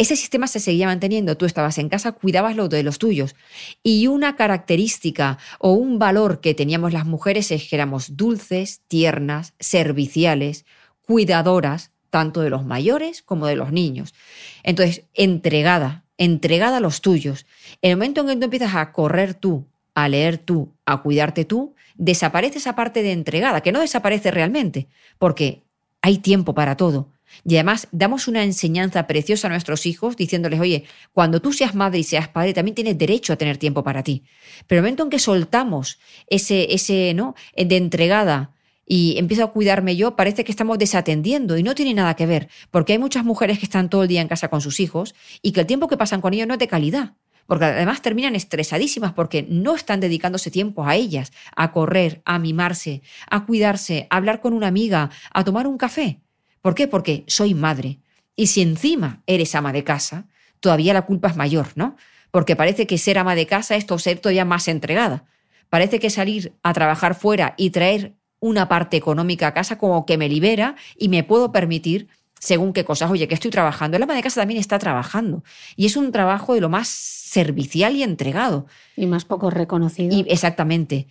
ese 0.00 0.16
sistema 0.16 0.46
se 0.46 0.60
seguía 0.60 0.86
manteniendo. 0.86 1.36
Tú 1.36 1.44
estabas 1.44 1.76
en 1.76 1.90
casa, 1.90 2.12
cuidabas 2.12 2.56
lo 2.56 2.68
de 2.70 2.82
los 2.82 2.98
tuyos. 2.98 3.36
Y 3.82 4.06
una 4.06 4.34
característica 4.34 5.36
o 5.58 5.72
un 5.72 5.98
valor 5.98 6.40
que 6.40 6.54
teníamos 6.54 6.94
las 6.94 7.04
mujeres 7.04 7.50
es 7.50 7.68
que 7.68 7.76
éramos 7.76 8.16
dulces, 8.16 8.80
tiernas, 8.88 9.52
serviciales, 9.60 10.64
cuidadoras, 11.02 11.90
tanto 12.08 12.40
de 12.40 12.48
los 12.48 12.64
mayores 12.64 13.20
como 13.20 13.46
de 13.46 13.56
los 13.56 13.72
niños. 13.72 14.14
Entonces, 14.62 15.04
entregada, 15.12 16.06
entregada 16.16 16.78
a 16.78 16.80
los 16.80 17.02
tuyos. 17.02 17.44
El 17.82 17.96
momento 17.96 18.22
en 18.22 18.28
que 18.28 18.36
tú 18.36 18.44
empiezas 18.44 18.76
a 18.76 18.92
correr 18.92 19.34
tú, 19.34 19.66
a 19.94 20.08
leer 20.08 20.38
tú, 20.38 20.72
a 20.86 21.02
cuidarte 21.02 21.44
tú, 21.44 21.74
desaparece 21.96 22.56
esa 22.56 22.74
parte 22.74 23.02
de 23.02 23.12
entregada, 23.12 23.60
que 23.60 23.70
no 23.70 23.80
desaparece 23.80 24.30
realmente, 24.30 24.88
porque 25.18 25.62
hay 26.00 26.16
tiempo 26.16 26.54
para 26.54 26.78
todo. 26.78 27.10
Y 27.44 27.54
además 27.56 27.88
damos 27.92 28.28
una 28.28 28.44
enseñanza 28.44 29.06
preciosa 29.06 29.48
a 29.48 29.50
nuestros 29.50 29.86
hijos 29.86 30.16
diciéndoles, 30.16 30.60
oye, 30.60 30.84
cuando 31.12 31.40
tú 31.40 31.52
seas 31.52 31.74
madre 31.74 31.98
y 31.98 32.04
seas 32.04 32.28
padre, 32.28 32.54
también 32.54 32.74
tienes 32.74 32.98
derecho 32.98 33.32
a 33.32 33.36
tener 33.36 33.56
tiempo 33.56 33.82
para 33.82 34.02
ti. 34.02 34.24
Pero 34.66 34.80
el 34.80 34.82
momento 34.82 35.04
en 35.04 35.10
que 35.10 35.18
soltamos 35.18 35.98
ese, 36.26 36.72
ese, 36.74 37.14
¿no? 37.14 37.34
De 37.56 37.76
entregada 37.76 38.52
y 38.86 39.16
empiezo 39.18 39.44
a 39.44 39.52
cuidarme 39.52 39.94
yo, 39.94 40.16
parece 40.16 40.42
que 40.42 40.50
estamos 40.50 40.76
desatendiendo 40.78 41.56
y 41.56 41.62
no 41.62 41.76
tiene 41.76 41.94
nada 41.94 42.14
que 42.14 42.26
ver, 42.26 42.48
porque 42.72 42.94
hay 42.94 42.98
muchas 42.98 43.24
mujeres 43.24 43.60
que 43.60 43.64
están 43.66 43.88
todo 43.88 44.02
el 44.02 44.08
día 44.08 44.20
en 44.20 44.26
casa 44.26 44.48
con 44.48 44.60
sus 44.60 44.80
hijos 44.80 45.14
y 45.42 45.52
que 45.52 45.60
el 45.60 45.66
tiempo 45.66 45.86
que 45.86 45.96
pasan 45.96 46.20
con 46.20 46.34
ellos 46.34 46.48
no 46.48 46.54
es 46.54 46.60
de 46.60 46.66
calidad 46.68 47.14
porque 47.50 47.64
además 47.64 48.00
terminan 48.00 48.36
estresadísimas 48.36 49.12
porque 49.12 49.44
no 49.48 49.74
están 49.74 49.98
dedicándose 49.98 50.52
tiempo 50.52 50.86
a 50.86 50.94
ellas, 50.94 51.32
a 51.56 51.72
correr, 51.72 52.22
a 52.24 52.38
mimarse, 52.38 53.02
a 53.28 53.44
cuidarse, 53.44 54.06
a 54.08 54.18
hablar 54.18 54.40
con 54.40 54.52
una 54.52 54.68
amiga, 54.68 55.10
a 55.32 55.42
tomar 55.42 55.66
un 55.66 55.76
café. 55.76 56.20
¿Por 56.62 56.74
qué? 56.74 56.88
Porque 56.88 57.24
soy 57.26 57.54
madre. 57.54 58.00
Y 58.36 58.48
si 58.48 58.62
encima 58.62 59.22
eres 59.26 59.54
ama 59.54 59.72
de 59.72 59.84
casa, 59.84 60.26
todavía 60.60 60.94
la 60.94 61.02
culpa 61.02 61.28
es 61.28 61.36
mayor, 61.36 61.68
¿no? 61.74 61.96
Porque 62.30 62.56
parece 62.56 62.86
que 62.86 62.98
ser 62.98 63.18
ama 63.18 63.34
de 63.34 63.46
casa 63.46 63.76
es 63.76 63.86
ser 63.98 64.18
todavía 64.18 64.44
más 64.44 64.68
entregada. 64.68 65.24
Parece 65.68 65.98
que 65.98 66.10
salir 66.10 66.54
a 66.62 66.72
trabajar 66.72 67.14
fuera 67.14 67.54
y 67.56 67.70
traer 67.70 68.14
una 68.40 68.68
parte 68.68 68.96
económica 68.96 69.48
a 69.48 69.54
casa 69.54 69.78
como 69.78 70.06
que 70.06 70.16
me 70.16 70.28
libera 70.28 70.76
y 70.96 71.08
me 71.08 71.22
puedo 71.22 71.52
permitir 71.52 72.08
según 72.38 72.72
qué 72.72 72.84
cosas. 72.84 73.10
Oye, 73.10 73.28
que 73.28 73.34
estoy 73.34 73.50
trabajando. 73.50 73.96
El 73.96 74.02
ama 74.02 74.14
de 74.14 74.22
casa 74.22 74.40
también 74.40 74.58
está 74.58 74.78
trabajando. 74.78 75.44
Y 75.76 75.86
es 75.86 75.96
un 75.96 76.10
trabajo 76.10 76.54
de 76.54 76.60
lo 76.60 76.68
más 76.68 76.88
servicial 76.88 77.94
y 77.94 78.02
entregado. 78.02 78.66
Y 78.96 79.06
más 79.06 79.24
poco 79.24 79.50
reconocido. 79.50 80.16
Y 80.16 80.24
exactamente. 80.28 81.06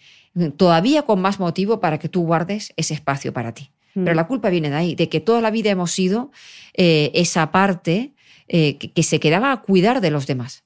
Todavía 0.57 1.03
con 1.03 1.21
más 1.21 1.39
motivo 1.39 1.79
para 1.79 1.99
que 1.99 2.09
tú 2.09 2.23
guardes 2.23 2.73
ese 2.75 2.93
espacio 2.93 3.31
para 3.31 3.53
ti. 3.53 3.71
Mm. 3.95 4.03
Pero 4.03 4.15
la 4.15 4.27
culpa 4.27 4.49
viene 4.49 4.69
de 4.69 4.75
ahí, 4.75 4.95
de 4.95 5.09
que 5.09 5.19
toda 5.19 5.41
la 5.41 5.51
vida 5.51 5.69
hemos 5.69 5.91
sido 5.91 6.31
eh, 6.73 7.11
esa 7.13 7.51
parte 7.51 8.13
eh, 8.47 8.77
que, 8.77 8.91
que 8.91 9.03
se 9.03 9.19
quedaba 9.19 9.51
a 9.51 9.61
cuidar 9.61 10.01
de 10.01 10.11
los 10.11 10.27
demás. 10.27 10.63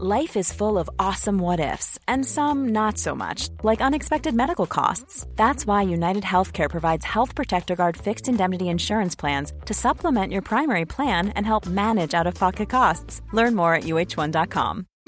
Life 0.00 0.36
is 0.36 0.52
full 0.52 0.76
of 0.76 0.90
awesome 0.98 1.38
what 1.38 1.60
ifs, 1.60 2.00
and 2.08 2.26
some 2.26 2.70
not 2.72 2.98
so 2.98 3.14
much, 3.14 3.48
like 3.62 3.80
unexpected 3.80 4.34
medical 4.34 4.66
costs. 4.66 5.24
That's 5.36 5.68
why 5.68 5.82
United 5.82 6.24
Healthcare 6.24 6.68
provides 6.68 7.04
Health 7.04 7.36
Protector 7.36 7.76
Guard 7.76 7.96
fixed 7.96 8.28
indemnity 8.28 8.68
insurance 8.68 9.14
plans 9.14 9.52
to 9.66 9.72
supplement 9.72 10.32
your 10.32 10.42
primary 10.42 10.84
plan 10.84 11.28
and 11.36 11.46
help 11.46 11.68
manage 11.68 12.12
out 12.12 12.26
of 12.26 12.34
pocket 12.34 12.68
costs. 12.68 13.22
Learn 13.32 13.54
more 13.54 13.72
at 13.74 13.84
uh1.com. 13.84 14.84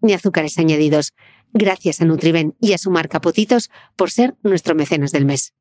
ni 0.00 0.12
azúcares 0.12 0.58
añadidos. 0.58 1.14
Gracias 1.52 2.00
a 2.00 2.04
Nutriben 2.04 2.54
y 2.60 2.72
a 2.72 2.78
su 2.78 2.90
marca 2.90 3.20
Potitos 3.20 3.70
por 3.96 4.10
ser 4.10 4.36
nuestro 4.42 4.74
mecenas 4.74 5.12
del 5.12 5.24
mes. 5.24 5.54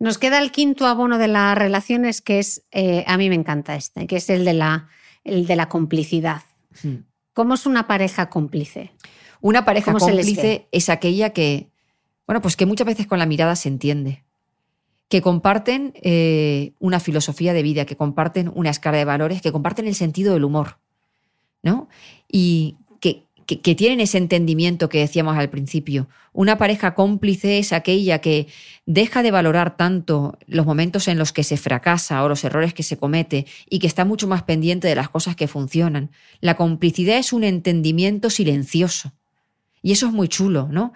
Nos 0.00 0.18
queda 0.18 0.38
el 0.38 0.52
quinto 0.52 0.86
abono 0.86 1.18
de 1.18 1.28
las 1.28 1.58
relaciones, 1.58 2.22
que 2.22 2.38
es, 2.38 2.64
eh, 2.70 3.04
a 3.08 3.16
mí 3.16 3.28
me 3.28 3.34
encanta 3.34 3.74
este, 3.74 4.06
que 4.06 4.16
es 4.16 4.30
el 4.30 4.44
de 4.44 4.52
la, 4.52 4.88
el 5.24 5.46
de 5.46 5.56
la 5.56 5.68
complicidad. 5.68 6.42
Hmm. 6.82 6.98
¿Cómo 7.32 7.54
es 7.54 7.66
una 7.66 7.86
pareja 7.88 8.30
cómplice? 8.30 8.92
Una 9.40 9.64
pareja 9.64 9.92
¿Cómo 9.92 10.04
se 10.04 10.14
les 10.14 10.26
cómplice 10.26 10.68
es 10.70 10.88
aquella 10.88 11.30
que, 11.30 11.70
bueno, 12.26 12.40
pues 12.40 12.56
que 12.56 12.66
muchas 12.66 12.86
veces 12.86 13.06
con 13.06 13.18
la 13.18 13.26
mirada 13.26 13.56
se 13.56 13.68
entiende, 13.68 14.24
que 15.08 15.22
comparten 15.22 15.92
eh, 16.02 16.72
una 16.78 17.00
filosofía 17.00 17.52
de 17.54 17.62
vida, 17.62 17.86
que 17.86 17.96
comparten 17.96 18.50
una 18.54 18.70
escala 18.70 18.98
de 18.98 19.04
valores, 19.04 19.40
que 19.40 19.52
comparten 19.52 19.86
el 19.86 19.94
sentido 19.94 20.34
del 20.34 20.44
humor, 20.44 20.78
¿no? 21.62 21.88
Y 22.30 22.76
que, 23.00 23.24
que- 23.46 23.60
que 23.60 23.74
tienen 23.74 24.00
ese 24.00 24.18
entendimiento 24.18 24.90
que 24.90 24.98
decíamos 24.98 25.38
al 25.38 25.48
principio. 25.48 26.08
Una 26.34 26.58
pareja 26.58 26.94
cómplice 26.94 27.58
es 27.58 27.72
aquella 27.72 28.20
que 28.20 28.48
deja 28.84 29.22
de 29.22 29.30
valorar 29.30 29.78
tanto 29.78 30.36
los 30.46 30.66
momentos 30.66 31.08
en 31.08 31.16
los 31.18 31.32
que 31.32 31.42
se 31.42 31.56
fracasa 31.56 32.22
o 32.22 32.28
los 32.28 32.44
errores 32.44 32.74
que 32.74 32.82
se 32.82 32.98
comete 32.98 33.46
y 33.70 33.78
que 33.78 33.86
está 33.86 34.04
mucho 34.04 34.28
más 34.28 34.42
pendiente 34.42 34.88
de 34.88 34.94
las 34.94 35.08
cosas 35.08 35.36
que 35.36 35.48
funcionan. 35.48 36.10
La 36.40 36.54
complicidad 36.54 37.16
es 37.16 37.32
un 37.32 37.44
entendimiento 37.44 38.28
silencioso. 38.28 39.12
Y 39.80 39.92
eso 39.92 40.06
es 40.06 40.12
muy 40.12 40.28
chulo, 40.28 40.68
¿no? 40.70 40.92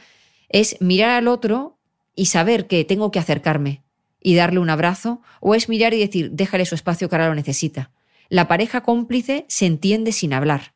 Es 0.51 0.77
mirar 0.81 1.11
al 1.11 1.29
otro 1.29 1.79
y 2.15 2.27
saber 2.27 2.67
que 2.67 2.85
tengo 2.85 3.11
que 3.11 3.19
acercarme 3.19 3.81
y 4.23 4.35
darle 4.35 4.61
un 4.61 4.71
abrazo, 4.71 5.21
o 5.41 5.55
es 5.55 5.69
mirar 5.69 5.95
y 5.95 5.99
decir, 5.99 6.31
déjale 6.31 6.67
su 6.67 6.75
espacio 6.75 7.09
que 7.09 7.17
ahora 7.17 7.29
lo 7.29 7.35
necesita. 7.35 7.91
La 8.29 8.49
pareja 8.49 8.83
cómplice 8.83 9.45
se 9.49 9.67
entiende 9.67 10.13
sin 10.13 10.33
hablar. 10.33 10.75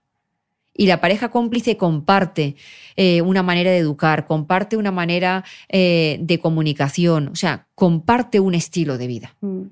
Y 0.75 0.87
la 0.87 1.01
pareja 1.01 1.31
cómplice 1.31 1.77
comparte 1.77 2.57
eh, 2.97 3.23
una 3.23 3.43
manera 3.43 3.71
de 3.71 3.79
educar, 3.79 4.27
comparte 4.27 4.77
una 4.77 4.93
manera 4.93 5.45
eh, 5.69 6.19
de 6.21 6.39
comunicación, 6.39 7.29
o 7.29 7.37
sea, 7.37 7.67
comparte 7.75 8.41
un 8.41 8.55
estilo 8.55 8.99
de 8.99 9.07
vida. 9.07 9.35
Mm. 9.41 9.63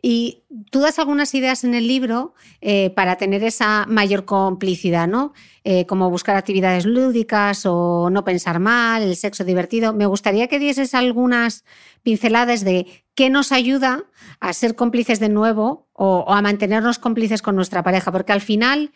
Y 0.00 0.44
tú 0.70 0.80
das 0.80 0.98
algunas 0.98 1.34
ideas 1.34 1.64
en 1.64 1.74
el 1.74 1.88
libro 1.88 2.34
eh, 2.60 2.90
para 2.90 3.16
tener 3.16 3.42
esa 3.42 3.84
mayor 3.86 4.24
complicidad, 4.24 5.08
¿no? 5.08 5.32
Eh, 5.64 5.86
como 5.86 6.08
buscar 6.08 6.36
actividades 6.36 6.86
lúdicas 6.86 7.66
o 7.66 8.08
no 8.10 8.24
pensar 8.24 8.60
mal, 8.60 9.02
el 9.02 9.16
sexo 9.16 9.44
divertido. 9.44 9.92
Me 9.92 10.06
gustaría 10.06 10.46
que 10.48 10.58
dieses 10.58 10.94
algunas 10.94 11.64
pinceladas 12.02 12.64
de 12.64 12.86
qué 13.14 13.28
nos 13.28 13.50
ayuda 13.52 14.04
a 14.40 14.52
ser 14.52 14.76
cómplices 14.76 15.18
de 15.20 15.28
nuevo 15.28 15.88
o, 15.92 16.32
a 16.32 16.40
mantenernos 16.42 16.98
cómplices 16.98 17.42
con 17.42 17.56
nuestra 17.56 17.82
pareja, 17.82 18.12
porque 18.12 18.32
al 18.32 18.40
final 18.40 18.92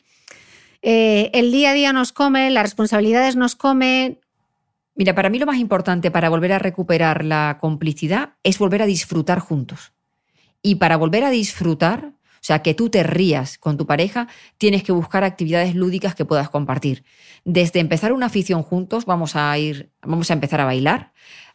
eh, 0.80 1.30
el 1.34 1.50
día 1.52 1.70
a 1.70 1.74
día 1.74 1.92
nos 1.92 2.12
come, 2.12 2.50
las 2.50 2.62
responsabilidades 2.62 3.36
nos 3.36 3.56
comen. 3.56 4.20
Mira, 4.94 5.14
para 5.14 5.30
mí 5.30 5.38
lo 5.38 5.46
más 5.46 5.58
importante 5.58 6.10
para 6.10 6.28
volver 6.28 6.52
a 6.52 6.58
recuperar 6.58 7.24
la 7.24 7.58
complicidad 7.60 8.34
es 8.42 8.58
volver 8.58 8.82
a 8.82 8.86
disfrutar 8.86 9.40
juntos. 9.40 9.92
Y 10.62 10.76
para 10.76 10.96
volver 10.96 11.24
a 11.24 11.30
disfrutar, 11.30 12.12
o 12.14 12.44
sea, 12.44 12.60
que 12.60 12.74
tú 12.74 12.88
te 12.88 13.02
rías 13.02 13.58
con 13.58 13.76
tu 13.76 13.86
pareja, 13.86 14.28
tienes 14.58 14.82
que 14.82 14.92
buscar 14.92 15.22
actividades 15.24 15.74
lúdicas 15.74 16.14
que 16.14 16.24
puedas 16.24 16.50
compartir. 16.50 17.04
Desde 17.44 17.80
empezar 17.80 18.12
una 18.12 18.26
afición 18.26 18.62
juntos, 18.62 19.04
vamos 19.04 19.36
a 19.36 19.56
ir, 19.58 19.92
vamos 20.02 20.30
a 20.30 20.34
empezar 20.34 20.60
a 20.60 20.64
bailar, 20.64 21.12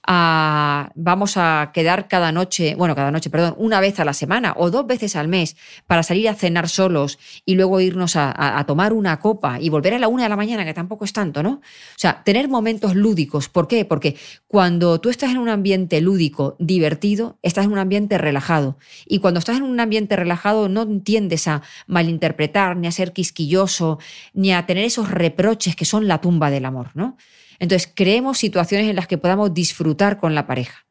vamos 0.08 1.36
a 1.36 1.72
quedar 1.74 2.08
cada 2.08 2.32
noche, 2.32 2.76
bueno, 2.76 2.95
cada 2.95 3.12
noche, 3.12 3.30
perdón, 3.30 3.55
una 3.58 3.82
vez 3.82 3.99
a 3.99 4.05
la 4.05 4.14
semana 4.14 4.53
o 4.55 4.72
dos 4.72 4.88
veces 4.88 5.16
al 5.16 5.28
mes 5.28 5.58
para 5.86 6.01
salir 6.01 6.30
a 6.30 6.34
cenar 6.34 6.70
solos 6.70 7.20
y 7.45 7.55
luego 7.55 7.82
irnos 7.82 8.16
a, 8.16 8.64
tomar 8.68 8.93
una 8.93 9.20
copa 9.20 9.60
y 9.60 9.70
volver 9.70 9.93
a 9.93 9.99
la 9.99 10.08
una 10.08 10.24
de 10.24 10.30
la 10.30 10.36
mañana, 10.36 10.66
que 10.66 10.74
tampoco 10.74 11.05
es 11.05 11.14
tanto, 11.14 11.43
¿no? 11.43 11.49
O 11.51 11.97
sea, 11.97 12.24
tener 12.24 12.47
momentos 12.47 12.95
lúdicos. 12.95 13.49
¿Por 13.49 13.68
qué? 13.68 13.86
Porque 13.86 14.16
cuando 14.47 14.99
tú 14.99 15.10
estás 15.10 15.32
en 15.32 15.38
un 15.38 15.49
ambiente 15.49 16.01
lúdico, 16.01 16.55
divertido, 16.60 17.38
estás 17.41 17.66
en 17.66 17.72
un 17.72 17.78
ambiente 17.78 18.18
relajado. 18.18 18.78
Y 19.05 19.20
cuando 19.20 19.39
estás 19.39 19.58
en 19.58 19.64
un 19.64 19.80
ambiente 19.80 20.16
relajado, 20.16 20.70
no 20.70 20.88
tiendes 21.01 21.47
a 21.47 21.62
malinterpretar, 21.88 22.78
ni 22.78 22.88
a 22.88 22.91
ser 22.91 23.14
quisquilloso, 23.14 23.99
ni 24.34 24.53
a 24.53 24.66
tener 24.66 24.86
esos 24.86 25.12
reproches 25.12 25.76
que 25.76 25.86
son 25.86 26.08
la 26.08 26.20
tumba 26.20 26.49
del 26.49 26.66
amor, 26.66 26.91
¿no? 26.93 27.18
Entonces, 27.60 27.91
creemos 27.93 28.38
situaciones 28.38 28.89
en 28.89 28.95
las 28.95 29.08
que 29.08 29.18
podamos 29.18 29.53
disfrutar 29.53 30.18
con 30.20 30.36
la 30.36 30.47
pareja. 30.47 30.86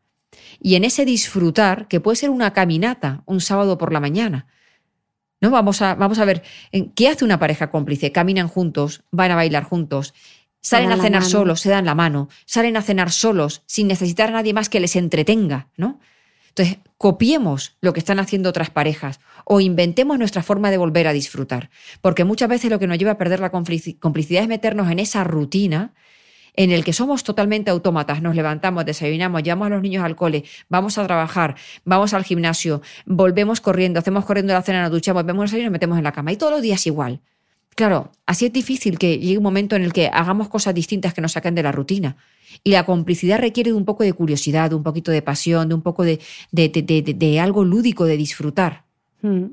Y 0.61 0.75
en 0.75 0.85
ese 0.85 1.05
disfrutar, 1.05 1.89
que 1.89 2.01
puede 2.01 2.17
ser 2.17 2.31
una 2.31 2.53
caminata 2.53 3.23
un 3.27 3.41
sábado 3.41 3.79
por 3.79 3.93
la 3.93 4.01
mañana, 4.01 4.47
¿no? 5.41 5.51
Vamos 5.51 5.83
a, 5.83 5.95
vamos 5.95 6.19
a 6.19 6.25
ver, 6.25 6.43
¿qué 6.95 7.09
hace 7.09 7.25
una 7.25 7.39
pareja 7.39 7.71
cómplice? 7.71 8.13
Caminan 8.13 8.49
juntos, 8.49 9.05
van 9.11 9.31
a 9.31 9.37
bailar 9.37 9.65
juntos, 9.65 10.15
salen 10.61 10.93
a 10.93 10.97
cenar 10.97 11.25
solos, 11.25 11.61
se 11.61 11.69
dan 11.69 11.85
la 11.85 11.95
mano, 11.95 12.29
salen 12.47 12.77
a 12.77 12.83
cenar 12.83 13.13
solos, 13.13 13.63
sin 13.67 13.87
necesitar 13.87 14.31
a 14.31 14.33
nadie 14.33 14.55
más 14.55 14.69
que 14.69 14.81
les 14.81 14.97
entretenga, 14.97 15.69
¿no? 15.77 16.01
Entonces, 16.49 16.79
copiemos 16.97 17.77
lo 17.83 17.93
que 17.93 18.01
están 18.01 18.19
haciendo 18.19 18.49
otras 18.49 18.71
parejas 18.71 19.21
o 19.45 19.61
inventemos 19.61 20.19
nuestra 20.19 20.43
forma 20.43 20.71
de 20.71 20.79
volver 20.79 21.07
a 21.07 21.13
disfrutar. 21.13 21.69
Porque 22.01 22.25
muchas 22.25 22.49
veces 22.49 22.71
lo 22.71 22.79
que 22.79 22.87
nos 22.87 22.97
lleva 22.97 23.13
a 23.13 23.19
perder 23.19 23.41
la 23.41 23.51
complicidad 23.51 24.43
es 24.43 24.49
meternos 24.49 24.91
en 24.91 24.99
esa 24.99 25.23
rutina 25.23 25.93
en 26.57 26.73
el 26.73 26.85
que 26.85 26.93
somos 26.93 27.23
totalmente 27.23 27.71
autómatas, 27.71 28.23
nos 28.23 28.35
levantamos, 28.35 28.85
desayunamos, 28.85 29.43
llevamos 29.43 29.67
a 29.67 29.71
los 29.71 29.83
niños 29.83 30.05
al 30.05 30.17
cole, 30.17 30.45
vamos 30.69 30.99
a 30.99 31.07
trabajar, 31.07 31.57
vamos 31.85 32.15
al 32.15 32.25
gimnasio, 32.25 32.83
volvemos 33.05 33.61
corriendo, 33.61 34.01
hacemos 34.01 34.25
corriendo 34.25 34.53
la 34.53 34.63
cena, 34.63 34.83
nos 34.83 34.91
duchamos, 34.91 35.25
vemos 35.25 35.45
el 35.45 35.47
desayuno 35.47 35.63
y 35.63 35.67
nos 35.67 35.73
metemos 35.73 35.99
en 35.99 36.05
la 36.05 36.13
cama. 36.13 36.33
Y 36.33 36.37
todos 36.37 36.53
los 36.53 36.63
días 36.63 36.87
igual. 36.87 37.21
Claro, 37.77 38.11
así 38.25 38.47
es 38.47 38.53
difícil 38.55 38.99
que 38.99 39.19
llegue 39.19 39.37
un 39.37 39.45
momento 39.45 39.77
en 39.77 39.83
el 39.83 39.93
que 39.93 40.09
hagamos 40.09 40.49
cosas 40.49 40.75
distintas 40.75 41.13
que 41.13 41.21
nos 41.21 41.33
saquen 41.33 41.55
de 41.55 41.63
la 41.63 41.73
rutina. 41.73 42.17
Y 42.65 42.71
la 42.71 42.87
complicidad 42.87 43.39
requiere 43.39 43.71
de 43.71 43.77
un 43.77 43.85
poco 43.85 44.03
de 44.03 44.15
curiosidad, 44.15 44.71
de 44.71 44.77
un 44.77 44.83
poquito 44.83 45.11
de 45.11 45.21
pasión, 45.21 45.69
de 45.69 45.75
un 45.75 45.83
poco 45.83 46.03
de, 46.03 46.19
de, 46.53 47.41
algo 47.41 47.67
lúdico, 47.67 48.07
de 48.07 48.17
disfrutar. 48.17 48.85
Mm. 49.21 49.45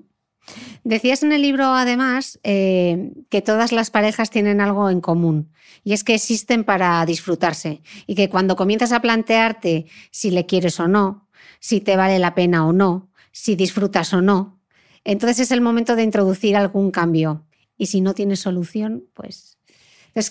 Decías 0.84 1.24
en 1.24 1.32
el 1.32 1.42
libro, 1.42 1.66
además, 1.66 2.40
eh, 2.44 3.12
que 3.30 3.42
todas 3.42 3.72
las 3.72 3.90
parejas 3.90 4.30
tienen 4.30 4.60
algo 4.60 4.90
en 4.90 5.02
común 5.02 5.52
y 5.84 5.94
es 5.94 6.04
que 6.04 6.16
existen 6.16 6.64
para 6.64 7.06
disfrutarse 7.06 7.82
y 8.08 8.16
que 8.16 8.30
cuando 8.30 8.56
comienzas 8.56 8.92
a 8.92 9.02
plantearte 9.02 9.86
si 10.12 10.32
le 10.32 10.46
quieres 10.46 10.80
o 10.80 10.88
no, 10.88 11.28
si 11.60 11.80
te 11.80 11.96
vale 11.96 12.20
la 12.20 12.36
pena 12.36 12.68
o 12.68 12.74
no, 12.74 13.10
si 13.32 13.56
disfrutas 13.56 14.14
o 14.14 14.22
no, 14.22 14.60
entonces 15.04 15.40
es 15.40 15.52
el 15.52 15.62
momento 15.62 15.96
de 15.96 16.04
introducir 16.04 16.56
algún 16.56 16.92
cambio. 16.92 17.46
Y 17.78 17.88
si 17.88 18.02
no 18.02 18.14
tienes 18.14 18.42
solución, 18.42 19.06
pues... 19.14 19.58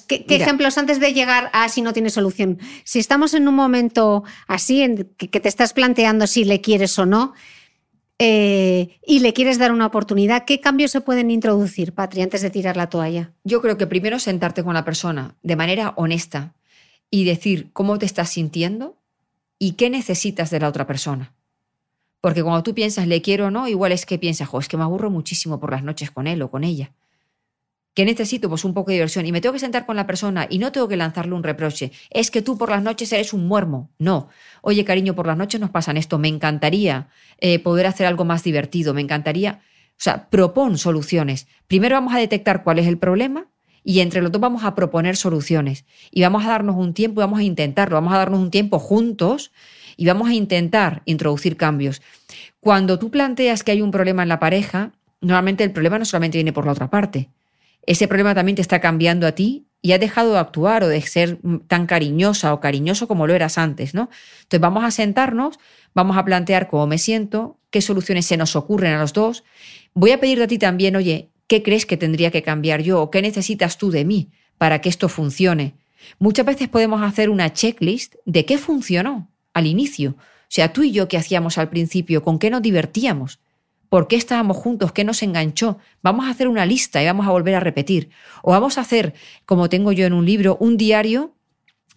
¿qué, 0.07 0.25
ejemplos 0.29 0.79
antes 0.79 1.01
de 1.01 1.13
llegar 1.13 1.51
a 1.53 1.69
si 1.69 1.83
no 1.83 1.93
tienes 1.93 2.15
solución? 2.15 2.59
Si 2.85 2.99
estamos 2.99 3.35
en 3.35 3.49
un 3.49 3.55
momento 3.55 4.23
así, 4.47 4.83
en 4.83 5.13
que 5.17 5.41
te 5.41 5.49
estás 5.49 5.73
planteando 5.73 6.27
si 6.27 6.45
le 6.45 6.61
quieres 6.61 6.99
o 6.99 7.07
no, 7.07 7.35
eh, 8.19 8.99
y 9.07 9.21
le 9.21 9.33
quieres 9.33 9.59
dar 9.59 9.73
una 9.73 9.87
oportunidad, 9.87 10.45
¿qué 10.45 10.61
cambios 10.61 10.91
se 10.91 11.01
pueden 11.01 11.31
introducir, 11.31 11.93
Patri, 11.93 12.23
antes 12.23 12.43
de 12.43 12.51
tirar 12.51 12.77
la 12.77 12.89
toalla? 12.89 13.33
Yo 13.45 13.61
creo 13.61 13.77
que 13.77 13.87
primero 13.87 14.19
sentarte 14.19 14.63
con 14.63 14.75
la 14.75 14.85
persona 14.85 15.37
de 15.43 15.57
manera 15.57 15.95
honesta 15.97 16.55
y 17.11 17.25
decir 17.25 17.71
cómo 17.73 17.99
te 17.99 18.07
estás 18.07 18.31
sintiendo 18.31 18.97
y 19.59 19.73
qué 19.73 19.91
necesitas 19.91 20.51
de 20.51 20.61
la 20.61 20.69
otra 20.69 20.87
persona. 20.87 21.35
Porque 22.21 22.43
cuando 22.43 22.63
tú 22.63 22.75
piensas 22.75 23.07
le 23.07 23.21
quiero 23.23 23.47
o 23.47 23.51
no, 23.51 23.67
igual 23.67 23.93
es 23.93 24.07
que 24.07 24.19
piensas, 24.19 24.49
jo, 24.49 24.61
es 24.61 24.69
que 24.69 24.77
me 24.77 24.85
aburro 24.85 25.11
muchísimo 25.11 25.59
por 25.59 25.73
las 25.73 25.83
noches 25.83 26.11
con 26.11 26.27
él 26.27 26.41
o 26.43 26.51
con 26.51 26.63
ella. 26.63 26.93
¿Qué 27.95 28.07
necesito? 28.07 28.49
Pues 28.49 28.65
un 28.65 28.73
poco 28.73 28.91
de 28.91 28.95
diversión. 28.95 29.27
Y 29.27 29.33
me 29.33 29.43
tengo 29.43 29.53
que 29.53 29.59
sentar 29.59 29.85
con 29.85 29.97
la 29.97 30.07
persona 30.07 30.47
y 30.49 30.59
no 30.59 30.73
tengo 30.73 30.89
que 30.89 30.97
lanzarle 30.97 31.35
un 31.35 31.43
reproche. 31.43 31.93
Es 32.11 32.31
que 32.31 32.41
tú 32.41 32.57
por 32.57 32.71
las 32.71 32.83
noches 32.83 33.13
eres 33.13 33.35
un 33.35 33.47
muermo. 33.47 33.91
No. 33.99 34.29
Oye, 34.63 34.85
cariño, 34.85 35.15
por 35.15 35.27
las 35.27 35.37
noches 35.37 35.61
nos 35.61 35.71
pasan 35.71 35.99
esto. 35.99 36.19
Me 36.19 36.29
encantaría 36.29 37.09
eh, 37.39 37.59
poder 37.59 37.87
hacer 37.87 38.07
algo 38.07 38.25
más 38.25 38.45
divertido. 38.45 38.95
Me 38.95 39.03
encantaría. 39.03 39.61
O 39.91 40.05
sea, 40.05 40.31
propon 40.31 40.79
soluciones. 40.79 41.47
Primero 41.67 41.97
vamos 41.97 42.15
a 42.15 42.19
detectar 42.19 42.65
cuál 42.65 42.79
es 42.79 42.87
el 42.87 42.97
problema 42.97 43.49
y 43.85 44.01
entre 44.01 44.23
los 44.23 44.33
dos 44.33 44.41
vamos 44.41 44.65
a 44.65 44.75
proponer 44.75 45.17
soluciones. 45.17 45.85
Y 46.11 46.23
vamos 46.23 46.47
a 46.47 46.49
darnos 46.49 46.77
un 46.77 46.95
tiempo 46.95 47.21
y 47.21 47.25
vamos 47.25 47.41
a 47.41 47.45
intentarlo. 47.45 47.97
Vamos 47.97 48.15
a 48.15 48.19
darnos 48.19 48.41
un 48.41 48.51
tiempo 48.51 48.79
juntos 48.79 49.53
y 49.99 50.07
vamos 50.07 50.31
a 50.31 50.33
intentar 50.33 51.03
introducir 51.05 51.59
cambios. 51.59 52.01
Cuando 52.59 52.99
tú 52.99 53.11
planteas 53.11 53.63
que 53.63 53.73
hay 53.73 53.83
un 53.83 53.91
problema 53.91 54.23
en 54.23 54.31
la 54.31 54.41
pareja, 54.41 54.93
normalmente 55.21 55.63
el 55.63 55.73
problema 55.73 55.99
no 55.99 56.07
solamente 56.07 56.39
viene 56.39 56.55
por 56.55 56.65
la 56.65 56.73
otra 56.73 56.89
parte 56.89 57.29
ese 57.87 58.09
problema 58.09 58.35
también 58.35 58.57
te 58.57 58.63
está 58.63 58.81
cambiando 58.81 59.27
a 59.27 59.33
ti 59.33 59.67
y 59.81 59.93
has 59.93 60.01
dejado 60.01 60.33
de 60.33 60.39
actuar 60.39 60.85
o 60.85 60.89
de 60.89 61.01
ser 61.03 61.39
tan 61.67 61.87
cariñosa 61.87 62.55
o 62.55 62.61
cariñoso 62.61 63.09
como 63.09 63.27
lo 63.27 63.35
eras 63.35 63.59
antes, 63.59 63.95
¿no? 63.95 64.09
Entonces 64.43 64.61
vamos 64.61 64.85
a 64.85 64.93
sentarnos, 64.93 65.59
vamos 65.93 66.17
a 66.17 66.25
plantear 66.25 66.69
cómo 66.69 66.87
me 66.87 66.99
siento, 66.99 67.59
qué 67.71 67.81
soluciones 67.81 68.27
se 68.27 68.37
nos 68.37 68.55
ocurren 68.55 68.95
a 68.95 69.01
los 69.01 69.13
dos. 69.13 69.43
Voy 69.95 70.13
a 70.13 70.21
pedirte 70.21 70.45
a 70.45 70.47
ti 70.47 70.59
también, 70.59 70.95
oye, 70.95 71.31
¿qué 71.49 71.65
crees 71.65 71.85
que 71.85 71.97
tendría 71.97 72.31
que 72.31 72.43
cambiar 72.43 72.83
yo 72.83 73.03
o 73.03 73.11
qué 73.11 73.21
necesitas 73.21 73.77
tú 73.77 73.91
de 73.91 74.05
mí 74.05 74.31
para 74.57 74.81
que 74.81 74.89
esto 74.89 75.09
funcione? 75.09 75.75
Muchas 76.21 76.47
veces 76.47 76.69
podemos 76.69 77.03
hacer 77.03 77.31
una 77.31 77.53
checklist 77.53 78.15
de 78.25 78.45
qué 78.45 78.59
funcionó 78.59 79.31
al 79.53 79.67
inicio. 79.67 80.11
O 80.19 80.55
sea, 80.55 80.73
tú 80.73 80.83
y 80.83 80.93
yo 80.93 81.09
qué 81.09 81.17
hacíamos 81.17 81.59
al 81.59 81.71
principio, 81.71 82.23
con 82.23 82.39
qué 82.39 82.51
nos 82.51 82.63
divertíamos. 82.63 83.41
¿Por 83.93 84.09
qué 84.09 84.17
estábamos 84.17 84.57
juntos? 84.57 84.91
¿Qué 84.93 85.05
nos 85.05 85.23
enganchó? 85.23 85.77
Vamos 86.03 86.25
a 86.25 86.31
hacer 86.31 86.49
una 86.49 86.65
lista 86.65 87.03
y 87.03 87.05
vamos 87.05 87.27
a 87.27 87.31
volver 87.31 87.57
a 87.57 87.61
repetir. 87.61 88.09
O 88.43 88.51
vamos 88.51 88.79
a 88.79 88.81
hacer, 88.81 89.13
como 89.45 89.69
tengo 89.69 89.93
yo 89.93 90.07
en 90.07 90.15
un 90.15 90.25
libro, 90.25 90.57
un 90.61 90.79
diario, 90.79 91.35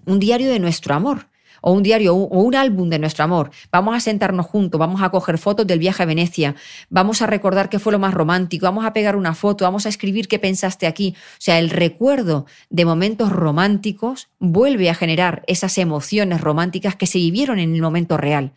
un 0.06 0.20
diario 0.20 0.50
de 0.50 0.60
nuestro 0.60 0.94
amor 0.94 1.30
o 1.62 1.72
un 1.72 1.84
diario 1.84 2.14
o 2.14 2.42
un 2.42 2.54
álbum 2.54 2.90
de 2.90 3.00
nuestro 3.00 3.24
amor. 3.24 3.50
Vamos 3.72 3.96
a 3.96 4.02
sentarnos 4.02 4.46
juntos, 4.46 4.78
vamos 4.78 5.02
a 5.02 5.10
coger 5.10 5.38
fotos 5.38 5.66
del 5.66 5.80
viaje 5.80 6.04
a 6.04 6.06
Venecia, 6.06 6.56
vamos 6.90 7.22
a 7.22 7.28
recordar 7.28 7.70
qué 7.70 7.80
fue 7.80 7.94
lo 7.94 8.00
más 8.00 8.14
romántico, 8.14 8.66
vamos 8.66 8.84
a 8.84 8.92
pegar 8.92 9.16
una 9.16 9.34
foto, 9.34 9.64
vamos 9.64 9.86
a 9.86 9.90
escribir 9.90 10.28
qué 10.28 10.38
pensaste 10.38 10.88
aquí. 10.88 11.16
O 11.18 11.40
sea, 11.40 11.60
el 11.60 11.70
recuerdo 11.70 12.46
de 12.70 12.84
momentos 12.84 13.32
románticos 13.32 14.28
vuelve 14.40 14.90
a 14.90 14.96
generar 14.96 15.44
esas 15.48 15.78
emociones 15.78 16.42
románticas 16.42 16.98
que 16.98 17.08
se 17.08 17.20
vivieron 17.20 17.58
en 17.58 17.74
el 17.74 17.82
momento 17.82 18.18
real. 18.18 18.52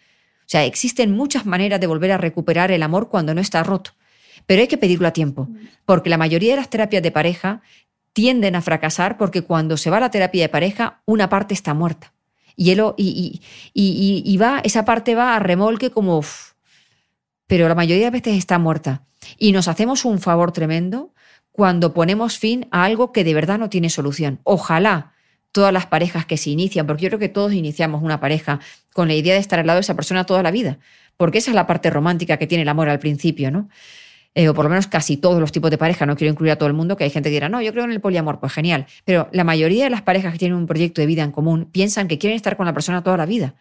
O 0.48 0.50
sea, 0.50 0.64
existen 0.64 1.12
muchas 1.12 1.44
maneras 1.44 1.78
de 1.78 1.86
volver 1.86 2.10
a 2.10 2.16
recuperar 2.16 2.70
el 2.70 2.82
amor 2.82 3.10
cuando 3.10 3.34
no 3.34 3.40
está 3.42 3.62
roto, 3.62 3.90
pero 4.46 4.62
hay 4.62 4.66
que 4.66 4.78
pedirlo 4.78 5.06
a 5.06 5.12
tiempo, 5.12 5.46
porque 5.84 6.08
la 6.08 6.16
mayoría 6.16 6.52
de 6.52 6.56
las 6.56 6.70
terapias 6.70 7.02
de 7.02 7.10
pareja 7.10 7.60
tienden 8.14 8.56
a 8.56 8.62
fracasar 8.62 9.18
porque 9.18 9.42
cuando 9.42 9.76
se 9.76 9.90
va 9.90 9.98
a 9.98 10.00
la 10.00 10.10
terapia 10.10 10.44
de 10.44 10.48
pareja, 10.48 11.02
una 11.04 11.28
parte 11.28 11.52
está 11.52 11.74
muerta. 11.74 12.14
Y, 12.56 12.72
y, 12.72 13.42
y, 13.74 14.36
va, 14.38 14.60
esa 14.64 14.86
parte 14.86 15.14
va 15.14 15.36
a 15.36 15.38
remolque 15.38 15.90
como... 15.90 16.24
pero 17.46 17.68
la 17.68 17.74
mayoría 17.74 18.06
de 18.06 18.10
veces 18.10 18.38
está 18.38 18.58
muerta. 18.58 19.04
Y 19.36 19.52
nos 19.52 19.68
hacemos 19.68 20.06
un 20.06 20.18
favor 20.18 20.50
tremendo 20.50 21.12
cuando 21.52 21.92
ponemos 21.92 22.38
fin 22.38 22.66
a 22.70 22.84
algo 22.84 23.12
que 23.12 23.22
de 23.22 23.34
verdad 23.34 23.58
no 23.58 23.68
tiene 23.68 23.90
solución. 23.90 24.40
Ojalá 24.44 25.12
todas 25.58 25.72
las 25.72 25.86
parejas 25.86 26.24
que 26.24 26.36
se 26.36 26.50
inician, 26.50 26.86
porque 26.86 27.02
yo 27.02 27.08
creo 27.08 27.18
que 27.18 27.28
todos 27.28 27.52
iniciamos 27.52 28.00
una 28.00 28.20
pareja 28.20 28.60
con 28.92 29.08
la 29.08 29.14
idea 29.14 29.34
de 29.34 29.40
estar 29.40 29.58
al 29.58 29.66
lado 29.66 29.78
de 29.78 29.80
esa 29.80 29.96
persona 29.96 30.24
toda 30.24 30.40
la 30.40 30.52
vida, 30.52 30.78
porque 31.16 31.38
esa 31.38 31.50
es 31.50 31.56
la 31.56 31.66
parte 31.66 31.90
romántica 31.90 32.36
que 32.36 32.46
tiene 32.46 32.62
el 32.62 32.68
amor 32.68 32.88
al 32.88 33.00
principio, 33.00 33.50
¿no? 33.50 33.68
Eh, 34.36 34.48
o 34.48 34.54
por 34.54 34.66
lo 34.66 34.68
menos 34.68 34.86
casi 34.86 35.16
todos 35.16 35.40
los 35.40 35.50
tipos 35.50 35.68
de 35.72 35.76
pareja, 35.76 36.06
no 36.06 36.14
quiero 36.14 36.30
incluir 36.30 36.52
a 36.52 36.56
todo 36.56 36.68
el 36.68 36.74
mundo, 36.74 36.96
que 36.96 37.02
hay 37.02 37.10
gente 37.10 37.28
que 37.28 37.32
dirá, 37.34 37.48
no, 37.48 37.60
yo 37.60 37.72
creo 37.72 37.82
en 37.86 37.90
el 37.90 38.00
poliamor, 38.00 38.38
pues 38.38 38.52
genial, 38.52 38.86
pero 39.04 39.28
la 39.32 39.42
mayoría 39.42 39.82
de 39.82 39.90
las 39.90 40.02
parejas 40.02 40.32
que 40.32 40.38
tienen 40.38 40.56
un 40.56 40.68
proyecto 40.68 41.00
de 41.00 41.08
vida 41.08 41.24
en 41.24 41.32
común 41.32 41.68
piensan 41.72 42.06
que 42.06 42.18
quieren 42.18 42.36
estar 42.36 42.56
con 42.56 42.64
la 42.64 42.72
persona 42.72 43.02
toda 43.02 43.16
la 43.16 43.26
vida. 43.26 43.56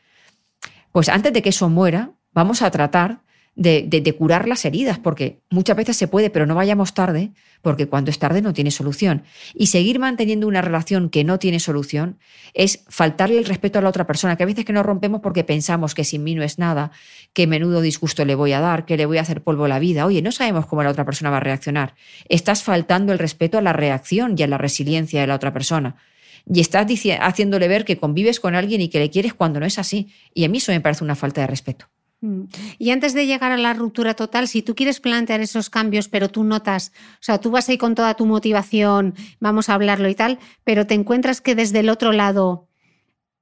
Pues 0.91 1.10
antes 1.10 1.34
de 1.34 1.41
que 1.41 1.50
eso 1.50 1.68
muera, 1.68 2.12
vamos 2.32 2.62
a 2.62 2.70
tratar 2.70 3.22
de, 3.58 4.16
curar 4.18 4.47
las 4.47 4.64
heridas, 4.66 4.99
porque 4.99 5.41
muchas 5.49 5.76
veces 5.76 5.97
se 5.97 6.08
puede, 6.08 6.30
pero 6.30 6.45
no 6.45 6.53
vayamos 6.53 6.93
tarde, 6.93 7.32
porque 7.64 7.88
cuando 7.88 8.12
es 8.12 8.20
tarde 8.20 8.41
no 8.41 8.53
tiene 8.53 8.70
solución. 8.70 9.24
Y 9.55 9.68
seguir 9.68 9.99
manteniendo 9.99 10.47
una 10.47 10.62
relación 10.62 11.10
que 11.10 11.24
no 11.24 11.39
tiene 11.39 11.60
solución 11.60 12.20
es 12.53 12.84
faltarle 12.88 13.39
el 13.39 13.45
respeto 13.45 13.80
a 13.80 13.82
la 13.82 13.89
otra 13.89 14.05
persona, 14.05 14.36
que 14.36 14.43
a 14.43 14.45
veces 14.45 14.64
que 14.64 14.74
nos 14.74 14.86
rompemos 14.86 15.22
porque 15.22 15.43
pensamos 15.43 15.95
que 15.95 16.03
sin 16.03 16.24
mí 16.24 16.36
no 16.36 16.43
es 16.43 16.60
nada, 16.60 16.91
que 17.34 17.47
menudo 17.47 17.82
disgusto 17.82 18.26
le 18.26 18.36
voy 18.36 18.53
a 18.53 18.60
dar, 18.60 18.86
que 18.86 18.95
le 18.95 19.08
voy 19.08 19.18
a 19.18 19.22
hacer 19.22 19.41
polvo 19.41 19.68
la 19.68 19.80
vida. 19.80 20.05
Oye, 20.05 20.22
no 20.22 20.32
sabemos 20.32 20.68
cómo 20.68 20.84
la 20.84 20.91
otra 20.91 21.05
persona 21.05 21.32
va 21.32 21.38
a 21.38 21.41
reaccionar. 21.41 21.95
Estás 22.30 22.62
faltando 22.62 23.12
el 23.12 23.20
respeto 23.20 23.58
a 23.58 23.62
la 23.62 23.74
reacción 23.74 24.36
y 24.38 24.43
a 24.43 24.47
la 24.47 24.60
resiliencia 24.60 25.22
de 25.22 25.28
la 25.28 25.36
otra 25.36 25.51
persona. 25.51 25.95
y 26.49 26.62
estás 26.62 26.88
haciéndole 27.20 27.68
ver 27.68 27.84
que 27.84 27.97
convives 27.97 28.39
con 28.39 28.55
alguien 28.55 28.80
y 28.80 28.88
que 28.88 28.99
le 28.99 29.10
quieres 29.10 29.34
cuando 29.34 29.60
no 29.60 29.66
es 29.66 29.80
así. 29.80 30.14
Y 30.34 30.45
a 30.45 30.49
mí 30.49 30.60
eso 30.60 30.72
me 30.72 30.80
parece 30.80 31.03
una 31.03 31.16
falta 31.16 31.41
de 31.41 31.47
respeto. 31.47 31.88
Mm. 32.22 32.43
Y 32.80 32.89
antes 32.91 33.13
de 33.13 33.28
llegar 33.28 33.51
a 33.51 33.57
la 33.57 33.74
ruptura 33.74 34.15
total, 34.15 34.47
si 34.47 34.61
tú 34.61 34.76
quieres 34.76 34.99
plantear 34.99 35.41
esos 35.41 35.70
cambios, 35.70 36.07
pero 36.07 36.30
tú 36.30 36.43
notas, 36.43 36.91
o 37.13 37.22
sea, 37.22 37.39
tú 37.39 37.51
vas 37.51 37.70
ahí 37.70 37.78
con 37.78 37.95
toda 37.95 38.15
tu 38.15 38.26
motivación, 38.26 39.13
vamos 39.39 39.70
a 39.70 39.76
hablarlo 39.76 40.09
y 40.09 40.15
tal, 40.15 40.39
pero 40.63 40.88
te 40.88 40.95
encuentras 40.95 41.41
que 41.41 41.55
desde 41.55 41.80
el 41.80 41.89
otro 41.89 42.11
lado 42.11 42.68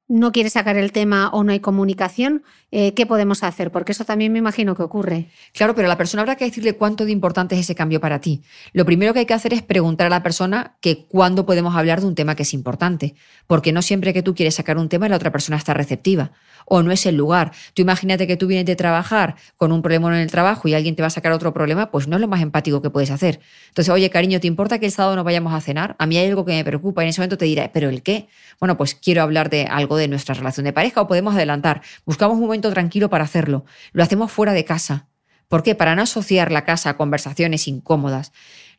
no 0.08 0.32
quiere 0.32 0.50
sacar 0.50 0.78
el 0.78 0.92
tema 0.92 1.30
o 1.30 1.44
no 1.44 1.52
hay 1.52 1.60
comunicación, 1.60 2.44
eh, 2.72 2.94
¿qué 2.94 3.06
podemos 3.06 3.44
hacer? 3.44 3.72
Porque 3.72 3.92
eso 3.92 4.06
también 4.06 4.32
me 4.32 4.40
imagino 4.40 4.76
que 4.76 4.84
ocurre. 4.84 5.30
Claro, 5.54 5.74
pero 5.74 5.88
a 5.88 5.90
la 5.90 5.98
persona 5.98 6.22
habrá 6.22 6.36
que 6.36 6.46
decirle 6.46 6.74
cuánto 6.74 7.06
de 7.06 7.12
importante 7.12 7.56
es 7.56 7.62
ese 7.62 7.76
cambio 7.76 8.00
para 8.00 8.20
ti. 8.22 8.44
Lo 8.74 8.86
primero 8.86 9.14
que 9.14 9.20
hay 9.20 9.26
que 9.26 9.34
hacer 9.34 9.54
es 9.54 9.64
preguntar 9.64 10.08
a 10.08 10.10
la 10.10 10.22
persona 10.24 10.76
que 10.82 11.06
cuándo 11.06 11.46
podemos 11.46 11.76
hablar 11.76 12.02
de 12.02 12.08
un 12.08 12.16
tema 12.16 12.36
que 12.36 12.44
es 12.44 12.54
importante, 12.54 13.16
porque 13.48 13.72
no 13.72 13.82
siempre 13.82 14.14
que 14.14 14.22
tú 14.22 14.36
quieres 14.36 14.56
sacar 14.56 14.78
un 14.78 14.90
tema 14.90 15.10
la 15.10 15.16
otra 15.16 15.32
persona 15.32 15.58
está 15.58 15.74
receptiva 15.74 16.32
o 16.66 16.84
no 16.84 16.92
es 16.92 17.06
el 17.06 17.16
lugar. 17.16 17.52
Tú 17.74 17.82
imagínate 17.82 18.28
que 18.28 18.38
tú 18.38 18.48
vienes 18.48 18.66
de 18.66 18.76
trabajar 18.76 19.36
con 19.56 19.72
un 19.72 19.82
problema 19.82 20.14
en 20.16 20.22
el 20.22 20.32
trabajo 20.32 20.68
y 20.68 20.74
alguien 20.74 20.96
te 20.96 21.02
va 21.02 21.08
a 21.08 21.12
sacar 21.12 21.32
otro 21.32 21.54
problema, 21.54 21.92
pues 21.92 22.08
no 22.08 22.16
es 22.18 22.22
lo 22.22 22.28
más 22.28 22.42
empático 22.42 22.82
que 22.82 22.90
puedes 22.90 23.12
hacer. 23.12 23.40
Entonces, 23.70 23.94
oye, 23.94 24.10
cariño, 24.10 24.40
¿te 24.40 24.48
importa 24.48 24.80
que 24.80 24.88
el 24.88 24.92
sábado 24.92 25.16
no 25.16 25.24
vayamos 25.24 25.54
a 25.54 25.62
cenar? 25.62 25.96
A 26.00 26.06
mí 26.06 26.18
hay 26.18 26.28
algo 26.28 26.44
que 26.44 26.54
me 26.54 26.66
preocupa 26.66 27.04
y 27.04 27.06
en 27.06 27.10
ese 27.10 27.22
momento 27.22 27.38
te 27.38 27.46
dirá, 27.46 27.72
¿pero 27.72 27.90
el 27.90 28.02
qué? 28.02 28.28
Bueno, 28.60 28.78
pues 28.78 28.96
quiero 28.96 29.22
hablar 29.22 29.50
de 29.50 29.66
algo 29.66 29.95
de 29.98 30.08
nuestra 30.08 30.36
relación 30.36 30.66
de 30.66 30.74
pareja 30.74 31.02
o 31.02 31.08
podemos 31.08 31.36
adelantar. 31.36 31.82
Buscamos 32.06 32.36
un 32.36 32.44
momento 32.44 32.72
tranquilo 32.72 33.10
para 33.10 33.24
hacerlo. 33.24 33.66
Lo 33.92 34.04
hacemos 34.04 34.32
fuera 34.32 34.54
de 34.54 34.66
casa. 34.66 35.08
¿Por 35.48 35.64
qué? 35.64 35.76
Para 35.76 35.96
no 35.96 36.02
asociar 36.02 36.52
la 36.52 36.66
casa 36.66 36.92
a 36.92 36.98
conversaciones 36.98 37.68
incómodas. 37.68 38.32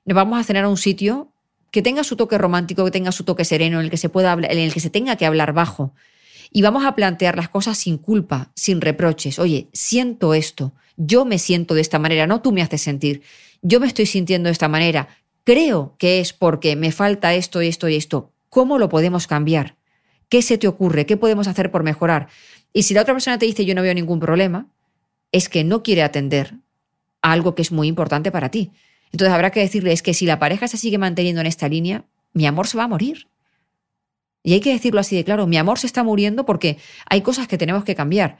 Nos 0.05 0.15
vamos 0.15 0.39
a 0.39 0.45
cenar 0.45 0.65
a 0.65 0.69
un 0.69 0.77
sitio 0.77 1.33
que 1.71 1.83
tenga 1.83 2.05
su 2.05 2.17
toque 2.17 2.39
romántico, 2.39 2.85
que 2.85 2.91
tenga 2.91 3.13
su 3.13 3.25
toque 3.25 3.45
sereno, 3.45 3.79
en 3.79 3.85
el 3.85 3.91
que 3.91 3.97
se 3.97 4.09
pueda 4.09 4.33
hablar, 4.33 4.53
en 4.53 4.59
el 4.59 4.73
que 4.73 4.81
se 4.81 4.91
tenga 4.91 5.17
que 5.17 5.27
hablar 5.27 5.53
bajo. 5.53 5.95
Y 6.51 6.63
vamos 6.63 6.85
a 6.85 6.95
plantear 6.95 7.37
las 7.37 7.49
cosas 7.49 7.77
sin 7.79 7.99
culpa, 7.99 8.53
sin 8.55 8.81
reproches. 8.81 9.39
Oye, 9.39 9.69
siento 9.73 10.35
esto, 10.35 10.73
yo 10.97 11.25
me 11.25 11.39
siento 11.39 11.75
de 11.75 11.81
esta 11.81 11.99
manera, 11.99 12.27
no 12.27 12.41
tú 12.41 12.53
me 12.53 12.63
haces 12.63 12.83
sentir, 12.83 13.23
yo 13.63 13.81
me 13.81 13.87
estoy 13.87 14.07
sintiendo 14.07 14.49
de 14.49 14.53
esta 14.53 14.69
manera, 14.69 15.09
creo 15.45 15.97
que 15.99 16.21
es 16.21 16.33
porque 16.33 16.77
me 16.77 16.93
falta 16.93 17.35
esto 17.35 17.61
esto 17.61 17.89
y 17.89 17.97
esto. 17.97 18.33
¿Cómo 18.49 18.79
lo 18.79 18.89
podemos 18.89 19.27
cambiar? 19.27 19.76
¿Qué 20.29 20.43
se 20.43 20.59
te 20.59 20.69
ocurre? 20.69 21.07
¿Qué 21.07 21.17
podemos 21.17 21.47
hacer 21.47 21.71
por 21.71 21.83
mejorar? 21.83 22.29
Y 22.73 22.83
si 22.83 22.95
la 22.95 23.03
otra 23.03 23.15
persona 23.15 23.39
te 23.39 23.47
dice 23.47 23.65
yo 23.65 23.75
no 23.75 23.83
veo 23.83 23.95
ningún 23.95 24.21
problema, 24.21 24.67
es 25.33 25.49
que 25.49 25.65
no 25.65 25.83
quiere 25.83 26.03
atender 26.03 26.55
a 27.23 27.33
algo 27.33 27.55
que 27.55 27.63
es 27.63 27.73
muy 27.73 27.89
importante 27.89 28.31
para 28.31 28.51
ti. 28.51 28.73
Entonces 29.13 29.33
habrá 29.33 29.51
que 29.51 29.61
decirle 29.61 29.93
es 29.93 30.03
que 30.03 30.15
si 30.15 30.27
la 30.27 30.39
pareja 30.39 30.69
se 30.69 30.77
sigue 30.77 30.99
manteniendo 30.99 31.41
en 31.41 31.47
esta 31.47 31.69
línea, 31.69 32.05
mi 32.33 32.47
amor 32.47 32.67
se 32.67 32.77
va 32.77 32.85
a 32.85 32.89
morir. 32.89 33.29
Y 34.43 34.53
hay 34.53 34.61
que 34.61 34.73
decirlo 34.73 35.01
así 35.01 35.17
de 35.17 35.25
claro, 35.25 35.47
mi 35.47 35.57
amor 35.57 35.79
se 35.79 35.87
está 35.87 36.05
muriendo 36.05 36.45
porque 36.45 36.79
hay 37.09 37.21
cosas 37.23 37.49
que 37.49 37.59
tenemos 37.59 37.85
que 37.85 37.95
cambiar. 37.95 38.39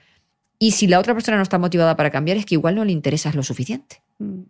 Y 0.59 0.71
si 0.71 0.87
la 0.87 0.99
otra 0.99 1.13
persona 1.13 1.37
no 1.37 1.43
está 1.43 1.57
motivada 1.57 1.95
para 1.95 2.09
cambiar, 2.09 2.37
es 2.37 2.45
que 2.45 2.55
igual 2.55 2.75
no 2.75 2.85
le 2.85 2.91
interesas 2.91 3.35
lo 3.35 3.43
suficiente. 3.43 4.01
Mm. 4.19 4.43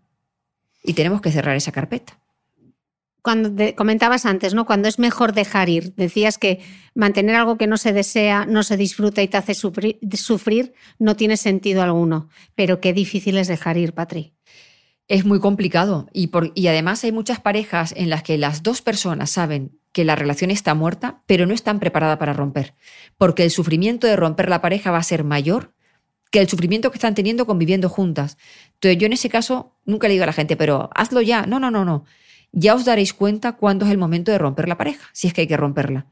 Y 0.84 0.94
tenemos 0.94 1.22
que 1.22 1.32
cerrar 1.32 1.56
esa 1.56 1.72
carpeta. 1.72 2.20
Cuando 3.28 3.76
comentabas 3.76 4.26
antes, 4.26 4.54
¿no? 4.54 4.66
Cuando 4.66 4.88
es 4.88 5.00
mejor 5.00 5.34
dejar 5.34 5.68
ir, 5.68 5.94
decías 5.96 6.38
que 6.38 6.62
mantener 6.96 7.36
algo 7.36 7.58
que 7.58 7.68
no 7.68 7.76
se 7.76 7.92
desea, 7.92 8.46
no 8.46 8.64
se 8.64 8.78
disfruta 8.78 9.22
y 9.22 9.28
te 9.28 9.36
hace 9.36 9.54
sufrir, 9.54 10.74
no 10.98 11.18
tiene 11.18 11.36
sentido 11.36 11.84
alguno. 11.84 12.30
Pero 12.56 12.80
qué 12.80 12.94
difícil 12.94 13.38
es 13.38 13.50
dejar 13.50 13.76
ir, 13.76 13.92
Patri. 13.92 14.34
Es 15.10 15.26
muy 15.26 15.42
complicado 15.42 16.08
y, 16.14 16.32
y 16.56 16.68
además 16.68 17.04
hay 17.04 17.12
muchas 17.12 17.42
parejas 17.42 17.94
en 17.98 18.10
las 18.10 18.24
que 18.24 18.38
las 18.38 18.64
dos 18.64 18.82
personas 18.82 19.30
saben 19.30 19.78
que 19.92 20.06
la 20.06 20.16
relación 20.16 20.50
está 20.50 20.74
muerta, 20.74 21.22
pero 21.26 21.46
no 21.46 21.54
están 21.54 21.82
preparadas 21.82 22.20
para 22.20 22.32
romper, 22.32 22.76
porque 23.18 23.44
el 23.44 23.52
sufrimiento 23.52 24.08
de 24.08 24.16
romper 24.16 24.48
la 24.48 24.62
pareja 24.62 24.92
va 24.92 25.00
a 25.00 25.04
ser 25.04 25.26
mayor 25.26 25.74
que 26.32 26.40
el 26.40 26.48
sufrimiento 26.48 26.92
que 26.92 26.98
están 26.98 27.14
teniendo 27.14 27.46
conviviendo 27.46 27.90
juntas. 27.90 28.38
Entonces 28.76 28.98
yo 28.98 29.06
en 29.06 29.12
ese 29.12 29.28
caso 29.28 29.76
nunca 29.84 30.08
le 30.08 30.14
digo 30.14 30.24
a 30.24 30.28
la 30.28 30.34
gente, 30.34 30.56
pero 30.56 30.90
hazlo 30.96 31.22
ya. 31.22 31.46
No, 31.46 31.60
no, 31.60 31.72
no, 31.72 31.84
no. 31.84 32.06
Ya 32.52 32.76
os 32.76 32.86
daréis 32.86 33.14
cuenta 33.14 33.54
cuándo 33.54 33.86
es 33.86 33.92
el 33.92 33.98
momento 33.98 34.32
de 34.32 34.38
romper 34.38 34.68
la 34.68 34.78
pareja, 34.78 35.08
si 35.14 35.28
es 35.28 35.34
que 35.34 35.42
hay 35.42 35.48
que 35.48 35.58
romperla. 35.58 36.08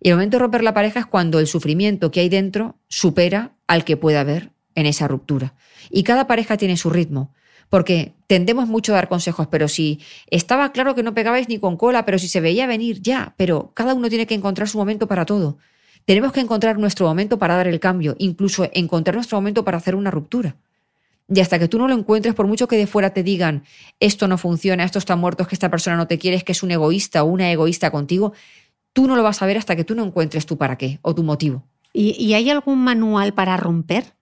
Y 0.00 0.10
el 0.10 0.16
momento 0.16 0.36
de 0.36 0.42
romper 0.42 0.62
la 0.62 0.74
pareja 0.74 1.00
es 1.00 1.06
cuando 1.06 1.38
el 1.38 1.46
sufrimiento 1.46 2.10
que 2.10 2.20
hay 2.20 2.28
dentro 2.28 2.76
supera 2.88 3.52
al 3.66 3.84
que 3.84 3.96
pueda 3.96 4.20
haber 4.20 4.52
en 4.74 4.86
esa 4.86 5.08
ruptura. 5.08 5.54
Y 5.90 6.02
cada 6.02 6.26
pareja 6.26 6.56
tiene 6.56 6.76
su 6.76 6.90
ritmo. 6.90 7.32
Porque 7.68 8.14
tendemos 8.28 8.68
mucho 8.68 8.92
a 8.92 8.96
dar 8.96 9.08
consejos, 9.08 9.48
pero 9.48 9.66
si 9.66 10.00
estaba 10.30 10.70
claro 10.70 10.94
que 10.94 11.02
no 11.02 11.14
pegabais 11.14 11.48
ni 11.48 11.58
con 11.58 11.76
cola, 11.76 12.04
pero 12.04 12.18
si 12.18 12.28
se 12.28 12.40
veía 12.40 12.66
venir, 12.66 13.02
ya, 13.02 13.34
pero 13.36 13.72
cada 13.74 13.94
uno 13.94 14.08
tiene 14.08 14.26
que 14.26 14.34
encontrar 14.34 14.68
su 14.68 14.78
momento 14.78 15.08
para 15.08 15.26
todo. 15.26 15.58
Tenemos 16.04 16.32
que 16.32 16.40
encontrar 16.40 16.78
nuestro 16.78 17.08
momento 17.08 17.38
para 17.38 17.56
dar 17.56 17.66
el 17.66 17.80
cambio, 17.80 18.14
incluso 18.18 18.68
encontrar 18.72 19.16
nuestro 19.16 19.38
momento 19.38 19.64
para 19.64 19.78
hacer 19.78 19.96
una 19.96 20.12
ruptura. 20.12 20.54
Y 21.28 21.40
hasta 21.40 21.58
que 21.58 21.68
tú 21.68 21.78
no 21.78 21.88
lo 21.88 21.94
encuentres, 21.94 22.34
por 22.34 22.46
mucho 22.46 22.68
que 22.68 22.76
de 22.76 22.86
fuera 22.86 23.10
te 23.10 23.22
digan, 23.22 23.64
esto 23.98 24.28
no 24.28 24.38
funciona, 24.38 24.84
esto 24.84 24.98
está 24.98 25.16
muerto, 25.16 25.42
es 25.42 25.48
que 25.48 25.54
esta 25.56 25.70
persona 25.70 25.96
no 25.96 26.06
te 26.06 26.18
quiere, 26.18 26.36
es 26.36 26.44
que 26.44 26.52
es 26.52 26.62
un 26.62 26.70
egoísta 26.70 27.24
o 27.24 27.26
una 27.26 27.50
egoísta 27.50 27.90
contigo, 27.90 28.32
tú 28.92 29.08
no 29.08 29.16
lo 29.16 29.22
vas 29.22 29.42
a 29.42 29.46
ver 29.46 29.58
hasta 29.58 29.74
que 29.74 29.84
tú 29.84 29.94
no 29.94 30.04
encuentres 30.04 30.46
tu 30.46 30.56
para 30.56 30.78
qué 30.78 31.00
o 31.02 31.14
tu 31.14 31.24
motivo. 31.24 31.64
¿Y, 31.92 32.10
y 32.22 32.34
hay 32.34 32.50
algún 32.50 32.78
manual 32.78 33.34
para 33.34 33.56
romper? 33.56 34.14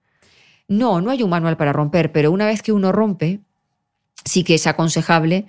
No, 0.67 1.01
no 1.01 1.11
hay 1.11 1.23
un 1.23 1.31
manual 1.31 1.57
para 1.57 1.73
romper, 1.73 2.11
pero 2.11 2.33
una 2.33 2.47
vez 2.47 2.63
que 2.63 2.73
uno 2.73 2.91
rompe, 2.91 3.41
sí 4.25 4.45
que 4.45 4.55
es 4.55 4.67
aconsejable. 4.67 5.47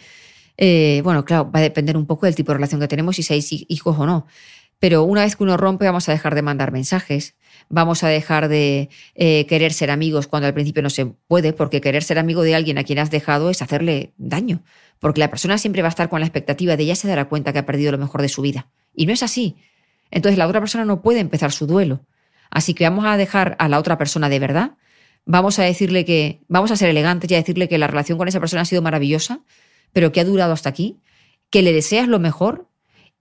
Eh, 0.58 1.02
bueno, 1.04 1.26
claro, 1.26 1.52
va 1.52 1.60
a 1.60 1.64
depender 1.64 1.98
un 1.98 2.06
poco 2.06 2.26
del 2.26 2.36
tipo 2.36 2.52
de 2.52 2.58
relación 2.58 2.82
que 2.82 2.88
tenemos, 2.88 3.16
si 3.16 3.24
seis 3.24 3.50
hijos 3.52 3.98
o 3.98 4.06
no. 4.06 4.26
Pero 4.80 5.04
una 5.04 5.22
vez 5.22 5.36
que 5.36 5.44
uno 5.44 5.58
rompe, 5.58 5.86
vamos 5.86 6.10
a 6.10 6.12
dejar 6.12 6.36
de 6.36 6.42
mandar 6.42 6.72
mensajes, 6.72 7.36
vamos 7.70 8.04
a 8.04 8.10
dejar 8.10 8.48
de 8.48 8.90
eh, 9.16 9.46
querer 9.48 9.74
ser 9.74 9.92
amigos 9.92 10.28
cuando 10.28 10.48
al 10.48 10.54
principio 10.54 10.84
no 10.84 10.90
se 10.90 11.06
puede, 11.06 11.54
porque 11.54 11.82
querer 11.82 12.04
ser 12.04 12.20
amigo 12.20 12.44
de 12.44 12.56
alguien 12.56 12.78
a 12.78 12.84
quien 12.84 13.00
has 13.00 13.12
dejado 13.12 13.50
es 13.50 13.62
hacerle 13.62 14.14
daño, 14.18 14.64
porque 15.00 15.20
la 15.20 15.30
persona 15.30 15.58
siempre 15.58 15.82
va 15.82 15.88
a 15.88 15.90
estar 15.90 16.10
con 16.10 16.20
la 16.20 16.26
expectativa 16.26 16.78
de 16.78 16.84
ella 16.84 16.96
se 16.96 17.08
dará 17.08 17.26
cuenta 17.26 17.54
que 17.54 17.60
ha 17.60 17.66
perdido 17.66 17.92
lo 17.92 17.98
mejor 17.98 18.22
de 18.22 18.30
su 18.30 18.42
vida. 18.42 18.68
Y 18.94 19.06
no 19.06 19.14
es 19.14 19.24
así. 19.24 19.56
Entonces 20.12 20.38
la 20.38 20.48
otra 20.48 20.60
persona 20.60 20.86
no 20.86 21.02
puede 21.02 21.20
empezar 21.20 21.52
su 21.52 21.68
duelo. 21.68 22.06
Así 22.50 22.74
que 22.74 22.86
vamos 22.86 23.06
a 23.06 23.18
dejar 23.18 23.56
a 23.60 23.68
la 23.68 23.80
otra 23.80 23.98
persona 23.98 24.30
de 24.30 24.40
verdad 24.40 24.78
vamos 25.26 25.60
a 25.60 25.64
decirle 25.64 26.06
que, 26.06 26.42
vamos 26.48 26.72
a 26.72 26.78
ser 26.78 26.90
elegantes 26.90 27.30
y 27.30 27.34
a 27.34 27.38
decirle 27.38 27.68
que 27.68 27.78
la 27.78 27.88
relación 27.88 28.18
con 28.18 28.28
esa 28.28 28.40
persona 28.40 28.62
ha 28.62 28.66
sido 28.66 28.82
maravillosa, 28.82 29.42
pero 29.92 30.12
que 30.12 30.20
ha 30.20 30.26
durado 30.26 30.54
hasta 30.54 30.70
aquí, 30.70 31.00
que 31.50 31.62
le 31.62 31.74
deseas 31.74 32.08
lo 32.08 32.20
mejor 32.20 32.70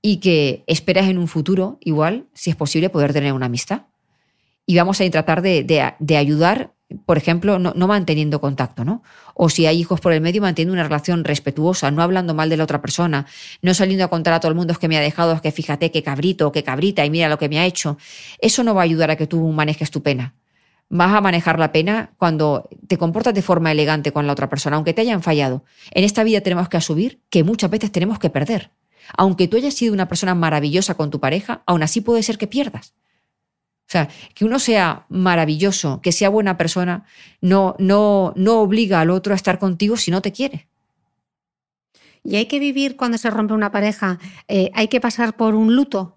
y 0.03 0.19
que 0.19 0.65
esperas 0.67 1.09
en 1.09 1.19
un 1.19 1.29
futuro, 1.29 1.79
igual, 1.81 2.27
si 2.35 2.51
es 2.51 2.57
posible, 2.57 2.91
poder 2.91 3.13
tener 3.13 3.33
una 3.33 3.47
amistad. 3.47 3.87
Y 4.67 4.77
vamos 4.77 5.01
a 5.01 5.11
tratar 5.11 5.43
de, 5.43 6.17
ayudar, 6.17 6.73
por 7.05 7.19
ejemplo, 7.19 7.59
no, 7.59 7.73
no, 7.77 7.87
manteniendo 7.87 8.41
contacto, 8.41 8.85
¿no? 8.85 9.03
O 9.35 9.49
si 9.49 9.67
hay 9.67 9.79
hijos 9.79 10.01
por 10.01 10.13
el 10.13 10.21
medio, 10.21 10.41
manteniendo 10.41 10.73
una 10.73 10.85
relación 10.85 11.25
respetuosa, 11.25 11.91
no 11.91 12.03
hablando 12.03 12.35
mal 12.35 12.49
de 12.49 12.57
la 12.57 12.65
otra 12.65 12.81
persona, 12.81 13.27
no 13.63 13.75
saliendo 13.75 14.05
a 14.05 14.09
contar 14.09 14.33
a 14.33 14.41
todo 14.41 14.51
el 14.51 14.57
mundo 14.57 14.73
es 14.73 14.79
que 14.79 14.89
me 14.89 14.97
ha 14.97 15.01
dejado, 15.01 15.33
es 15.33 15.41
que 15.41 15.53
fíjate 15.53 15.91
qué 15.91 16.03
cabrito, 16.03 16.51
qué 16.53 16.63
cabrita, 16.63 17.05
y 17.05 17.11
mira 17.11 17.29
lo 17.29 17.39
que 17.39 17.49
me 17.49 17.59
ha 17.59 17.67
hecho. 17.67 17.99
Eso 18.41 18.63
no 18.65 18.75
va 18.75 18.83
a 18.83 18.85
ayudar 18.85 19.11
a 19.11 19.17
que 19.17 19.27
tú 19.27 19.41
manejes 19.53 19.91
tu 19.91 20.03
pena 20.03 20.35
vas 20.89 21.13
a 21.13 21.21
manejar 21.21 21.59
la 21.59 21.73
pena 21.73 22.13
cuando 22.19 22.69
te 22.87 22.99
comportas 22.99 23.35
de 23.35 23.43
forma 23.43 23.73
elegante 23.73 24.13
con 24.13 24.27
la 24.27 24.33
otra 24.33 24.49
persona, 24.49 24.77
aunque 24.77 24.95
te 24.95 25.03
hayan 25.03 25.23
fallado. 25.23 25.65
En 25.91 26.05
esta 26.05 26.25
vida 26.25 26.41
tenemos 26.41 26.69
que 26.69 26.77
asumir 26.77 27.21
que 27.31 27.43
muchas 27.45 27.71
veces 27.71 27.91
tenemos 27.91 28.19
que 28.19 28.31
perder. 28.31 28.71
Aunque 29.17 29.49
tú 29.49 29.57
hayas 29.57 29.75
sido 29.75 29.93
una 29.93 30.09
persona 30.09 30.35
maravillosa 30.35 30.95
con 30.95 31.11
tu 31.11 31.21
pareja, 31.21 31.63
aún 31.67 31.83
así 31.83 32.01
puede 32.01 32.23
ser 32.23 32.39
que 32.39 32.47
pierdas. 32.47 32.95
O 33.87 33.91
sea, 33.95 34.09
que 34.35 34.45
uno 34.45 34.59
sea 34.59 35.07
maravilloso, 35.09 36.01
que 36.01 36.11
sea 36.11 36.29
buena 36.29 36.57
persona, 36.57 37.05
no, 37.41 37.77
no, 37.79 38.33
no 38.35 38.61
obliga 38.61 39.01
al 39.01 39.11
otro 39.11 39.35
a 39.35 39.37
estar 39.37 39.59
contigo 39.59 39.97
si 39.97 40.11
no 40.11 40.23
te 40.23 40.33
quiere. 40.33 40.69
Y 42.25 42.37
hay 42.37 42.47
que 42.47 42.59
vivir 42.59 42.97
cuando 42.97 43.19
se 43.19 43.31
rompe 43.31 43.53
una 43.53 43.71
pareja, 43.71 44.19
eh, 44.49 44.71
hay 44.75 44.89
que 44.89 45.01
pasar 45.01 45.37
por 45.37 45.55
un 45.55 45.77
luto. 45.77 46.17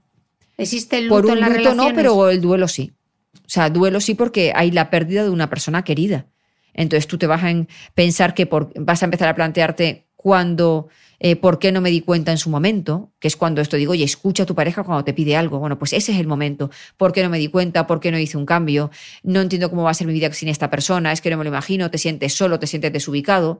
¿Existe 0.57 0.97
el 0.97 1.07
luto 1.07 1.23
por 1.23 1.37
un 1.37 1.43
en 1.43 1.57
luto 1.57 1.75
no, 1.75 1.93
pero 1.93 2.29
el 2.29 2.41
duelo 2.41 2.67
sí. 2.69 2.93
O 3.35 3.49
sea, 3.49 3.69
duelo 3.69 3.99
sí 3.99 4.15
porque 4.15 4.53
hay 4.55 4.71
la 4.71 4.89
pérdida 4.89 5.23
de 5.23 5.29
una 5.29 5.49
persona 5.49 5.83
querida. 5.83 6.27
Entonces 6.73 7.07
tú 7.07 7.17
te 7.17 7.27
vas 7.27 7.43
a 7.43 7.53
pensar 7.93 8.33
que 8.33 8.47
vas 8.75 9.01
a 9.01 9.05
empezar 9.05 9.27
a 9.27 9.35
plantearte 9.35 10.07
cuándo, 10.15 10.87
eh, 11.19 11.35
por 11.35 11.57
qué 11.57 11.71
no 11.71 11.81
me 11.81 11.89
di 11.89 12.01
cuenta 12.01 12.31
en 12.31 12.37
su 12.37 12.49
momento, 12.49 13.11
que 13.19 13.27
es 13.27 13.35
cuando 13.35 13.61
esto 13.61 13.75
digo, 13.75 13.93
oye, 13.93 14.03
escucha 14.03 14.43
a 14.43 14.45
tu 14.45 14.53
pareja 14.53 14.83
cuando 14.83 15.03
te 15.03 15.13
pide 15.13 15.35
algo. 15.35 15.59
Bueno, 15.59 15.79
pues 15.79 15.93
ese 15.93 16.11
es 16.11 16.19
el 16.19 16.27
momento. 16.27 16.69
¿Por 16.95 17.11
qué 17.11 17.23
no 17.23 17.29
me 17.29 17.39
di 17.39 17.47
cuenta? 17.47 17.87
¿Por 17.87 17.99
qué 17.99 18.11
no 18.11 18.19
hice 18.19 18.37
un 18.37 18.45
cambio? 18.45 18.91
No 19.23 19.41
entiendo 19.41 19.69
cómo 19.69 19.83
va 19.83 19.91
a 19.91 19.93
ser 19.95 20.07
mi 20.07 20.13
vida 20.13 20.31
sin 20.33 20.49
esta 20.49 20.69
persona, 20.69 21.11
es 21.11 21.21
que 21.21 21.29
no 21.29 21.37
me 21.37 21.43
lo 21.43 21.49
imagino, 21.49 21.89
te 21.89 21.97
sientes 21.97 22.33
solo, 22.33 22.59
te 22.59 22.67
sientes 22.67 22.93
desubicado. 22.93 23.59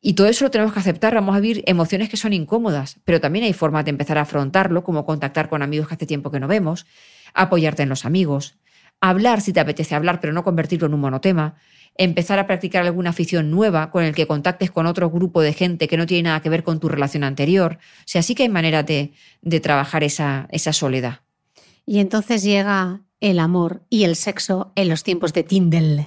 Y 0.00 0.14
todo 0.14 0.28
eso 0.28 0.44
lo 0.44 0.50
tenemos 0.50 0.72
que 0.72 0.80
aceptar, 0.80 1.14
vamos 1.14 1.34
a 1.36 1.40
vivir 1.40 1.64
emociones 1.66 2.08
que 2.08 2.16
son 2.16 2.32
incómodas, 2.32 2.98
pero 3.04 3.20
también 3.20 3.44
hay 3.44 3.52
formas 3.52 3.84
de 3.84 3.90
empezar 3.90 4.18
a 4.18 4.22
afrontarlo, 4.22 4.84
como 4.84 5.04
contactar 5.04 5.48
con 5.48 5.62
amigos 5.62 5.88
que 5.88 5.94
hace 5.94 6.06
tiempo 6.06 6.30
que 6.30 6.38
no 6.38 6.46
vemos, 6.46 6.86
apoyarte 7.34 7.82
en 7.82 7.88
los 7.88 8.04
amigos, 8.04 8.56
hablar 9.00 9.40
si 9.40 9.52
te 9.52 9.60
apetece 9.60 9.94
hablar, 9.94 10.20
pero 10.20 10.32
no 10.32 10.44
convertirlo 10.44 10.86
en 10.86 10.94
un 10.94 11.00
monotema, 11.00 11.56
empezar 11.98 12.38
a 12.38 12.46
practicar 12.46 12.84
alguna 12.84 13.10
afición 13.10 13.50
nueva 13.50 13.90
con 13.90 14.04
el 14.04 14.14
que 14.14 14.26
contactes 14.26 14.70
con 14.70 14.86
otro 14.86 15.10
grupo 15.10 15.42
de 15.42 15.52
gente 15.52 15.88
que 15.88 15.96
no 15.96 16.06
tiene 16.06 16.24
nada 16.24 16.40
que 16.40 16.48
ver 16.48 16.62
con 16.62 16.80
tu 16.80 16.88
relación 16.88 17.24
anterior. 17.24 17.78
O 17.80 18.04
sea, 18.04 18.22
sí 18.22 18.34
que 18.34 18.44
hay 18.44 18.48
maneras 18.48 18.86
de, 18.86 19.12
de 19.42 19.60
trabajar 19.60 20.04
esa, 20.04 20.48
esa 20.50 20.72
soledad. 20.72 21.20
Y 21.84 22.00
entonces 22.00 22.42
llega 22.42 23.02
el 23.20 23.38
amor 23.38 23.82
y 23.88 24.04
el 24.04 24.16
sexo 24.16 24.72
en 24.74 24.88
los 24.88 25.02
tiempos 25.02 25.32
de 25.32 25.42
Tinder. 25.42 26.04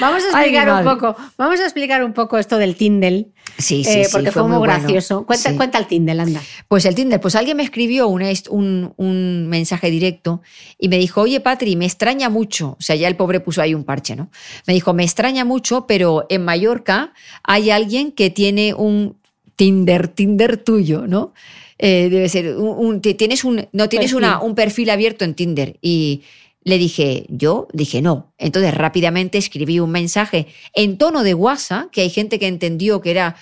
vamos 0.00 0.22
a 0.24 0.26
explicar 0.28 0.70
un 0.72 0.84
poco, 0.84 1.16
vamos 1.38 1.60
a 1.60 1.64
explicar 1.64 2.04
un 2.04 2.12
poco 2.12 2.38
esto 2.38 2.58
del 2.58 2.76
Tinder. 2.76 3.26
Sí, 3.58 3.84
sí, 3.84 4.00
eh, 4.00 4.04
sí, 4.04 4.10
porque 4.12 4.32
fue, 4.32 4.42
muy, 4.42 4.58
bueno. 4.58 4.74
gracioso. 4.74 5.24
Cuenta, 5.26 5.50
Sí. 5.50 5.56
cuenta 5.56 5.78
el 5.78 5.86
Tinder, 5.86 6.18
anda. 6.18 6.40
Pues 6.66 6.84
el 6.86 6.94
Tinder, 6.96 7.20
pues 7.20 7.36
alguien 7.36 7.56
me 7.56 7.62
escribió 7.62 8.08
un, 8.08 8.22
un, 8.50 8.92
un 8.96 9.46
mensaje 9.48 9.90
directo 9.90 10.42
y 10.78 10.88
me 10.88 10.98
dijo, 10.98 11.20
oye 11.20 11.38
Patri, 11.40 11.76
me 11.76 11.84
extraña 11.84 12.28
mucho, 12.28 12.70
o 12.78 12.82
sea, 12.82 12.96
ya 12.96 13.06
el 13.06 13.14
pobre 13.16 13.38
puso 13.40 13.62
ahí 13.62 13.72
un 13.74 13.84
parche, 13.84 14.16
¿no? 14.16 14.28
Me 14.66 14.74
dijo, 14.74 14.92
me 14.92 15.04
extraña 15.04 15.44
mucho, 15.44 15.86
pero 15.86 16.26
en 16.30 16.44
Mallorca 16.44 17.12
hay 17.44 17.70
alguien 17.70 18.10
que 18.10 18.30
tiene 18.30 18.74
un 18.74 19.16
Tinder, 19.56 20.08
Tinder 20.08 20.56
tuyo, 20.56 21.06
¿no? 21.06 21.32
Eh, 21.78 22.08
debe 22.10 22.28
ser, 22.28 22.56
un, 22.56 22.86
un- 22.86 23.00
ti- 23.00 23.14
tienes 23.14 23.44
un, 23.44 23.68
no 23.72 23.88
tienes 23.88 24.12
Perfil. 24.12 24.16
una, 24.28 24.40
un 24.40 24.54
perfil 24.56 24.90
abierto 24.90 25.24
en 25.24 25.34
Tinder 25.34 25.76
y 25.80 26.22
le 26.64 26.78
dije, 26.78 27.26
yo 27.28 27.68
dije 27.72 28.02
no. 28.02 28.32
Entonces 28.38 28.74
rápidamente 28.74 29.38
escribí 29.38 29.80
un 29.80 29.90
mensaje 29.90 30.46
en 30.74 30.96
tono 30.98 31.22
de 31.22 31.34
WhatsApp, 31.34 31.90
que 31.90 32.00
hay 32.00 32.10
gente 32.10 32.38
que 32.38 32.46
entendió 32.46 33.00
que 33.00 33.10
era 33.10 33.36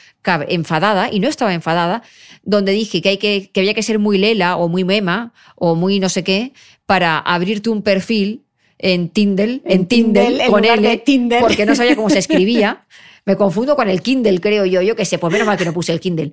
enfadada 0.48 1.08
y 1.10 1.20
no 1.20 1.28
estaba 1.28 1.54
enfadada, 1.54 2.02
donde 2.42 2.72
dije 2.72 3.00
que, 3.00 3.10
hay 3.10 3.18
que, 3.18 3.50
que 3.52 3.60
había 3.60 3.74
que 3.74 3.82
ser 3.84 4.00
muy 4.00 4.18
lela 4.18 4.56
o 4.56 4.68
muy 4.68 4.84
mema 4.84 5.32
o 5.54 5.76
muy 5.76 6.00
no 6.00 6.08
sé 6.08 6.24
qué 6.24 6.52
para 6.84 7.18
abrirte 7.18 7.70
un 7.70 7.82
perfil 7.82 8.42
en 8.78 9.08
Tinder, 9.08 9.48
en, 9.48 9.62
En 9.64 9.86
Tinder, 9.86 10.50
con 10.50 10.60
lugar 10.60 10.78
L, 10.78 10.88
de 10.88 10.96
Tinder. 10.98 11.40
porque 11.40 11.64
no 11.64 11.76
sabía 11.76 11.94
cómo 11.94 12.10
se 12.10 12.18
escribía. 12.18 12.84
Me 13.24 13.36
confundo 13.36 13.76
con 13.76 13.88
el 13.88 14.02
Kindle, 14.02 14.40
creo 14.40 14.66
yo, 14.66 14.82
yo 14.82 14.96
que 14.96 15.04
sé, 15.04 15.18
pues 15.18 15.32
menos 15.32 15.46
mal 15.46 15.56
que 15.56 15.64
no 15.64 15.72
puse 15.72 15.92
el 15.92 16.00
Kindle. 16.00 16.32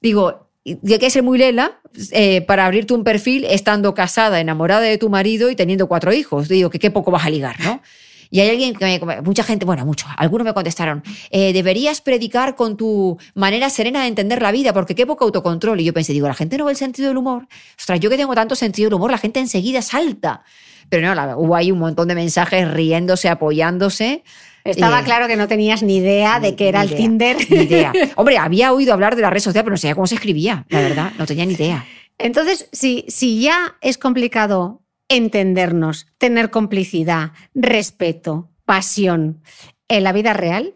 Digo, 0.00 0.51
y 0.64 0.92
hay 0.92 0.98
que 0.98 1.10
ser 1.10 1.22
muy 1.22 1.38
lela 1.38 1.80
eh, 2.12 2.42
para 2.42 2.66
abrirte 2.66 2.94
un 2.94 3.04
perfil 3.04 3.44
estando 3.44 3.94
casada, 3.94 4.40
enamorada 4.40 4.82
de 4.82 4.98
tu 4.98 5.08
marido 5.10 5.50
y 5.50 5.56
teniendo 5.56 5.88
cuatro 5.88 6.12
hijos. 6.12 6.48
Digo, 6.48 6.70
que 6.70 6.78
qué 6.78 6.90
poco 6.90 7.10
vas 7.10 7.24
a 7.26 7.30
ligar, 7.30 7.58
¿no? 7.60 7.82
Y 8.30 8.40
hay 8.40 8.48
alguien 8.48 8.74
que 8.74 8.98
me, 9.04 9.20
mucha 9.20 9.42
gente, 9.42 9.66
bueno, 9.66 9.84
muchos, 9.84 10.08
algunos 10.16 10.46
me 10.46 10.54
contestaron, 10.54 11.02
eh, 11.30 11.52
deberías 11.52 12.00
predicar 12.00 12.54
con 12.54 12.78
tu 12.78 13.18
manera 13.34 13.68
serena 13.68 14.00
de 14.02 14.06
entender 14.08 14.40
la 14.40 14.50
vida, 14.52 14.72
porque 14.72 14.94
qué 14.94 15.06
poco 15.06 15.24
autocontrol. 15.26 15.78
Y 15.80 15.84
yo 15.84 15.92
pensé, 15.92 16.14
digo, 16.14 16.28
la 16.28 16.34
gente 16.34 16.56
no 16.56 16.64
ve 16.64 16.70
el 16.70 16.78
sentido 16.78 17.08
del 17.08 17.18
humor. 17.18 17.46
Ostras, 17.78 18.00
yo 18.00 18.08
que 18.08 18.16
tengo 18.16 18.34
tanto 18.34 18.54
sentido 18.54 18.88
del 18.88 18.94
humor, 18.94 19.10
la 19.10 19.18
gente 19.18 19.38
enseguida 19.38 19.82
salta. 19.82 20.44
Pero 20.88 21.06
no, 21.06 21.14
la- 21.14 21.36
hubo 21.36 21.54
ahí 21.56 21.70
un 21.72 21.78
montón 21.78 22.08
de 22.08 22.14
mensajes 22.14 22.70
riéndose, 22.70 23.28
apoyándose. 23.28 24.24
Estaba 24.64 25.00
Eh, 25.00 25.04
claro 25.04 25.26
que 25.26 25.36
no 25.36 25.48
tenías 25.48 25.82
ni 25.82 25.96
idea 25.96 26.40
de 26.40 26.54
que 26.54 26.68
era 26.68 26.82
el 26.82 26.94
Tinder. 26.94 27.36
Ni 27.50 27.62
idea. 27.62 27.92
Hombre, 28.16 28.38
había 28.38 28.72
oído 28.72 28.92
hablar 28.92 29.16
de 29.16 29.22
la 29.22 29.30
red 29.30 29.40
social, 29.40 29.64
pero 29.64 29.72
no 29.72 29.78
sabía 29.78 29.94
cómo 29.94 30.06
se 30.06 30.14
escribía, 30.14 30.64
la 30.68 30.80
verdad, 30.80 31.12
no 31.18 31.26
tenía 31.26 31.44
ni 31.46 31.54
idea. 31.54 31.84
Entonces, 32.18 32.68
si, 32.72 33.04
si 33.08 33.40
ya 33.40 33.76
es 33.80 33.98
complicado 33.98 34.82
entendernos, 35.08 36.06
tener 36.18 36.50
complicidad, 36.50 37.32
respeto, 37.54 38.50
pasión 38.64 39.42
en 39.88 40.04
la 40.04 40.12
vida 40.12 40.32
real, 40.32 40.74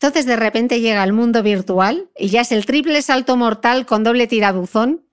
entonces 0.00 0.26
de 0.26 0.36
repente 0.36 0.80
llega 0.80 1.02
el 1.02 1.12
mundo 1.12 1.42
virtual 1.42 2.10
y 2.16 2.28
ya 2.28 2.42
es 2.42 2.52
el 2.52 2.66
triple 2.66 3.00
salto 3.02 3.36
mortal 3.36 3.86
con 3.86 4.04
doble 4.04 4.26
tirabuzón. 4.26 5.06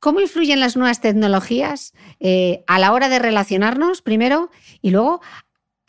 ¿Cómo 0.00 0.20
influyen 0.20 0.60
las 0.60 0.76
nuevas 0.76 1.00
tecnologías 1.00 1.92
eh, 2.20 2.62
a 2.66 2.78
la 2.78 2.92
hora 2.92 3.08
de 3.08 3.18
relacionarnos, 3.18 4.02
primero, 4.02 4.50
y 4.80 4.90
luego 4.90 5.20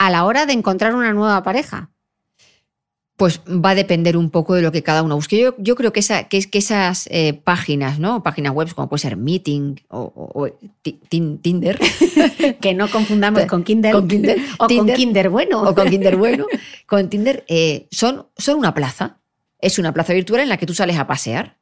a 0.00 0.08
la 0.10 0.24
hora 0.24 0.46
de 0.46 0.54
encontrar 0.54 0.94
una 0.94 1.12
nueva 1.12 1.42
pareja? 1.42 1.90
Pues 3.16 3.40
va 3.46 3.70
a 3.70 3.74
depender 3.74 4.16
un 4.16 4.30
poco 4.30 4.54
de 4.54 4.62
lo 4.62 4.72
que 4.72 4.82
cada 4.82 5.02
uno 5.02 5.14
busque. 5.14 5.38
Yo, 5.38 5.54
yo 5.58 5.76
creo 5.76 5.92
que, 5.92 6.00
esa, 6.00 6.24
que, 6.24 6.38
es- 6.38 6.46
que 6.46 6.56
esas 6.56 7.06
eh, 7.10 7.34
páginas, 7.34 7.98
¿no? 7.98 8.22
Páginas 8.22 8.54
web 8.54 8.72
como 8.74 8.88
puede 8.88 9.02
ser 9.02 9.18
Meeting 9.18 9.76
o, 9.88 10.00
o- 10.00 10.42
o 10.44 10.48
Ti- 10.80 10.98
Tin- 11.10 11.38
Tinder 11.42 11.78
Que 12.62 12.72
no 12.72 12.90
confundamos 12.90 13.42
con 13.42 13.48
Con 13.48 13.64
Kindle, 13.64 13.92
o 13.94 13.98
con 13.98 14.08
Tinder, 14.68 14.96
Kinder 14.96 15.28
Bueno. 15.28 15.62
o 15.64 15.74
con 15.74 15.90
Tinder 15.90 16.16
Bueno, 16.24 16.46
con 16.86 17.10
Tinder, 17.10 17.44
eh, 17.48 17.88
son, 17.90 18.26
son 18.38 18.58
una 18.58 18.72
plaza. 18.72 19.18
Es 19.58 19.78
una 19.78 19.92
plaza 19.92 20.14
virtual 20.14 20.40
en 20.40 20.48
la 20.48 20.56
que 20.56 20.64
tú 20.64 20.72
sales 20.72 20.96
a 20.96 21.06
pasear. 21.06 21.58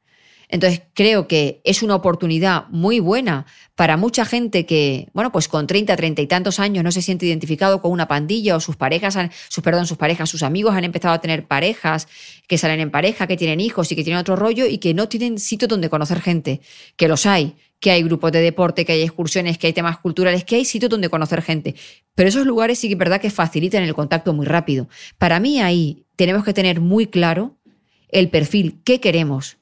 Entonces 0.49 0.83
creo 0.95 1.29
que 1.29 1.61
es 1.65 1.83
una 1.83 1.95
oportunidad 1.95 2.67
muy 2.71 3.01
buena 3.01 3.45
para 3.75 3.97
mucha 3.97 4.25
gente 4.25 4.65
que, 4.65 5.09
bueno, 5.13 5.31
pues 5.31 5.47
con 5.47 5.67
30, 5.67 5.95
30 5.95 6.23
y 6.23 6.27
tantos 6.27 6.59
años 6.59 6.83
no 6.83 6.91
se 6.91 7.03
siente 7.03 7.27
identificado 7.27 7.83
con 7.83 7.93
una 7.93 8.09
pandilla 8.09 8.57
o 8.57 8.61
sus 8.61 8.77
parejas, 8.77 9.17
han- 9.17 9.31
sus, 9.49 9.63
perdón, 9.63 9.87
sus 9.87 9.99
parejas, 9.99 10.31
sus 10.31 10.43
amigos 10.43 10.75
han 10.75 10.85
empezado 10.85 11.15
a 11.15 11.21
tener 11.21 11.47
parejas 11.47 12.09
que 12.47 12.57
salen 12.57 12.81
en 12.81 12.91
pareja, 12.91 13.27
que 13.27 13.37
tienen 13.37 13.61
hijos 13.61 13.93
y 13.93 13.97
que 13.97 14.05
tienen 14.05 14.21
otro 14.21 14.37
rollo 14.37 14.65
y 14.67 14.79
que 14.79 14.95
no 14.95 15.09
tienen 15.09 15.39
sitio 15.39 15.69
donde 15.69 15.91
conocer 15.91 16.21
gente, 16.21 16.61
que 16.97 17.09
los 17.09 17.27
hay, 17.27 17.55
que 17.79 17.91
hay 17.91 18.03
grupos 18.03 18.33
de 18.33 18.41
deporte, 18.41 18.85
que 18.85 18.93
hay 18.93 19.03
excursiones, 19.03 19.59
que 19.59 19.69
hay 19.69 19.73
temas 19.73 19.99
culturales, 19.99 20.45
que 20.45 20.57
hay 20.57 20.65
sitios 20.65 20.91
donde 20.91 21.09
conocer 21.11 21.43
gente. 21.43 21.75
Pero 22.15 22.29
esos 22.31 22.47
lugares 22.47 22.79
sí 22.79 22.89
que 22.89 22.95
es 22.95 22.99
verdad 22.99 23.21
que 23.21 23.31
facilitan 23.31 23.83
el 23.85 23.95
contacto 23.95 24.33
muy 24.33 24.47
rápido. 24.47 24.89
Para 25.19 25.39
mí 25.41 25.61
ahí 25.61 26.05
tenemos 26.17 26.43
que 26.43 26.55
tener 26.55 26.81
muy 26.81 27.07
claro 27.07 27.57
el 28.09 28.31
perfil, 28.31 28.81
qué 28.85 28.99
queremos, 29.01 29.59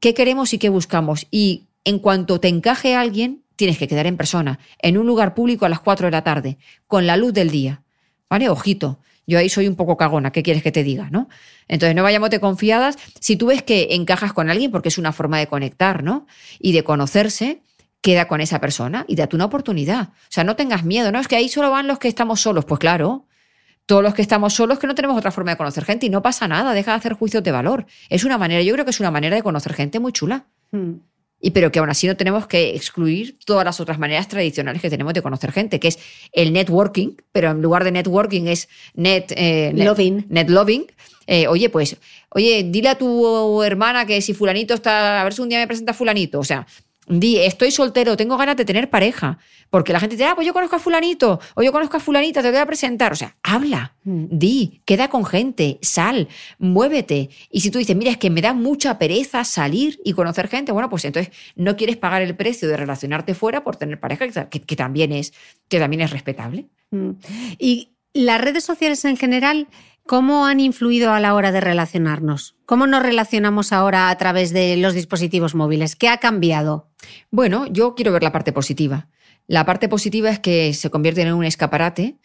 qué 0.00 0.14
queremos 0.14 0.52
y 0.52 0.58
qué 0.58 0.68
buscamos. 0.68 1.26
Y 1.30 1.68
en 1.84 1.98
cuanto 1.98 2.40
te 2.40 2.48
encaje 2.48 2.94
alguien, 2.94 3.44
tienes 3.56 3.78
que 3.78 3.88
quedar 3.88 4.06
en 4.06 4.16
persona, 4.16 4.58
en 4.80 4.98
un 4.98 5.06
lugar 5.06 5.34
público 5.34 5.66
a 5.66 5.68
las 5.68 5.80
4 5.80 6.06
de 6.06 6.10
la 6.10 6.24
tarde, 6.24 6.58
con 6.86 7.06
la 7.06 7.16
luz 7.16 7.32
del 7.32 7.50
día. 7.50 7.82
¿Vale? 8.28 8.48
Ojito. 8.48 9.00
Yo 9.26 9.38
ahí 9.38 9.48
soy 9.48 9.68
un 9.68 9.76
poco 9.76 9.96
cagona, 9.96 10.32
¿qué 10.32 10.42
quieres 10.42 10.62
que 10.62 10.72
te 10.72 10.82
diga? 10.82 11.08
¿no? 11.10 11.28
Entonces 11.68 11.94
no 11.94 12.02
vayamos 12.02 12.30
de 12.30 12.40
confiadas. 12.40 12.96
Si 13.20 13.36
tú 13.36 13.46
ves 13.46 13.62
que 13.62 13.88
encajas 13.90 14.32
con 14.32 14.50
alguien, 14.50 14.72
porque 14.72 14.88
es 14.88 14.98
una 14.98 15.12
forma 15.12 15.38
de 15.38 15.46
conectar, 15.46 16.02
¿no? 16.02 16.26
Y 16.58 16.72
de 16.72 16.82
conocerse, 16.82 17.62
queda 18.00 18.26
con 18.26 18.40
esa 18.40 18.60
persona 18.60 19.04
y 19.06 19.14
date 19.14 19.36
una 19.36 19.44
oportunidad. 19.44 20.08
O 20.08 20.30
sea, 20.30 20.42
no 20.42 20.56
tengas 20.56 20.84
miedo, 20.84 21.12
¿no? 21.12 21.20
Es 21.20 21.28
que 21.28 21.36
ahí 21.36 21.48
solo 21.48 21.70
van 21.70 21.86
los 21.86 22.00
que 22.00 22.08
estamos 22.08 22.40
solos. 22.40 22.64
Pues 22.64 22.80
claro, 22.80 23.26
todos 23.86 24.02
los 24.02 24.14
que 24.14 24.22
estamos 24.22 24.54
solos 24.54 24.78
que 24.78 24.86
no 24.86 24.94
tenemos 24.94 25.16
otra 25.16 25.30
forma 25.30 25.52
de 25.52 25.56
conocer 25.56 25.84
gente 25.84 26.06
y 26.06 26.10
no 26.10 26.22
pasa 26.22 26.46
nada, 26.46 26.72
deja 26.72 26.92
de 26.92 26.98
hacer 26.98 27.14
juicios 27.14 27.42
de 27.42 27.52
valor. 27.52 27.86
Es 28.08 28.24
una 28.24 28.38
manera, 28.38 28.62
yo 28.62 28.72
creo 28.72 28.84
que 28.84 28.92
es 28.92 29.00
una 29.00 29.10
manera 29.10 29.36
de 29.36 29.42
conocer 29.42 29.72
gente 29.74 29.98
muy 29.98 30.12
chula. 30.12 30.46
Mm. 30.70 30.92
Y 31.42 31.52
pero 31.52 31.72
que 31.72 31.78
aún 31.78 31.88
así 31.88 32.06
no 32.06 32.16
tenemos 32.16 32.46
que 32.46 32.76
excluir 32.76 33.38
todas 33.46 33.64
las 33.64 33.80
otras 33.80 33.98
maneras 33.98 34.28
tradicionales 34.28 34.82
que 34.82 34.90
tenemos 34.90 35.14
de 35.14 35.22
conocer 35.22 35.52
gente, 35.52 35.80
que 35.80 35.88
es 35.88 35.98
el 36.32 36.52
networking, 36.52 37.16
pero 37.32 37.50
en 37.50 37.62
lugar 37.62 37.82
de 37.82 37.92
networking 37.92 38.46
es 38.46 38.68
net, 38.94 39.32
eh, 39.34 39.72
net 39.74 39.86
Loving. 39.86 40.26
Net 40.28 40.50
loving. 40.50 40.86
Eh, 41.26 41.46
oye, 41.46 41.70
pues, 41.70 41.96
oye, 42.30 42.66
dile 42.68 42.90
a 42.90 42.98
tu 42.98 43.62
hermana 43.62 44.04
que 44.04 44.20
si 44.20 44.34
fulanito 44.34 44.74
está, 44.74 45.20
a 45.20 45.24
ver 45.24 45.32
si 45.32 45.40
un 45.40 45.48
día 45.48 45.58
me 45.60 45.66
presenta 45.66 45.94
fulanito. 45.94 46.40
O 46.40 46.44
sea, 46.44 46.66
di, 47.06 47.38
estoy 47.38 47.70
soltero, 47.70 48.16
tengo 48.16 48.36
ganas 48.36 48.56
de 48.56 48.64
tener 48.64 48.88
pareja. 48.90 49.38
Porque 49.70 49.92
la 49.92 50.00
gente 50.00 50.16
dice, 50.16 50.26
ah, 50.28 50.34
pues 50.34 50.46
yo 50.46 50.52
conozco 50.52 50.76
a 50.76 50.78
fulanito, 50.80 51.38
o 51.54 51.62
yo 51.62 51.70
conozco 51.72 51.96
a 51.96 52.00
fulanita, 52.00 52.42
te 52.42 52.50
voy 52.50 52.58
a 52.58 52.66
presentar. 52.66 53.12
O 53.12 53.16
sea, 53.16 53.36
habla, 53.42 53.94
Mm. 54.04 54.24
di, 54.30 54.82
queda 54.84 55.08
con 55.08 55.24
gente, 55.24 55.78
sal, 55.82 56.28
muévete. 56.58 57.30
Y 57.50 57.60
si 57.60 57.70
tú 57.70 57.78
dices, 57.78 57.94
mira, 57.96 58.10
es 58.10 58.16
que 58.18 58.30
me 58.30 58.40
da 58.42 58.52
mucha 58.54 58.98
pereza 58.98 59.44
salir 59.44 60.00
y 60.04 60.12
conocer 60.12 60.48
gente, 60.48 60.72
bueno, 60.72 60.88
pues 60.90 61.04
entonces 61.04 61.32
no 61.56 61.76
quieres 61.76 61.96
pagar 61.96 62.22
el 62.22 62.34
precio 62.36 62.68
de 62.68 62.76
relacionarte 62.76 63.34
fuera 63.34 63.62
por 63.64 63.76
tener 63.76 64.00
pareja, 64.00 64.26
que, 64.28 64.48
que- 64.48 64.62
que 64.66 64.76
también 64.76 65.12
es, 65.12 65.32
que 65.68 65.78
también 65.78 66.00
es 66.02 66.10
respetable. 66.10 66.66
Mm. 66.90 67.10
Y 67.58 67.90
las 68.12 68.40
redes 68.40 68.64
sociales 68.64 69.04
en 69.04 69.16
general, 69.16 69.68
¿cómo 70.10 70.44
han 70.44 70.58
influido 70.58 71.12
a 71.12 71.20
la 71.20 71.34
hora 71.34 71.52
de 71.52 71.60
relacionarnos? 71.60 72.56
¿Cómo 72.66 72.88
nos 72.88 73.00
relacionamos 73.00 73.72
ahora 73.72 74.10
a 74.10 74.18
través 74.18 74.52
de 74.52 74.76
los 74.76 74.92
dispositivos 74.92 75.54
móviles? 75.54 75.94
¿Qué 75.94 76.08
ha 76.08 76.16
cambiado? 76.16 76.88
Bueno, 77.30 77.68
yo 77.70 77.94
quiero 77.94 78.10
ver 78.10 78.24
la 78.24 78.32
parte 78.32 78.52
positiva. 78.52 79.06
La 79.46 79.64
parte 79.64 79.88
positiva 79.88 80.28
es 80.28 80.40
que 80.40 80.74
se 80.74 80.90
convierten 80.90 81.28
en 81.28 81.34
un 81.34 81.44
escaparate 81.44 82.18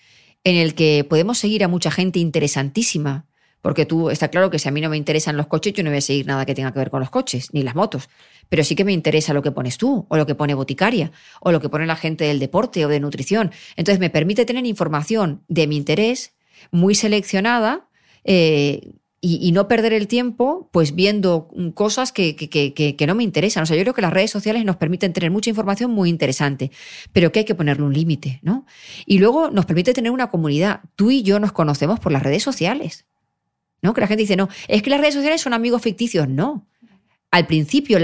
en 0.43 0.55
el 0.55 0.73
que 0.73 1.05
podemos 1.07 1.38
seguir 1.38 1.63
a 1.63 1.67
mucha 1.67 1.91
gente 1.91 2.17
interesantísima. 2.17 3.27
Porque 3.61 3.86
tú, 3.86 4.09
está 4.09 4.29
claro 4.29 4.49
que 4.49 4.57
si 4.57 4.67
a 4.67 4.71
mí 4.71 4.81
no 4.81 4.89
me 4.89 4.97
interesan 4.97 5.38
los 5.38 5.45
coches, 5.45 5.73
yo 5.73 5.83
no 5.83 5.91
voy 5.91 5.99
a 5.99 6.01
seguir 6.01 6.25
nada 6.25 6.43
que 6.47 6.55
tenga 6.55 6.73
que 6.73 6.79
ver 6.79 6.89
con 6.89 7.01
los 7.01 7.11
coches, 7.11 7.53
ni 7.53 7.61
las 7.61 7.75
motos. 7.75 8.09
Pero 8.49 8.63
sí 8.63 8.73
que 8.73 8.83
me 8.83 8.93
interesa 8.93 9.31
lo 9.31 9.43
que 9.43 9.51
pones 9.51 9.77
tú, 9.77 10.07
o 10.09 10.17
lo 10.17 10.25
que 10.25 10.33
pone 10.33 10.55
Boticaria, 10.55 11.11
o 11.39 11.51
lo 11.51 11.61
que 11.61 11.69
pone 11.69 11.86
la 11.86 11.95
gente 11.95 12.23
del 12.23 12.39
deporte 12.39 12.83
o 12.83 12.89
de 12.89 12.99
nutrición. 12.99 13.51
Entonces 13.75 13.99
me 13.99 14.09
permite 14.09 14.43
tener 14.43 14.65
información 14.65 15.43
de 15.49 15.67
mi 15.67 15.77
interés 15.77 16.33
muy 16.72 16.95
seleccionada 16.95 17.88
eh, 18.24 18.93
y, 19.28 19.51
no 19.53 19.68
perder 19.68 19.93
el 19.93 20.07
tiempo 20.07 20.70
pues 20.72 20.93
viendo 20.93 21.49
cosas 21.74 22.11
que, 22.11 22.95
no 23.07 23.16
me 23.16 23.24
interesan. 23.24 23.63
O 23.63 23.66
sea, 23.66 23.76
yo 23.76 23.82
creo 23.82 23.95
que 23.95 24.03
las 24.03 24.13
redes 24.13 24.30
sociales 24.30 24.63
nos 24.66 24.76
permiten 24.76 25.13
tener 25.13 25.32
mucha 25.32 25.49
información 25.49 25.89
muy 25.89 26.09
interesante, 26.09 26.70
pero 27.11 27.32
que 27.32 27.39
hay 27.39 27.45
que 27.45 27.55
ponerle 27.55 27.86
un 27.86 27.93
límite, 27.93 28.39
¿no? 28.43 28.68
Y 29.07 29.18
luego 29.18 29.49
nos 29.49 29.66
permite 29.66 29.93
tener 29.93 30.11
una 30.11 30.30
comunidad. 30.30 30.82
Tú 30.95 31.09
y 31.09 31.24
yo 31.24 31.39
nos 31.39 31.53
conocemos 31.53 31.99
por 31.99 32.11
las 32.11 32.22
redes 32.22 32.43
sociales, 32.43 33.05
¿no? 33.82 33.95
Que 33.95 34.01
la 34.01 34.07
gente 34.07 34.22
dice, 34.22 34.36
no, 34.36 34.47
es 34.68 34.84
que 34.84 34.91
las 34.91 34.99
redes 34.99 35.16
sociales 35.16 35.41
son 35.41 35.53
amigos 35.53 35.82
ficticios. 35.82 36.30
No. 36.30 36.68
al 37.32 37.47
principio 37.47 37.97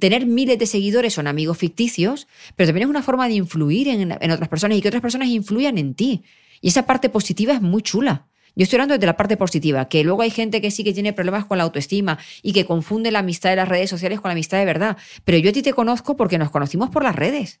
tener 0.00 0.26
miles 0.26 0.58
de 0.58 0.66
seguidores 0.66 1.14
son 1.14 1.28
amigos 1.28 1.56
ficticios, 1.56 2.26
pero 2.56 2.66
también 2.68 2.88
es 2.88 2.90
una 2.90 3.02
forma 3.02 3.28
de 3.28 3.34
influir 3.34 3.86
en 3.88 4.30
otras 4.32 4.48
personas 4.48 4.76
y 4.76 4.82
que 4.82 4.88
otras 4.88 5.02
personas 5.02 5.28
influyan 5.28 5.78
en 5.78 5.94
ti. 5.94 6.24
Y 6.60 6.68
esa 6.68 6.86
parte 6.86 7.08
positiva 7.08 7.54
es 7.54 7.62
muy 7.62 7.82
chula. 7.82 8.26
Yo 8.56 8.64
estoy 8.64 8.78
hablando 8.78 8.94
desde 8.94 9.06
la 9.06 9.16
parte 9.16 9.36
positiva, 9.36 9.88
que 9.88 10.02
luego 10.02 10.22
hay 10.22 10.30
gente 10.30 10.60
que 10.60 10.72
sí 10.72 10.82
que 10.82 10.92
tiene 10.92 11.12
problemas 11.12 11.44
con 11.44 11.58
la 11.58 11.64
autoestima 11.64 12.18
y 12.42 12.52
que 12.52 12.64
confunde 12.64 13.12
la 13.12 13.20
amistad 13.20 13.50
de 13.50 13.56
las 13.56 13.68
redes 13.68 13.88
sociales 13.88 14.20
con 14.20 14.30
la 14.30 14.32
amistad 14.32 14.58
de 14.58 14.64
verdad. 14.64 14.96
Pero 15.24 15.38
yo 15.38 15.50
a 15.50 15.52
ti 15.52 15.62
te 15.62 15.72
conozco 15.72 16.16
porque 16.16 16.38
nos 16.38 16.50
conocimos 16.50 16.90
por 16.90 17.04
las 17.04 17.14
redes. 17.14 17.60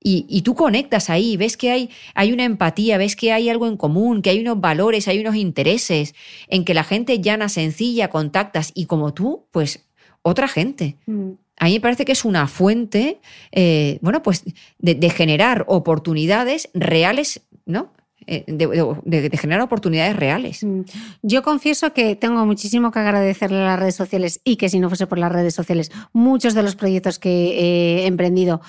Y, 0.00 0.24
y, 0.28 0.42
tú 0.42 0.54
conectas 0.54 1.10
ahí, 1.10 1.36
ves 1.36 1.56
que 1.56 1.72
hay, 1.72 1.90
hay 2.14 2.32
una 2.32 2.44
empatía, 2.44 2.98
ves 2.98 3.16
que 3.16 3.32
hay 3.32 3.48
algo 3.48 3.66
en 3.66 3.76
común, 3.76 4.22
que 4.22 4.30
hay 4.30 4.38
unos 4.40 4.60
valores, 4.60 5.08
hay 5.08 5.18
unos 5.18 5.34
intereses, 5.34 6.14
en 6.46 6.64
que 6.64 6.72
la 6.72 6.84
gente 6.84 7.20
llana, 7.20 7.48
sencilla, 7.48 8.08
contactas 8.08 8.70
y 8.74 8.86
como 8.86 9.12
tú, 9.12 9.46
pues 9.50 9.88
otra 10.22 10.46
gente. 10.46 10.96
Mm. 11.06 11.32
A 11.58 11.66
mí 11.66 11.74
me 11.74 11.80
parece 11.80 12.04
que 12.04 12.12
es 12.12 12.24
una 12.24 12.46
fuente, 12.46 13.20
eh, 13.52 13.98
bueno, 14.00 14.22
pues 14.22 14.44
de, 14.78 15.10
generar 15.10 15.64
oportunidades 15.68 16.70
reales, 16.74 17.42
¿no? 17.66 17.92
Eh, 18.26 18.44
de, 18.46 19.30
generar 19.38 19.62
oportunidades 19.62 20.14
reales. 20.14 20.62
Mm. 20.62 20.82
Yo 21.22 21.42
confieso 21.42 21.94
que 21.94 22.14
tengo 22.14 22.44
muchísimo 22.44 22.90
que 22.90 22.98
agradecerle 22.98 23.58
a 23.58 23.64
las 23.64 23.80
redes 23.80 23.94
sociales 23.94 24.40
y 24.44 24.56
que 24.56 24.68
si 24.68 24.80
no 24.80 24.88
fuese 24.88 25.06
por 25.06 25.18
las 25.18 25.32
redes 25.32 25.54
sociales, 25.54 25.90
muchos 26.12 26.54
de 26.54 26.62
los 26.62 26.76
proyectos 26.76 27.18
que 27.18 28.02
he 28.02 28.06
emprendido 28.06 28.60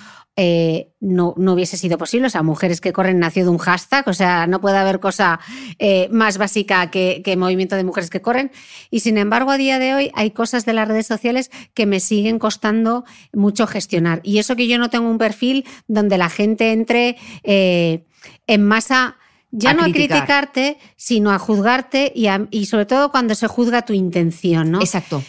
eh, 0.42 0.94
no, 1.02 1.34
no, 1.36 1.54
hubiese 1.54 1.76
sido 1.76 1.98
posible. 1.98 2.28
O 2.28 2.30
sea, 2.30 2.44
Mujeres 2.44 2.80
que 2.80 2.94
Corren 2.94 3.20
nació 3.20 3.44
de 3.44 3.50
un 3.50 3.58
hashtag, 3.58 4.08
o 4.08 4.14
sea, 4.14 4.48
no 4.48 4.62
puede 4.62 4.78
haber 4.78 5.02
cosa 5.02 5.42
eh, 5.80 6.08
más 6.12 6.38
básica 6.38 6.90
que, 6.90 7.22
que, 7.26 7.36
movimiento 7.36 7.76
de 7.76 7.84
mujeres 7.84 8.10
que 8.10 8.22
corren. 8.22 8.52
Y 8.90 9.02
sin 9.02 9.18
embargo, 9.18 9.52
a 9.52 9.58
día 9.58 9.80
de 9.80 9.96
hoy 9.96 10.12
hay 10.16 10.32
cosas 10.32 10.66
de 10.66 10.72
las 10.72 10.88
redes 10.88 11.08
sociales 11.08 11.52
que 11.74 11.86
me 11.86 12.00
siguen 12.00 12.40
costando 12.40 13.04
mucho 13.34 13.68
gestionar. 13.68 14.22
Y 14.24 14.40
eso 14.40 14.56
que 14.56 14.68
yo 14.70 14.78
no 14.78 14.90
tengo 14.90 15.10
un 15.10 15.18
perfil 15.18 15.66
donde 15.88 16.18
la 16.18 16.30
gente 16.30 16.72
entre 16.72 17.18
en 17.44 18.64
masa 18.64 19.18
ya 19.52 19.74
no 19.74 19.84
a 19.84 19.92
criticarte, 19.92 20.78
sino 20.96 21.32
a 21.32 21.40
juzgarte 21.40 22.14
y, 22.16 22.66
sobre 22.66 22.86
todo 22.86 23.12
cuando 23.12 23.36
se 23.36 23.48
juzga 23.48 23.84
tu 23.84 23.94
intención, 23.94 24.72
¿no? 24.72 24.80
Exacto. 24.80 25.24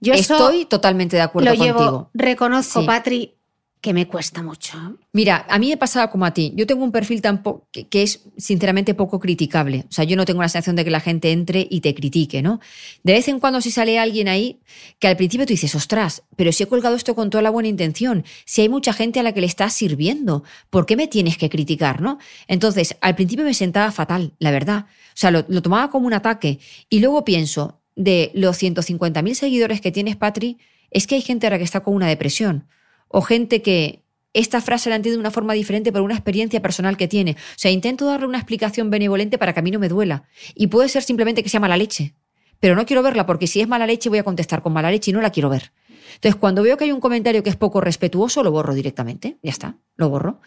Yo 0.00 0.14
estoy 0.14 0.64
totalmente 0.64 1.16
de 1.16 1.22
acuerdo 1.22 1.50
lo 1.50 1.56
contigo. 1.56 1.78
Llevo, 1.78 2.10
reconozco, 2.14 2.84
Patri, 2.86 3.39
que 3.80 3.94
me 3.94 4.06
cuesta 4.06 4.42
mucho. 4.42 4.98
Mira, 5.12 5.46
a 5.48 5.58
mí 5.58 5.70
me 5.70 5.76
pasaba 5.76 6.10
como 6.10 6.26
a 6.26 6.34
ti. 6.34 6.52
Yo 6.54 6.66
tengo 6.66 6.84
un 6.84 6.92
perfil 6.92 7.22
tan 7.22 7.42
que, 7.72 8.02
es 8.02 8.20
sinceramente 8.36 8.94
poco 8.94 9.18
criticable. 9.18 9.86
O 9.88 9.92
sea, 9.92 10.04
yo 10.04 10.16
no 10.16 10.26
tengo 10.26 10.42
la 10.42 10.48
sensación 10.48 10.76
de 10.76 10.84
que 10.84 10.90
la 10.90 11.00
gente 11.00 11.32
entre 11.32 11.66
y 11.70 11.80
te 11.80 11.94
critique, 11.94 12.42
¿no? 12.42 12.60
De 13.02 13.14
vez 13.14 13.28
en 13.28 13.40
cuando 13.40 13.60
si 13.60 13.70
sale 13.70 13.98
alguien 13.98 14.28
ahí 14.28 14.60
que 14.98 15.08
al 15.08 15.16
principio 15.16 15.46
tú 15.46 15.54
dices, 15.54 15.74
ostras, 15.74 16.22
pero 16.36 16.52
si 16.52 16.62
he 16.62 16.66
colgado 16.66 16.94
esto 16.94 17.14
con 17.14 17.30
toda 17.30 17.42
la 17.42 17.50
buena 17.50 17.68
intención, 17.68 18.24
si 18.44 18.60
hay 18.60 18.68
mucha 18.68 18.92
gente 18.92 19.20
a 19.20 19.22
la 19.22 19.32
que 19.32 19.40
le 19.40 19.46
estás 19.46 19.72
sirviendo, 19.72 20.44
¿por 20.68 20.84
qué 20.84 20.96
me 20.96 21.08
tienes 21.08 21.38
que 21.38 21.48
criticar, 21.48 22.02
no? 22.02 22.18
Entonces, 22.48 22.96
al 23.00 23.14
principio 23.14 23.44
me 23.44 23.54
sentaba 23.54 23.90
fatal, 23.92 24.34
la 24.38 24.50
verdad. 24.50 24.86
O 25.08 25.16
sea, 25.20 25.30
lo, 25.30 25.46
lo 25.48 25.62
tomaba 25.62 25.90
como 25.90 26.06
un 26.06 26.12
ataque. 26.12 26.58
Y 26.90 27.00
luego 27.00 27.24
pienso, 27.24 27.80
de 27.96 28.30
los 28.34 28.62
150.000 28.62 29.34
seguidores 29.34 29.80
que 29.80 29.90
tienes, 29.90 30.16
Patri, 30.16 30.58
es 30.90 31.06
que 31.06 31.14
hay 31.14 31.22
gente 31.22 31.46
ahora 31.46 31.58
que 31.58 31.64
está 31.64 31.80
con 31.80 31.94
una 31.94 32.08
depresión 32.08 32.66
o 33.10 33.20
gente 33.22 33.60
que 33.60 34.02
esta 34.32 34.60
frase 34.60 34.88
la 34.88 34.96
entiende 34.96 35.16
de 35.16 35.20
una 35.20 35.32
forma 35.32 35.54
diferente 35.54 35.90
por 35.90 36.02
una 36.02 36.14
experiencia 36.14 36.62
personal 36.62 36.96
que 36.96 37.08
tiene. 37.08 37.32
O 37.32 37.58
sea, 37.58 37.70
intento 37.70 38.06
darle 38.06 38.26
una 38.26 38.38
explicación 38.38 38.88
benevolente 38.88 39.38
para 39.38 39.52
que 39.52 39.60
a 39.60 39.62
mí 39.62 39.72
no 39.72 39.80
me 39.80 39.88
duela. 39.88 40.24
Y 40.54 40.68
puede 40.68 40.88
ser 40.88 41.02
simplemente 41.02 41.42
que 41.42 41.48
sea 41.48 41.58
mala 41.58 41.76
leche. 41.76 42.14
Pero 42.60 42.76
no 42.76 42.86
quiero 42.86 43.02
verla 43.02 43.26
porque 43.26 43.46
si 43.46 43.60
es 43.60 43.66
mala 43.66 43.86
leche 43.86 44.08
voy 44.08 44.18
a 44.18 44.22
contestar 44.22 44.62
con 44.62 44.72
mala 44.72 44.90
leche 44.90 45.10
y 45.10 45.14
no 45.14 45.20
la 45.20 45.30
quiero 45.30 45.48
ver. 45.48 45.72
Entonces, 46.14 46.36
cuando 46.36 46.62
veo 46.62 46.76
que 46.76 46.84
hay 46.84 46.92
un 46.92 47.00
comentario 47.00 47.42
que 47.42 47.50
es 47.50 47.56
poco 47.56 47.80
respetuoso, 47.80 48.42
lo 48.42 48.52
borro 48.52 48.74
directamente. 48.74 49.38
Ya 49.42 49.50
está, 49.50 49.76
lo 49.96 50.08
borro. 50.08 50.40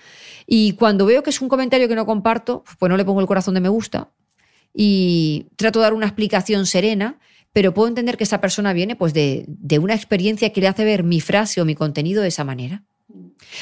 Y 0.45 0.73
cuando 0.73 1.05
veo 1.05 1.23
que 1.23 1.31
es 1.31 1.41
un 1.41 1.49
comentario 1.49 1.87
que 1.87 1.95
no 1.95 2.05
comparto, 2.05 2.63
pues 2.79 2.89
no 2.89 2.97
le 2.97 3.05
pongo 3.05 3.21
el 3.21 3.27
corazón 3.27 3.53
de 3.53 3.61
me 3.61 3.69
gusta. 3.69 4.11
Y 4.73 5.47
trato 5.55 5.79
de 5.79 5.83
dar 5.83 5.93
una 5.93 6.05
explicación 6.05 6.65
serena 6.65 7.19
pero 7.53 7.73
puedo 7.73 7.87
entender 7.87 8.17
que 8.17 8.23
esa 8.23 8.41
persona 8.41 8.73
viene 8.73 8.95
pues 8.95 9.13
de, 9.13 9.45
de, 9.47 9.79
una 9.79 9.93
experiencia 9.93 10.51
que 10.51 10.59
le 10.59 10.67
hace 10.67 10.83
ver 10.83 11.03
mi 11.03 11.21
frase 11.21 11.61
o 11.61 11.65
mi 11.65 11.75
contenido 11.75 12.21
de 12.21 12.29
esa 12.29 12.43
manera. 12.43 12.83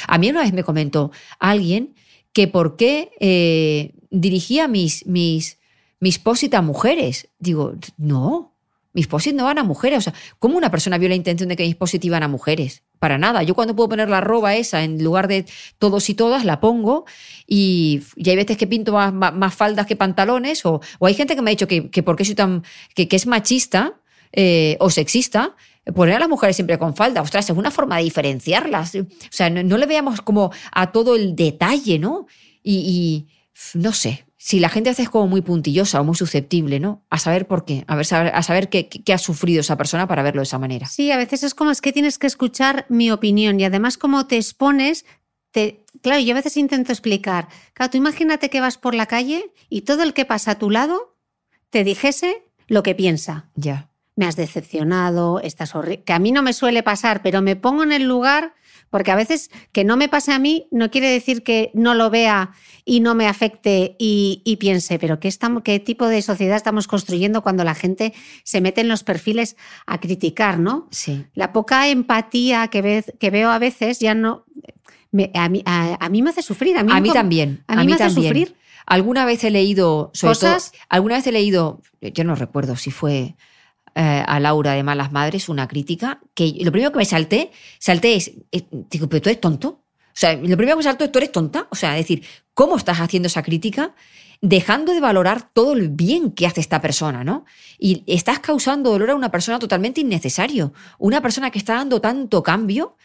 A 0.07 0.17
mí 0.17 0.29
una 0.29 0.41
vez 0.41 0.53
me 0.53 0.63
comentó 0.63 1.11
alguien 1.39 1.93
que 2.33 2.47
por 2.47 2.77
qué 2.77 3.11
eh, 3.19 3.93
dirigía 4.09 4.67
mis, 4.67 5.05
mis, 5.05 5.59
mis 5.99 6.21
a 6.53 6.61
mujeres. 6.61 7.27
Digo, 7.39 7.75
no, 7.97 8.50
mis 8.93 9.07
posit 9.07 9.35
no 9.35 9.45
van 9.45 9.57
a 9.57 9.63
mujeres. 9.63 9.99
O 9.99 10.01
sea, 10.01 10.13
¿cómo 10.39 10.57
una 10.57 10.71
persona 10.71 10.97
vio 10.97 11.09
la 11.09 11.15
intención 11.15 11.49
de 11.49 11.55
que 11.55 11.63
mis 11.63 11.75
posit 11.75 12.03
iban 12.03 12.23
a 12.23 12.27
mujeres? 12.27 12.83
Para 12.99 13.17
nada. 13.17 13.43
Yo 13.43 13.55
cuando 13.55 13.75
puedo 13.75 13.89
poner 13.89 14.09
la 14.09 14.19
arroba 14.19 14.55
esa 14.55 14.83
en 14.83 15.03
lugar 15.03 15.27
de 15.27 15.45
todos 15.79 16.09
y 16.09 16.13
todas, 16.13 16.45
la 16.45 16.59
pongo 16.59 17.05
y, 17.47 18.01
hay 18.25 18.35
veces 18.35 18.57
que 18.57 18.67
pinto 18.67 18.93
más, 18.93 19.13
más, 19.13 19.55
faldas 19.55 19.87
que 19.87 19.95
pantalones 19.95 20.65
o, 20.65 20.81
hay 21.01 21.13
gente 21.13 21.35
que 21.35 21.41
me 21.41 21.49
ha 21.49 21.53
dicho 21.53 21.67
que, 21.67 21.89
que 21.89 22.03
porque 22.03 22.25
soy 22.25 22.35
tan, 22.35 22.63
que, 22.93 23.07
es 23.09 23.25
machista 23.25 24.01
eh, 24.33 24.77
o 24.79 24.89
sexista, 24.89 25.55
poner 25.95 26.15
a 26.15 26.19
las 26.19 26.29
mujeres 26.29 26.55
siempre 26.55 26.77
con 26.77 26.95
falda. 26.95 27.21
Ostras, 27.21 27.49
es 27.49 27.55
una 27.55 27.71
forma 27.71 27.97
de 27.97 28.03
diferenciarlas. 28.03 28.95
O 28.95 29.05
sea, 29.29 29.49
no, 29.49 29.77
le 29.77 29.85
veamos 29.85 30.21
como 30.21 30.51
a 30.71 30.91
todo 30.91 31.15
el 31.15 31.35
detalle, 31.35 31.99
¿no? 31.99 32.27
Y, 32.63 33.27
no 33.73 33.93
sé, 33.93 34.25
si 34.43 34.59
la 34.59 34.69
gente 34.69 34.89
hace 34.89 35.03
es 35.03 35.09
como 35.11 35.27
muy 35.27 35.41
puntillosa 35.41 36.01
o 36.01 36.03
muy 36.03 36.15
susceptible, 36.15 36.79
¿no? 36.79 37.05
A 37.11 37.19
saber 37.19 37.45
por 37.45 37.63
qué, 37.63 37.83
a, 37.85 37.95
ver, 37.95 38.07
a 38.11 38.41
saber 38.41 38.69
qué, 38.69 38.89
qué, 38.89 39.13
ha 39.13 39.19
sufrido 39.19 39.61
esa 39.61 39.77
persona 39.77 40.07
para 40.07 40.23
verlo 40.23 40.41
de 40.41 40.45
esa 40.45 40.57
manera. 40.57 40.87
Sí, 40.87 41.11
a 41.11 41.17
veces 41.17 41.43
es 41.43 41.53
como 41.53 41.69
es 41.69 41.79
que 41.79 41.93
tienes 41.93 42.17
que 42.17 42.25
escuchar 42.25 42.87
mi 42.89 43.11
opinión 43.11 43.59
y 43.59 43.65
además 43.65 43.99
como 43.99 44.25
te 44.25 44.37
expones, 44.37 45.05
te, 45.51 45.85
claro, 46.01 46.21
yo 46.21 46.31
a 46.31 46.37
veces 46.37 46.57
intento 46.57 46.91
explicar, 46.91 47.49
claro, 47.73 47.91
tú 47.91 47.97
imagínate 47.99 48.49
que 48.49 48.61
vas 48.61 48.79
por 48.79 48.95
la 48.95 49.05
calle 49.05 49.53
y 49.69 49.81
todo 49.81 50.01
el 50.01 50.15
que 50.15 50.25
pasa 50.25 50.51
a 50.51 50.57
tu 50.57 50.71
lado 50.71 51.15
te 51.69 51.83
dijese 51.83 52.43
lo 52.65 52.81
que 52.81 52.95
piensa. 52.95 53.51
Ya 53.53 53.91
me 54.15 54.25
has 54.25 54.35
decepcionado, 54.35 55.39
estás 55.39 55.75
horrible, 55.75 56.03
que 56.03 56.13
a 56.13 56.19
mí 56.19 56.31
no 56.31 56.41
me 56.41 56.53
suele 56.53 56.83
pasar, 56.83 57.21
pero 57.21 57.41
me 57.41 57.55
pongo 57.55 57.83
en 57.83 57.91
el 57.91 58.03
lugar 58.03 58.53
porque 58.91 59.09
a 59.09 59.15
veces 59.15 59.49
que 59.71 59.83
no 59.83 59.97
me 59.97 60.09
pase 60.09 60.31
a 60.31 60.37
mí 60.37 60.67
no 60.69 60.91
quiere 60.91 61.09
decir 61.09 61.41
que 61.41 61.71
no 61.73 61.95
lo 61.95 62.11
vea 62.11 62.51
y 62.85 62.99
no 62.99 63.15
me 63.15 63.27
afecte 63.27 63.95
y, 63.97 64.57
piense, 64.59 64.99
pero 64.99 65.19
¿qué, 65.19 65.27
estamos, 65.27 65.63
¿qué 65.63 65.79
tipo 65.79 66.07
de 66.07 66.21
sociedad 66.21 66.57
estamos 66.57 66.87
construyendo 66.87 67.41
cuando 67.41 67.63
la 67.63 67.73
gente 67.73 68.13
se 68.43 68.61
mete 68.61 68.81
en 68.81 68.89
los 68.89 69.03
perfiles 69.03 69.55
a 69.87 69.99
criticar, 69.99 70.59
¿no? 70.59 70.87
Sí. 70.91 71.25
La 71.33 71.53
poca 71.53 71.87
empatía 71.87 72.67
que, 72.67 73.03
que 73.17 73.29
veo 73.29 73.49
a 73.49 73.59
veces 73.59 73.99
ya 73.99 74.13
no... 74.13 74.45
a, 75.33 75.49
mí, 75.49 75.63
a, 75.65 76.09
mí, 76.09 76.21
me 76.21 76.29
hace 76.29 76.43
sufrir. 76.43 76.77
A 76.77 76.83
mí, 76.83 76.91
a 76.93 76.99
mí 76.99 77.11
también. 77.11 77.63
A 77.67 77.77
mí, 77.77 77.85
me 77.85 77.93
hace 77.93 78.09
sufrir. 78.09 78.55
Alguna 78.85 79.25
vez 79.25 79.43
he 79.43 79.51
leído... 79.51 80.11
¿Cosas? 80.19 80.73
alguna 80.89 81.15
vez 81.15 81.27
he 81.27 81.31
leído, 81.31 81.81
yo 82.01 82.23
no 82.23 82.35
recuerdo 82.35 82.75
si 82.75 82.91
fue 82.91 83.35
eh, 83.95 84.23
a 84.25 84.39
Laura 84.39 84.73
de 84.73 84.83
Malas 84.83 85.11
Madres 85.11 85.49
una 85.49 85.67
crítica 85.67 86.21
que 86.33 86.55
lo 86.61 86.71
primero 86.71 86.91
que 86.91 86.99
me 86.99 87.05
salté, 87.05 87.51
salté 87.79 88.15
es, 88.15 88.31
eh, 88.51 88.65
digo, 88.71 89.09
pero 89.09 89.21
tú 89.21 89.29
eres 89.29 89.41
tonto. 89.41 89.67
O 89.67 90.13
sea, 90.13 90.33
lo 90.33 90.57
primero 90.57 90.71
que 90.71 90.77
me 90.77 90.83
saltó 90.83 91.03
es, 91.03 91.11
tú 91.11 91.19
eres 91.19 91.31
tonta. 91.31 91.67
O 91.71 91.75
sea, 91.75 91.97
es 91.97 92.05
decir, 92.05 92.25
¿cómo 92.53 92.77
estás 92.77 92.99
haciendo 92.99 93.27
esa 93.27 93.43
crítica? 93.43 93.93
Dejando 94.41 94.93
de 94.93 94.99
valorar 94.99 95.51
todo 95.53 95.73
el 95.73 95.89
bien 95.89 96.31
que 96.31 96.47
hace 96.47 96.61
esta 96.61 96.81
persona, 96.81 97.23
¿no? 97.23 97.45
Y 97.77 98.03
estás 98.07 98.39
causando 98.39 98.91
dolor 98.91 99.11
a 99.11 99.15
una 99.15 99.31
persona 99.31 99.59
totalmente 99.59 100.01
innecesario. 100.01 100.73
Una 100.97 101.21
persona 101.21 101.51
que 101.51 101.59
está 101.59 101.75
dando 101.75 102.01
tanto 102.01 102.43
cambio. 102.43 102.97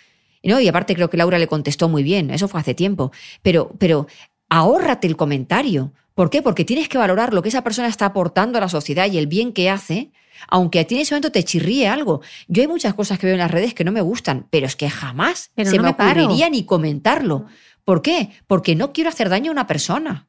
¿no? 0.43 0.61
Y 0.61 0.69
aparte 0.69 0.95
creo 0.95 1.11
que 1.11 1.17
Laura 1.17 1.39
le 1.39 1.49
contestó 1.49 1.89
muy 1.89 2.03
bien, 2.03 2.31
eso 2.31 2.47
fue 2.49 2.61
hace 2.61 2.75
tiempo. 2.75 3.11
Pero, 3.43 3.73
pero 3.79 4.07
ahórrate 4.49 5.07
el 5.07 5.17
comentario. 5.17 5.93
¿Por 6.15 6.31
qué? 6.31 6.43
Porque 6.43 6.65
tienes 6.65 6.89
que 6.89 6.99
valorar 6.99 7.35
lo 7.35 7.43
que 7.43 7.49
esa 7.49 7.63
persona 7.63 7.89
está 7.89 8.07
aportando 8.07 8.59
a 8.59 8.61
la 8.61 8.69
sociedad 8.69 9.11
y 9.11 9.19
el 9.19 9.27
bien 9.27 9.53
que 9.53 9.69
hace 9.69 10.13
aunque 10.49 10.81
a 10.81 10.87
ti 10.87 10.95
en 10.95 11.03
ese 11.03 11.15
momento 11.15 11.33
te 11.33 11.45
chirríe 11.45 11.89
algo. 11.89 12.21
Yo 12.49 12.63
hay 12.63 12.69
muchas 12.69 12.95
cosas 12.95 13.19
que 13.19 13.27
veo 13.27 13.35
en 13.35 13.41
las 13.41 13.51
redes 13.51 13.75
que 13.75 13.85
no 13.85 13.93
me 13.93 14.01
gustan, 14.01 14.47
pero 14.51 14.67
es 14.67 14.77
que 14.77 14.91
jamás 14.91 15.51
se 15.57 15.79
me, 15.79 15.89
ocurriría 15.89 16.51
ni 16.51 16.65
comentarlo. 16.65 17.47
¿Por 17.85 18.03
qué? 18.03 18.31
Porque 18.47 18.75
no 18.75 18.93
quiero 18.93 19.11
hacer 19.11 19.29
daño 19.29 19.51
a 19.51 19.53
una 19.53 19.67
persona. 19.67 20.29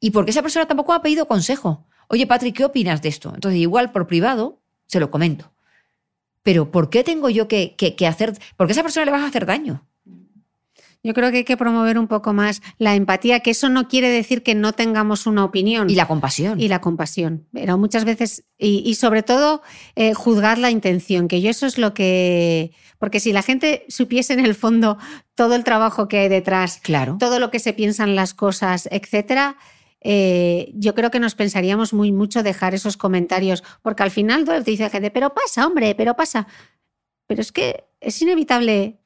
Y 0.00 0.10
porque 0.10 0.30
esa 0.30 0.42
persona 0.42 0.66
tampoco 0.66 0.92
me 0.92 0.96
ha 0.96 1.02
pedido 1.02 1.26
consejo. 1.26 1.86
Oye, 2.08 2.26
Patrick, 2.26 2.56
¿qué 2.56 2.64
opinas 2.64 3.02
de 3.02 3.08
esto? 3.08 3.32
Entonces, 3.34 3.60
igual 3.60 3.92
por 3.92 4.06
privado, 4.06 4.60
se 4.86 5.00
lo 5.00 5.10
comento. 5.10 5.52
Pero 6.42 6.70
¿por 6.70 6.90
qué 6.90 7.04
tengo 7.04 7.30
yo 7.30 7.48
que, 7.48 7.74
que, 7.76 7.94
que 7.96 8.06
hacer? 8.06 8.38
Porque 8.56 8.72
a 8.72 8.74
esa 8.74 8.82
persona 8.82 9.04
le 9.04 9.12
vas 9.12 9.22
a 9.22 9.26
hacer 9.26 9.46
daño. 9.46 9.87
Yo 11.02 11.14
creo 11.14 11.30
que 11.30 11.38
hay 11.38 11.44
que 11.44 11.56
promover 11.56 11.98
un 11.98 12.08
poco 12.08 12.32
más 12.32 12.60
la 12.76 12.94
empatía, 12.94 13.40
que 13.40 13.50
eso 13.50 13.68
no 13.68 13.88
quiere 13.88 14.08
decir 14.08 14.42
que 14.42 14.54
no 14.54 14.72
tengamos 14.72 15.26
una 15.26 15.44
opinión. 15.44 15.88
Y 15.88 15.94
la 15.94 16.08
compasión. 16.08 16.60
Y 16.60 16.68
la 16.68 16.80
compasión. 16.80 17.46
Pero 17.52 17.78
muchas 17.78 18.04
veces, 18.04 18.44
y, 18.58 18.94
sobre 18.94 19.22
todo, 19.22 19.62
eh, 19.94 20.14
juzgar 20.14 20.58
la 20.58 20.70
intención, 20.70 21.28
que 21.28 21.40
yo 21.40 21.50
eso 21.50 21.66
es 21.66 21.78
lo 21.78 21.94
que... 21.94 22.72
Porque 22.98 23.20
si 23.20 23.32
la 23.32 23.42
gente 23.42 23.84
supiese 23.88 24.32
en 24.32 24.40
el 24.40 24.56
fondo 24.56 24.98
todo 25.36 25.54
el 25.54 25.62
trabajo 25.62 26.08
que 26.08 26.18
hay 26.18 26.28
detrás, 26.28 26.80
claro. 26.82 27.16
todo 27.18 27.38
lo 27.38 27.50
que 27.50 27.60
se 27.60 27.72
piensan 27.72 28.16
las 28.16 28.34
cosas, 28.34 28.88
etcétera, 28.90 29.56
eh, 30.00 30.70
yo 30.74 30.94
creo 30.94 31.10
que 31.10 31.20
nos 31.20 31.34
pensaríamos 31.34 31.92
muy 31.92 32.12
mucho 32.12 32.42
dejar 32.42 32.74
esos 32.74 32.96
comentarios, 32.96 33.64
porque 33.82 34.02
al 34.02 34.10
final 34.10 34.44
te 34.44 34.60
dice 34.62 34.90
gente, 34.90 35.10
pero 35.10 35.34
pasa, 35.34 35.66
hombre, 35.66 35.94
pero 35.94 36.14
pasa. 36.14 36.46
pero 37.26 37.40
es 37.40 37.52
que 37.52 37.84
es 38.00 38.20
inevitable 38.22 39.00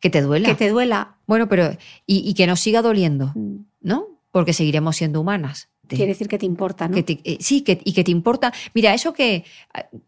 Que 0.00 0.10
te 0.10 0.20
duela. 0.20 0.48
que 0.48 0.54
te 0.54 0.68
duela. 0.68 1.18
Bueno, 1.32 1.48
pero. 1.48 1.64
Y, 2.06 2.28
y 2.28 2.34
que 2.34 2.46
nos 2.46 2.60
siga 2.60 2.82
doliendo, 2.82 3.32
Mm. 3.34 3.56
¿no? 3.80 4.06
Porque 4.30 4.52
seguiremos 4.52 4.96
siendo 4.96 5.20
humanas. 5.20 5.68
Te- 5.86 5.96
Quiere 5.96 6.12
decir 6.12 6.28
que 6.28 6.38
te 6.38 6.46
importa, 6.46 6.88
¿no? 6.88 6.94
que 6.94 7.02
te- 7.02 7.20
eh, 7.24 7.38
sí, 7.40 7.62
que, 7.62 7.80
y 7.84 7.92
que 7.92 8.04
te 8.04 8.10
importa. 8.10 8.52
Mira, 8.74 8.94
eso 8.94 9.12
que, 9.12 9.44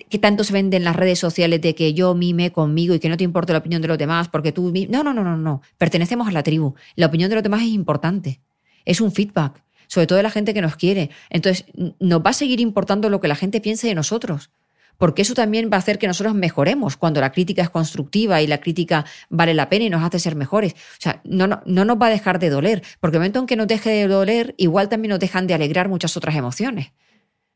que 0.09 0.19
tanto 0.19 0.45
se 0.45 0.53
vende 0.53 0.77
en 0.77 0.85
las 0.85 0.97
redes 0.97 1.19
sociales 1.19 1.61
de 1.61 1.75
que 1.75 1.93
yo 1.95 2.15
mime 2.15 2.53
conmigo 2.53 2.95
y 2.95 3.01
que 3.01 3.09
no 3.09 3.17
te 3.17 3.25
importa 3.25 3.53
la 3.53 3.59
opinión 3.61 3.83
de 3.83 3.89
los 3.89 3.99
demás 3.99 4.29
porque 4.29 4.53
tú. 4.53 4.73
No, 4.89 5.03
no, 5.03 5.13
no, 5.15 5.23
no, 5.25 5.37
no. 5.37 5.63
Pertenecemos 5.79 6.29
a 6.29 6.33
la 6.33 6.43
tribu. 6.43 6.75
La 6.97 7.07
opinión 7.07 7.29
de 7.31 7.37
los 7.37 7.43
demás 7.43 7.63
es 7.63 7.69
importante. 7.69 8.41
Es 8.85 9.01
un 9.01 9.13
feedback, 9.13 9.63
sobre 9.87 10.07
todo 10.07 10.17
de 10.19 10.23
la 10.23 10.31
gente 10.31 10.53
que 10.55 10.61
nos 10.63 10.77
quiere. 10.77 11.11
Entonces, 11.31 11.65
nos 12.01 12.21
va 12.21 12.31
a 12.31 12.35
seguir 12.35 12.61
importando 12.61 13.09
lo 13.11 13.21
que 13.21 13.29
la 13.29 13.37
gente 13.37 13.61
piense 13.61 13.87
de 13.89 13.95
nosotros. 13.95 14.51
Porque 14.99 15.23
eso 15.23 15.35
también 15.35 15.71
va 15.73 15.77
a 15.77 15.81
hacer 15.81 15.99
que 15.99 16.07
nosotros 16.07 16.35
mejoremos 16.35 16.97
cuando 16.97 17.21
la 17.21 17.33
crítica 17.33 17.63
es 17.63 17.71
constructiva 17.71 18.41
y 18.43 18.47
la 18.47 18.61
crítica 18.61 19.05
vale 19.29 19.55
la 19.55 19.69
pena 19.69 19.85
y 19.87 19.91
nos 19.91 20.03
hace 20.03 20.19
ser 20.19 20.37
mejores. 20.37 20.73
O 20.73 21.01
sea, 21.01 21.21
no, 21.25 21.47
no, 21.47 21.63
no 21.67 21.85
nos 21.85 21.97
va 21.97 22.07
a 22.07 22.11
dejar 22.11 22.39
de 22.39 22.51
doler, 22.51 22.83
porque 23.01 23.17
el 23.17 23.21
momento 23.21 23.41
en 23.41 23.47
que 23.47 23.57
nos 23.57 23.67
deje 23.67 23.91
de 23.91 24.07
doler, 24.07 24.55
igual 24.57 24.89
también 24.89 25.11
nos 25.11 25.21
dejan 25.21 25.47
de 25.47 25.55
alegrar 25.55 25.89
muchas 25.89 26.17
otras 26.17 26.37
emociones. 26.37 26.93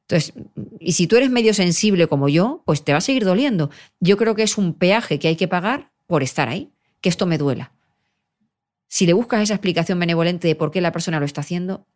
Entonces, 0.09 0.33
y 0.81 0.93
si 0.93 1.07
tú 1.07 1.17
eres 1.17 1.29
medio 1.29 1.53
sensible 1.53 2.07
como 2.07 2.31
yo, 2.31 2.63
pues 2.65 2.83
te 2.83 2.93
va 2.93 2.99
a 2.99 3.03
seguir 3.03 3.25
doliendo. 3.25 3.71
Yo 4.01 4.17
creo 4.17 4.35
que 4.35 4.43
es 4.43 4.57
un 4.57 4.73
peaje 4.73 5.19
que 5.19 5.29
hay 5.29 5.37
que 5.37 5.49
pagar 5.49 5.91
por 6.07 6.23
estar 6.23 6.49
ahí, 6.49 6.71
que 7.03 7.11
esto 7.11 7.27
me 7.27 7.37
duela. 7.37 7.73
Si 8.89 9.05
le 9.05 9.13
buscas 9.13 9.43
esa 9.43 9.55
explicación 9.55 9.99
benevolente 9.99 10.49
de 10.49 10.55
por 10.55 10.71
qué 10.71 10.81
la 10.81 10.93
persona 10.93 11.21
lo 11.21 11.27
está 11.27 11.43
haciendo, 11.43 11.87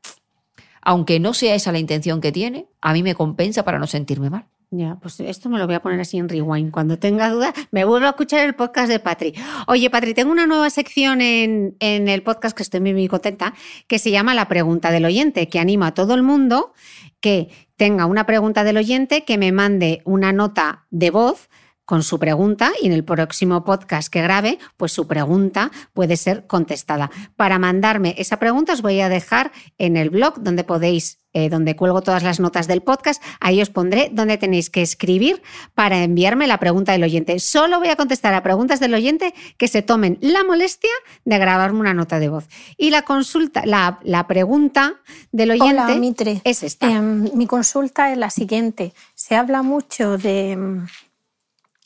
aunque 0.82 1.20
no 1.20 1.32
sea 1.32 1.54
esa 1.54 1.72
la 1.72 1.78
intención 1.78 2.20
que 2.20 2.32
tiene, 2.32 2.66
a 2.82 2.92
mí 2.92 3.02
me 3.02 3.14
compensa 3.14 3.64
para 3.64 3.78
no 3.78 3.86
sentirme 3.86 4.28
mal. 4.28 4.46
Ya, 4.74 4.96
pues 5.02 5.20
esto 5.20 5.50
me 5.50 5.58
lo 5.58 5.66
voy 5.66 5.74
a 5.74 5.82
poner 5.82 6.00
así 6.00 6.16
en 6.16 6.30
rewind. 6.30 6.70
Cuando 6.70 6.98
tenga 6.98 7.28
duda, 7.28 7.52
me 7.72 7.84
vuelvo 7.84 8.06
a 8.06 8.10
escuchar 8.10 8.40
el 8.46 8.54
podcast 8.54 8.88
de 8.88 9.00
Patri. 9.00 9.34
Oye, 9.66 9.90
Patri, 9.90 10.14
tengo 10.14 10.32
una 10.32 10.46
nueva 10.46 10.70
sección 10.70 11.20
en, 11.20 11.76
en 11.78 12.08
el 12.08 12.22
podcast 12.22 12.56
que 12.56 12.62
estoy 12.62 12.80
muy, 12.80 12.94
muy 12.94 13.06
contenta, 13.06 13.52
que 13.86 13.98
se 13.98 14.10
llama 14.10 14.34
La 14.34 14.48
pregunta 14.48 14.90
del 14.90 15.04
oyente, 15.04 15.46
que 15.50 15.58
anima 15.58 15.88
a 15.88 15.94
todo 15.94 16.14
el 16.14 16.22
mundo 16.22 16.72
que 17.20 17.50
tenga 17.76 18.06
una 18.06 18.24
pregunta 18.24 18.64
del 18.64 18.78
oyente, 18.78 19.24
que 19.24 19.36
me 19.36 19.52
mande 19.52 20.00
una 20.06 20.32
nota 20.32 20.86
de 20.90 21.10
voz 21.10 21.50
con 21.84 22.02
su 22.02 22.18
pregunta 22.18 22.72
y 22.80 22.86
en 22.86 22.92
el 22.92 23.04
próximo 23.04 23.64
podcast 23.64 24.08
que 24.08 24.22
grabe, 24.22 24.58
pues 24.76 24.92
su 24.92 25.06
pregunta 25.06 25.70
puede 25.92 26.16
ser 26.16 26.46
contestada. 26.46 27.10
Para 27.36 27.58
mandarme 27.58 28.14
esa 28.18 28.38
pregunta 28.38 28.72
os 28.72 28.82
voy 28.82 29.00
a 29.00 29.08
dejar 29.08 29.52
en 29.78 29.96
el 29.96 30.10
blog 30.10 30.40
donde 30.40 30.64
podéis, 30.64 31.18
eh, 31.32 31.48
donde 31.48 31.74
cuelgo 31.76 32.02
todas 32.02 32.22
las 32.22 32.40
notas 32.40 32.66
del 32.68 32.82
podcast, 32.82 33.22
ahí 33.40 33.60
os 33.60 33.70
pondré 33.70 34.10
donde 34.12 34.38
tenéis 34.38 34.70
que 34.70 34.82
escribir 34.82 35.42
para 35.74 36.02
enviarme 36.02 36.46
la 36.46 36.58
pregunta 36.58 36.92
del 36.92 37.02
oyente. 37.02 37.38
Solo 37.40 37.78
voy 37.78 37.88
a 37.88 37.96
contestar 37.96 38.34
a 38.34 38.42
preguntas 38.42 38.80
del 38.80 38.94
oyente 38.94 39.34
que 39.56 39.68
se 39.68 39.82
tomen 39.82 40.18
la 40.20 40.44
molestia 40.44 40.90
de 41.24 41.38
grabarme 41.38 41.80
una 41.80 41.94
nota 41.94 42.18
de 42.18 42.28
voz. 42.28 42.48
Y 42.76 42.90
la 42.90 43.02
consulta, 43.02 43.64
la, 43.66 43.98
la 44.02 44.26
pregunta 44.26 45.00
del 45.32 45.52
oyente 45.52 45.82
Hola, 45.82 45.94
Mitre. 45.96 46.40
es 46.44 46.62
esta. 46.62 46.90
Em, 46.90 47.28
mi 47.34 47.46
consulta 47.46 48.12
es 48.12 48.18
la 48.18 48.30
siguiente. 48.30 48.92
Se 49.14 49.34
habla 49.34 49.62
mucho 49.62 50.18
de 50.18 50.56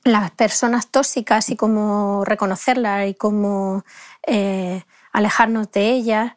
las 0.06 0.30
personas 0.30 0.90
tóxicas 0.90 1.50
y 1.50 1.56
cómo 1.56 2.24
reconocerlas 2.24 3.08
y 3.08 3.14
cómo 3.14 3.84
eh, 4.26 4.84
alejarnos 5.12 5.72
de 5.72 5.90
ellas, 5.90 6.32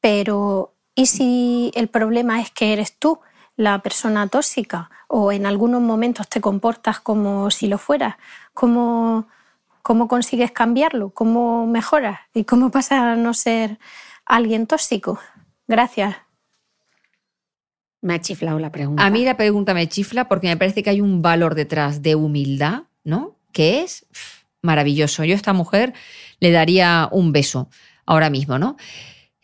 pero 0.00 0.74
¿y 0.94 1.06
si 1.06 1.70
el 1.74 1.88
problema 1.88 2.40
es 2.40 2.50
que 2.50 2.72
eres 2.72 2.98
tú 2.98 3.20
la 3.56 3.80
persona 3.80 4.26
tóxica 4.26 4.90
o 5.06 5.30
en 5.30 5.46
algunos 5.46 5.80
momentos 5.80 6.28
te 6.28 6.40
comportas 6.40 6.98
como 6.98 7.50
si 7.52 7.68
lo 7.68 7.78
fueras? 7.78 8.16
¿Cómo, 8.54 9.28
cómo 9.82 10.08
consigues 10.08 10.50
cambiarlo? 10.50 11.10
¿Cómo 11.10 11.64
mejoras? 11.66 12.18
¿Y 12.34 12.42
cómo 12.42 12.70
pasa 12.72 13.12
a 13.12 13.16
no 13.16 13.34
ser 13.34 13.78
alguien 14.24 14.66
tóxico? 14.66 15.20
Gracias. 15.68 16.16
Me 18.00 18.14
ha 18.14 18.20
chiflado 18.20 18.58
la 18.58 18.70
pregunta. 18.70 19.04
A 19.04 19.10
mí 19.10 19.24
la 19.24 19.36
pregunta 19.36 19.74
me 19.74 19.88
chifla 19.88 20.28
porque 20.28 20.48
me 20.48 20.56
parece 20.56 20.82
que 20.82 20.90
hay 20.90 21.00
un 21.00 21.22
valor 21.22 21.54
detrás 21.54 22.02
de 22.02 22.14
humildad, 22.14 22.84
¿no? 23.06 23.38
Que 23.52 23.80
es 23.82 24.04
maravilloso. 24.60 25.24
Yo 25.24 25.32
a 25.32 25.36
esta 25.36 25.52
mujer 25.54 25.94
le 26.40 26.50
daría 26.50 27.08
un 27.12 27.32
beso 27.32 27.70
ahora 28.04 28.28
mismo, 28.28 28.58
¿no? 28.58 28.76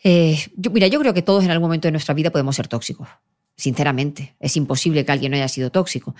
Eh, 0.04 0.36
yo- 0.56 0.70
mira, 0.72 0.88
yo 0.88 0.98
creo 1.00 1.14
que 1.14 1.22
todos 1.22 1.44
en 1.44 1.50
algún 1.52 1.68
momento 1.68 1.88
de 1.88 1.92
nuestra 1.92 2.12
vida 2.12 2.30
podemos 2.30 2.56
ser 2.56 2.66
tóxicos. 2.68 3.08
Sinceramente, 3.56 4.34
es 4.40 4.56
imposible 4.56 5.04
que 5.04 5.12
alguien 5.12 5.30
no 5.30 5.36
haya 5.36 5.46
sido 5.48 5.70
tóxico. 5.70 6.14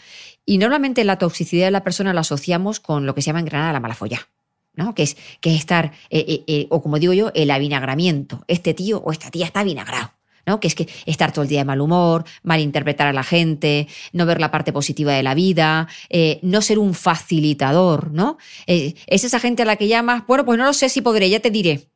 Y 0.46 0.58
normalmente 0.58 1.02
la 1.04 1.18
toxicidad 1.18 1.66
de 1.66 1.70
la 1.72 1.82
persona 1.82 2.14
la 2.14 2.20
asociamos 2.20 2.78
con 2.78 3.04
lo 3.06 3.14
que 3.14 3.22
se 3.22 3.26
llama 3.26 3.40
en 3.40 3.46
Granada 3.46 3.72
la 3.72 3.80
mala 3.80 3.94
folla, 3.94 4.28
¿no? 4.74 4.94
Que 4.94 5.02
es, 5.02 5.16
que 5.40 5.50
es 5.52 5.58
estar, 5.58 5.92
eh, 6.10 6.44
eh, 6.46 6.66
o 6.70 6.80
como 6.80 6.98
digo 7.00 7.12
yo, 7.12 7.32
el 7.34 7.50
avinagramiento. 7.50 8.44
Este 8.46 8.72
tío 8.74 8.98
o 9.04 9.10
esta 9.10 9.30
tía 9.30 9.46
está 9.46 9.60
avinagrado. 9.60 10.12
¿No? 10.46 10.60
Que 10.60 10.68
es 10.68 10.74
que 10.74 10.88
estar 11.06 11.32
todo 11.32 11.42
el 11.42 11.48
día 11.48 11.60
de 11.60 11.64
mal 11.64 11.80
humor, 11.80 12.24
malinterpretar 12.42 13.08
a 13.08 13.12
la 13.12 13.22
gente, 13.22 13.88
no 14.12 14.26
ver 14.26 14.40
la 14.40 14.50
parte 14.50 14.72
positiva 14.72 15.12
de 15.12 15.22
la 15.22 15.34
vida, 15.34 15.88
eh, 16.08 16.38
no 16.42 16.62
ser 16.62 16.78
un 16.78 16.94
facilitador, 16.94 18.12
¿no? 18.12 18.38
Eh, 18.66 18.94
es 19.06 19.24
esa 19.24 19.40
gente 19.40 19.62
a 19.62 19.66
la 19.66 19.76
que 19.76 19.88
llamas, 19.88 20.24
bueno, 20.26 20.44
pues 20.44 20.58
no 20.58 20.64
lo 20.64 20.72
sé 20.72 20.88
si 20.88 21.00
podré, 21.00 21.28
ya 21.30 21.40
te 21.40 21.50
diré. 21.50 21.88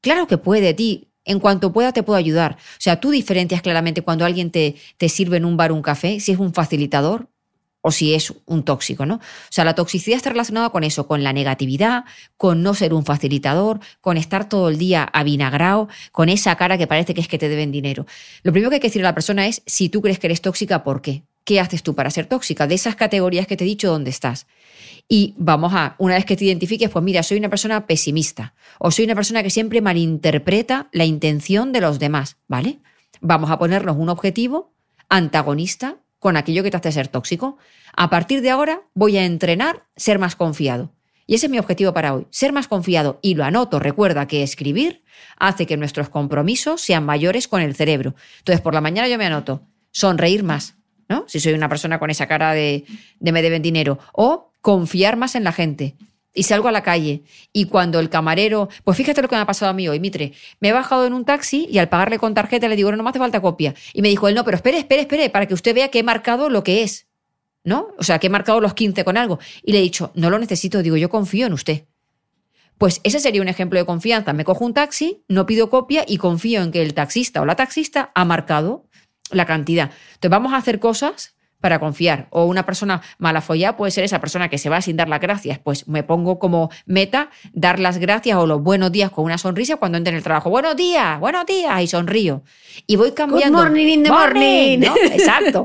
Claro 0.00 0.26
que 0.26 0.38
puede, 0.38 0.74
ti. 0.74 1.08
En 1.24 1.38
cuanto 1.38 1.72
pueda, 1.72 1.92
te 1.92 2.02
puedo 2.02 2.18
ayudar. 2.18 2.56
O 2.58 2.80
sea, 2.80 2.98
tú 2.98 3.10
diferencias 3.10 3.62
claramente 3.62 4.02
cuando 4.02 4.24
alguien 4.24 4.50
te, 4.50 4.74
te 4.96 5.08
sirve 5.08 5.36
en 5.36 5.44
un 5.44 5.56
bar 5.56 5.70
un 5.70 5.80
café, 5.80 6.18
si 6.18 6.32
es 6.32 6.38
un 6.38 6.52
facilitador 6.52 7.31
o 7.82 7.90
si 7.90 8.14
es 8.14 8.32
un 8.46 8.64
tóxico, 8.64 9.04
¿no? 9.04 9.16
O 9.16 9.20
sea, 9.50 9.64
la 9.64 9.74
toxicidad 9.74 10.16
está 10.16 10.30
relacionada 10.30 10.70
con 10.70 10.84
eso, 10.84 11.06
con 11.06 11.22
la 11.22 11.32
negatividad, 11.32 12.04
con 12.36 12.62
no 12.62 12.74
ser 12.74 12.94
un 12.94 13.04
facilitador, 13.04 13.80
con 14.00 14.16
estar 14.16 14.48
todo 14.48 14.68
el 14.68 14.78
día 14.78 15.04
avinagrado, 15.12 15.88
con 16.12 16.28
esa 16.28 16.56
cara 16.56 16.78
que 16.78 16.86
parece 16.86 17.12
que 17.12 17.20
es 17.20 17.28
que 17.28 17.38
te 17.38 17.48
deben 17.48 17.72
dinero. 17.72 18.06
Lo 18.42 18.52
primero 18.52 18.70
que 18.70 18.76
hay 18.76 18.80
que 18.80 18.88
decir 18.88 19.02
a 19.02 19.08
la 19.08 19.14
persona 19.14 19.46
es, 19.46 19.62
si 19.66 19.88
tú 19.88 20.00
crees 20.00 20.18
que 20.18 20.28
eres 20.28 20.40
tóxica, 20.40 20.84
¿por 20.84 21.02
qué? 21.02 21.24
¿Qué 21.44 21.58
haces 21.58 21.82
tú 21.82 21.94
para 21.96 22.10
ser 22.10 22.26
tóxica? 22.26 22.68
De 22.68 22.76
esas 22.76 22.94
categorías 22.94 23.48
que 23.48 23.56
te 23.56 23.64
he 23.64 23.66
dicho, 23.66 23.90
¿dónde 23.90 24.10
estás? 24.10 24.46
Y 25.08 25.34
vamos 25.36 25.72
a, 25.74 25.96
una 25.98 26.14
vez 26.14 26.24
que 26.24 26.36
te 26.36 26.44
identifiques, 26.44 26.88
pues 26.88 27.04
mira, 27.04 27.24
soy 27.24 27.38
una 27.38 27.50
persona 27.50 27.86
pesimista 27.86 28.54
o 28.78 28.92
soy 28.92 29.06
una 29.06 29.16
persona 29.16 29.42
que 29.42 29.50
siempre 29.50 29.80
malinterpreta 29.80 30.88
la 30.92 31.04
intención 31.04 31.72
de 31.72 31.80
los 31.80 31.98
demás, 31.98 32.36
¿vale? 32.46 32.78
Vamos 33.20 33.50
a 33.50 33.58
ponernos 33.58 33.96
un 33.96 34.08
objetivo 34.08 34.72
antagonista 35.08 35.96
con 36.22 36.36
aquello 36.36 36.62
que 36.62 36.70
te 36.70 36.76
hace 36.76 36.92
ser 36.92 37.08
tóxico. 37.08 37.58
A 37.96 38.08
partir 38.08 38.42
de 38.42 38.50
ahora 38.50 38.82
voy 38.94 39.16
a 39.16 39.24
entrenar 39.24 39.86
ser 39.96 40.20
más 40.20 40.36
confiado. 40.36 40.92
Y 41.26 41.34
ese 41.34 41.46
es 41.46 41.50
mi 41.50 41.58
objetivo 41.58 41.92
para 41.92 42.14
hoy, 42.14 42.28
ser 42.30 42.52
más 42.52 42.68
confiado. 42.68 43.18
Y 43.22 43.34
lo 43.34 43.42
anoto, 43.42 43.80
recuerda 43.80 44.28
que 44.28 44.44
escribir 44.44 45.02
hace 45.36 45.66
que 45.66 45.76
nuestros 45.76 46.10
compromisos 46.10 46.80
sean 46.80 47.04
mayores 47.04 47.48
con 47.48 47.60
el 47.60 47.74
cerebro. 47.74 48.14
Entonces, 48.38 48.60
por 48.60 48.72
la 48.72 48.80
mañana 48.80 49.08
yo 49.08 49.18
me 49.18 49.26
anoto, 49.26 49.66
sonreír 49.90 50.44
más, 50.44 50.76
¿no? 51.08 51.24
Si 51.26 51.40
soy 51.40 51.54
una 51.54 51.68
persona 51.68 51.98
con 51.98 52.08
esa 52.08 52.28
cara 52.28 52.52
de, 52.52 52.84
de 53.18 53.32
me 53.32 53.42
deben 53.42 53.60
dinero. 53.60 53.98
O 54.12 54.52
confiar 54.60 55.16
más 55.16 55.34
en 55.34 55.42
la 55.42 55.50
gente. 55.50 55.96
Y 56.34 56.44
salgo 56.44 56.68
a 56.68 56.72
la 56.72 56.82
calle 56.82 57.24
y 57.52 57.66
cuando 57.66 58.00
el 58.00 58.08
camarero, 58.08 58.68
pues 58.84 58.96
fíjate 58.96 59.20
lo 59.20 59.28
que 59.28 59.36
me 59.36 59.42
ha 59.42 59.46
pasado 59.46 59.70
a 59.70 59.74
mí 59.74 59.86
hoy, 59.88 60.00
Mitre, 60.00 60.32
me 60.60 60.68
he 60.68 60.72
bajado 60.72 61.06
en 61.06 61.12
un 61.12 61.26
taxi 61.26 61.68
y 61.70 61.78
al 61.78 61.90
pagarle 61.90 62.18
con 62.18 62.32
tarjeta 62.32 62.68
le 62.68 62.76
digo, 62.76 62.90
no, 62.90 62.96
no 62.96 63.02
me 63.02 63.10
hace 63.10 63.18
falta 63.18 63.42
copia. 63.42 63.74
Y 63.92 64.00
me 64.00 64.08
dijo 64.08 64.28
él, 64.28 64.34
no, 64.34 64.44
pero 64.44 64.56
espere, 64.56 64.78
espere, 64.78 65.02
espere, 65.02 65.28
para 65.28 65.46
que 65.46 65.52
usted 65.52 65.74
vea 65.74 65.88
que 65.88 65.98
he 65.98 66.02
marcado 66.02 66.48
lo 66.48 66.64
que 66.64 66.82
es, 66.82 67.06
¿no? 67.64 67.88
O 67.98 68.02
sea, 68.02 68.18
que 68.18 68.28
he 68.28 68.30
marcado 68.30 68.60
los 68.60 68.72
15 68.72 69.04
con 69.04 69.18
algo. 69.18 69.40
Y 69.62 69.72
le 69.72 69.78
he 69.78 69.82
dicho, 69.82 70.10
no 70.14 70.30
lo 70.30 70.38
necesito, 70.38 70.82
digo, 70.82 70.96
yo 70.96 71.10
confío 71.10 71.46
en 71.46 71.52
usted. 71.52 71.84
Pues 72.78 73.00
ese 73.04 73.20
sería 73.20 73.42
un 73.42 73.48
ejemplo 73.48 73.78
de 73.78 73.84
confianza. 73.84 74.32
Me 74.32 74.44
cojo 74.44 74.64
un 74.64 74.74
taxi, 74.74 75.22
no 75.28 75.46
pido 75.46 75.70
copia 75.70 76.04
y 76.06 76.16
confío 76.16 76.62
en 76.62 76.72
que 76.72 76.82
el 76.82 76.94
taxista 76.94 77.42
o 77.42 77.44
la 77.44 77.56
taxista 77.56 78.10
ha 78.14 78.24
marcado 78.24 78.88
la 79.30 79.46
cantidad. 79.46 79.90
Entonces 80.14 80.30
vamos 80.30 80.52
a 80.52 80.56
hacer 80.56 80.80
cosas 80.80 81.36
para 81.62 81.78
confiar. 81.78 82.26
O 82.30 82.44
una 82.44 82.66
persona 82.66 83.00
mala 83.18 83.40
follada 83.40 83.76
puede 83.76 83.92
ser 83.92 84.04
esa 84.04 84.20
persona 84.20 84.50
que 84.50 84.58
se 84.58 84.68
va 84.68 84.82
sin 84.82 84.96
dar 84.96 85.08
las 85.08 85.20
gracias. 85.20 85.58
Pues 85.60 85.88
me 85.88 86.02
pongo 86.02 86.38
como 86.38 86.70
meta 86.84 87.30
dar 87.54 87.78
las 87.78 87.96
gracias 87.98 88.36
o 88.36 88.46
los 88.46 88.62
buenos 88.62 88.92
días 88.92 89.10
con 89.10 89.24
una 89.24 89.38
sonrisa 89.38 89.76
cuando 89.76 89.96
entre 89.96 90.10
en 90.10 90.16
el 90.18 90.22
trabajo. 90.22 90.50
Buenos 90.50 90.76
días, 90.76 91.18
buenos 91.20 91.46
días, 91.46 91.80
y 91.80 91.86
sonrío. 91.86 92.42
Y 92.86 92.96
voy 92.96 93.12
cambiando. 93.12 93.56
morning 93.56 93.86
in 93.86 94.02
the 94.02 94.10
morning. 94.10 94.80
¿no? 94.80 94.94
Exacto. 95.12 95.64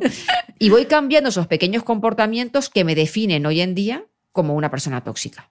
Y 0.60 0.70
voy 0.70 0.86
cambiando 0.86 1.30
esos 1.30 1.48
pequeños 1.48 1.84
comportamientos 1.84 2.70
que 2.70 2.84
me 2.84 2.95
definen 2.95 3.45
hoy 3.45 3.60
en 3.62 3.76
día 3.76 4.06
como 4.32 4.54
una 4.54 4.70
persona 4.70 5.04
tóxica. 5.04 5.50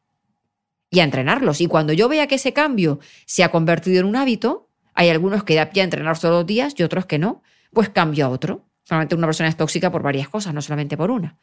Y 0.90 1.00
a 1.00 1.04
entrenarlos. 1.04 1.60
Y 1.60 1.66
cuando 1.66 1.92
yo 1.92 2.08
vea 2.08 2.28
que 2.28 2.36
ese 2.36 2.52
cambio 2.52 3.00
se 3.26 3.42
ha 3.42 3.50
convertido 3.50 3.98
en 3.98 4.06
un 4.06 4.14
hábito, 4.14 4.70
hay 4.94 5.10
algunos 5.10 5.42
que 5.42 5.56
da 5.56 5.70
pie 5.70 5.82
a 5.82 5.84
entrenar 5.84 6.18
todos 6.18 6.34
los 6.34 6.46
días 6.46 6.74
y 6.78 6.84
otros 6.84 7.04
que 7.04 7.18
no, 7.18 7.42
pues 7.72 7.88
cambio 7.88 8.26
a 8.26 8.28
otro. 8.28 8.64
Solamente 8.86 9.16
una 9.16 9.26
persona 9.26 9.48
es 9.48 9.56
tóxica 9.56 9.90
por 9.90 10.02
varias 10.02 10.28
cosas, 10.28 10.54
no 10.54 10.62
solamente 10.62 10.96
por 10.96 11.10
una. 11.10 11.38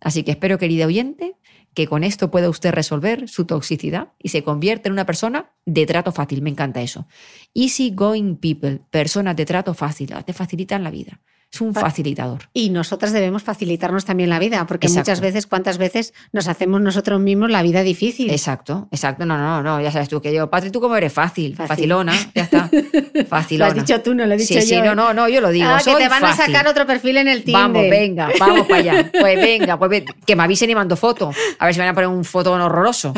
Así 0.00 0.24
que 0.24 0.32
espero, 0.32 0.58
querida 0.58 0.86
oyente, 0.86 1.36
que 1.74 1.86
con 1.86 2.02
esto 2.02 2.30
pueda 2.30 2.50
usted 2.50 2.72
resolver 2.72 3.28
su 3.28 3.44
toxicidad 3.44 4.12
y 4.18 4.30
se 4.30 4.42
convierta 4.42 4.88
en 4.88 4.94
una 4.94 5.06
persona 5.06 5.52
de 5.64 5.86
trato 5.86 6.10
fácil. 6.10 6.42
Me 6.42 6.50
encanta 6.50 6.82
eso. 6.82 7.06
Easy 7.54 7.92
going 7.94 8.34
people, 8.34 8.80
personas 8.90 9.36
de 9.36 9.46
trato 9.46 9.74
fácil, 9.74 10.12
te 10.24 10.32
facilitan 10.32 10.82
la 10.82 10.90
vida. 10.90 11.20
Es 11.50 11.62
un 11.62 11.72
facilitador. 11.72 12.40
Y 12.52 12.68
nosotras 12.68 13.10
debemos 13.12 13.42
facilitarnos 13.42 14.04
también 14.04 14.28
la 14.28 14.38
vida, 14.38 14.66
porque 14.66 14.86
Exacto. 14.86 15.10
muchas 15.10 15.20
veces, 15.22 15.46
¿cuántas 15.46 15.78
veces 15.78 16.12
nos 16.30 16.46
hacemos 16.46 16.82
nosotros 16.82 17.20
mismos 17.20 17.50
la 17.50 17.62
vida 17.62 17.82
difícil? 17.82 18.30
Exacto, 18.30 18.86
exacto. 18.92 19.24
No, 19.24 19.38
no, 19.38 19.62
no, 19.62 19.80
ya 19.80 19.90
sabes 19.90 20.10
tú 20.10 20.20
que 20.20 20.34
yo, 20.34 20.50
Patri, 20.50 20.70
tú 20.70 20.78
como 20.80 20.94
eres 20.96 21.10
fácil, 21.12 21.56
Fácil. 21.56 21.68
facilona, 21.68 22.12
ya 22.34 22.42
está. 22.42 22.68
Lo 23.14 23.24
Facilona. 23.24 23.68
has 23.70 23.74
dicho 23.86 24.00
tú, 24.02 24.14
no 24.14 24.26
lo 24.26 24.34
he 24.34 24.36
dicho 24.36 24.54
sí, 24.54 24.60
Sí, 24.62 24.74
yo, 24.74 24.84
no, 24.84 24.92
¿eh? 24.92 24.94
no, 24.94 25.14
no, 25.14 25.28
yo 25.28 25.40
lo 25.40 25.48
digo. 25.50 25.68
Ah, 25.68 25.78
que 25.78 25.84
soy 25.84 26.02
te 26.02 26.08
van 26.08 26.22
a 26.24 26.34
sacar 26.36 26.68
otro 26.68 26.86
perfil 26.86 27.16
en 27.16 27.28
el 27.28 27.42
Tinder. 27.44 27.62
Vamos, 27.62 27.82
venga, 27.88 28.28
vamos 28.38 28.66
para 28.66 28.80
allá. 28.80 29.10
Pues 29.18 29.36
venga, 29.40 29.78
pues 29.78 29.90
ve- 29.90 30.04
que 30.26 30.36
me 30.36 30.42
avisen 30.42 30.68
y 30.70 30.74
mando 30.74 30.96
foto. 30.96 31.30
A 31.58 31.64
ver 31.64 31.74
si 31.74 31.80
me 31.80 31.86
van 31.86 31.92
a 31.92 31.94
poner 31.94 32.08
un 32.08 32.24
fotón 32.24 32.60
horroroso. 32.60 33.14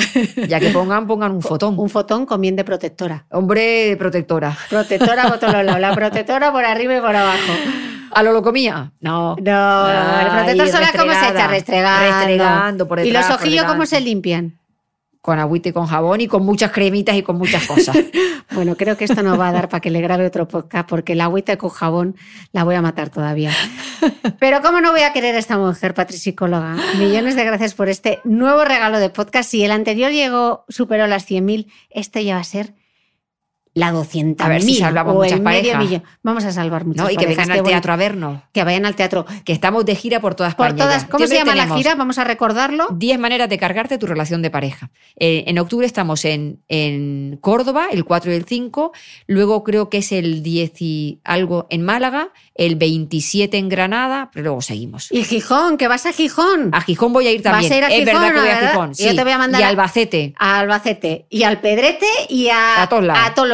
Ya 0.48 0.60
que 0.60 0.70
pongan, 0.70 1.06
pongan 1.08 1.32
un 1.32 1.42
fotón. 1.42 1.76
Un 1.78 1.90
fotón 1.90 2.26
con 2.26 2.40
bien 2.40 2.54
de 2.56 2.64
protectora. 2.64 3.26
Hombre 3.30 3.96
protectora. 3.98 4.56
Protectora 4.68 5.24
lados. 5.62 5.80
La 5.80 5.94
protectora 5.94 6.52
por 6.52 6.64
arriba 6.64 6.96
y 6.96 7.00
por 7.00 7.14
abajo. 7.16 7.52
¿A 8.14 8.22
lo 8.22 8.32
locomía? 8.32 8.92
No. 9.00 9.36
No, 9.36 9.88
el 9.88 10.28
protector 10.28 10.68
solar 10.68 10.96
cómo 10.96 11.12
se 11.12 11.28
echa 11.28 11.46
restregando. 11.46 12.18
Restregando 12.18 12.88
por 12.88 13.00
¿Y 13.00 13.04
detrás, 13.04 13.28
los 13.28 13.36
por 13.36 13.46
ojillos 13.46 13.64
cómo 13.64 13.86
se 13.86 14.00
limpian? 14.00 14.58
Con 15.20 15.38
agüita 15.38 15.68
y 15.68 15.72
con 15.72 15.86
jabón 15.86 16.20
y 16.22 16.28
con 16.28 16.44
muchas 16.44 16.70
cremitas 16.70 17.14
y 17.14 17.22
con 17.22 17.36
muchas 17.36 17.66
cosas. 17.66 17.96
Bueno, 18.52 18.74
creo 18.76 18.96
que 18.96 19.04
esto 19.04 19.22
no 19.22 19.38
va 19.38 19.50
a 19.50 19.52
dar 19.52 19.68
para 19.68 19.80
que 19.80 19.90
le 19.90 20.00
grabe 20.00 20.26
otro 20.26 20.48
podcast 20.48 20.88
porque 20.88 21.14
la 21.14 21.26
agüita 21.26 21.56
con 21.56 21.70
jabón 21.70 22.16
la 22.50 22.64
voy 22.64 22.74
a 22.74 22.82
matar 22.82 23.08
todavía. 23.08 23.52
Pero 24.40 24.60
¿cómo 24.60 24.80
no 24.80 24.90
voy 24.90 25.02
a 25.02 25.12
querer 25.12 25.36
a 25.36 25.38
esta 25.38 25.56
mujer, 25.56 25.94
Patri 25.94 26.16
Psicóloga? 26.16 26.74
Millones 26.98 27.36
de 27.36 27.44
gracias 27.44 27.74
por 27.74 27.88
este 27.88 28.18
nuevo 28.24 28.64
regalo 28.64 28.98
de 28.98 29.08
podcast. 29.08 29.48
Si 29.48 29.62
el 29.62 29.70
anterior 29.70 30.10
llegó, 30.10 30.64
superó 30.68 31.06
las 31.06 31.30
100.000, 31.30 31.70
este 31.90 32.24
ya 32.24 32.34
va 32.34 32.40
a 32.40 32.44
ser 32.44 32.74
la 33.74 33.92
200.000 33.92 34.36
A 34.40 34.48
ver 34.48 34.62
si 34.62 34.74
salvamos 34.76 35.14
o 35.14 35.18
muchas 35.22 35.40
parejas. 35.40 35.78
millón. 35.78 36.02
Vamos 36.22 36.44
a 36.44 36.52
salvar 36.52 36.84
muchas 36.84 37.04
¿no? 37.04 37.10
Y 37.10 37.16
que 37.16 37.24
parejas, 37.24 37.46
vengan 37.46 37.58
al 37.58 37.64
teatro 37.70 37.92
a 37.92 37.96
vernos. 37.96 38.42
Que 38.52 38.64
vayan 38.64 38.84
al 38.86 38.96
teatro. 38.96 39.26
Que 39.44 39.52
estamos 39.52 39.84
de 39.84 39.94
gira 39.94 40.20
por 40.20 40.34
todas 40.34 40.54
Por 40.56 40.66
España. 40.66 40.84
todas, 40.84 41.02
ya. 41.04 41.08
¿Cómo 41.08 41.26
se 41.26 41.34
llama 41.36 41.54
la 41.54 41.68
gira? 41.76 41.94
Vamos 41.94 42.18
a 42.18 42.24
recordarlo. 42.24 42.88
10 42.90 43.18
maneras 43.18 43.48
de 43.48 43.58
cargarte 43.58 43.96
tu 43.98 44.06
relación 44.06 44.42
de 44.42 44.50
pareja. 44.50 44.90
Eh, 45.16 45.44
en 45.46 45.58
octubre 45.58 45.86
estamos 45.86 46.24
en, 46.24 46.60
en 46.68 47.38
Córdoba, 47.40 47.86
el 47.92 48.04
4 48.04 48.32
y 48.32 48.34
el 48.34 48.44
5. 48.44 48.92
Luego 49.26 49.62
creo 49.64 49.88
que 49.88 49.98
es 49.98 50.10
el 50.12 50.42
10 50.42 50.82
y 50.82 51.20
algo 51.24 51.66
en 51.70 51.82
Málaga, 51.84 52.30
el 52.56 52.74
27 52.76 53.56
en 53.56 53.68
Granada, 53.68 54.30
pero 54.32 54.44
luego 54.44 54.62
seguimos. 54.62 55.10
Y 55.12 55.22
Gijón, 55.24 55.76
que 55.78 55.86
vas 55.88 56.06
a 56.06 56.12
Gijón. 56.12 56.70
A 56.72 56.80
Gijón 56.80 57.12
voy 57.12 57.26
a 57.28 57.32
ir 57.32 57.42
Vas 57.42 57.52
también. 57.52 57.72
a 57.72 57.76
ir 57.76 57.84
a 57.84 57.86
es 57.88 57.94
Gijón, 58.00 58.06
verdad 58.22 58.34
que 58.34 58.40
voy 58.40 58.48
a. 58.48 58.68
Gijón. 58.70 58.88
Yo 58.94 59.10
sí. 59.10 59.16
te 59.16 59.22
voy 59.22 59.32
a 59.32 59.38
mandar 59.38 59.60
y 59.60 59.64
a- 59.64 59.68
Albacete. 59.68 60.34
a 60.38 60.58
Albacete 60.58 61.26
y 61.30 61.44
al 61.44 61.60
Pedrete 61.60 62.06
y 62.28 62.48
a, 62.48 62.82
a 62.82 62.88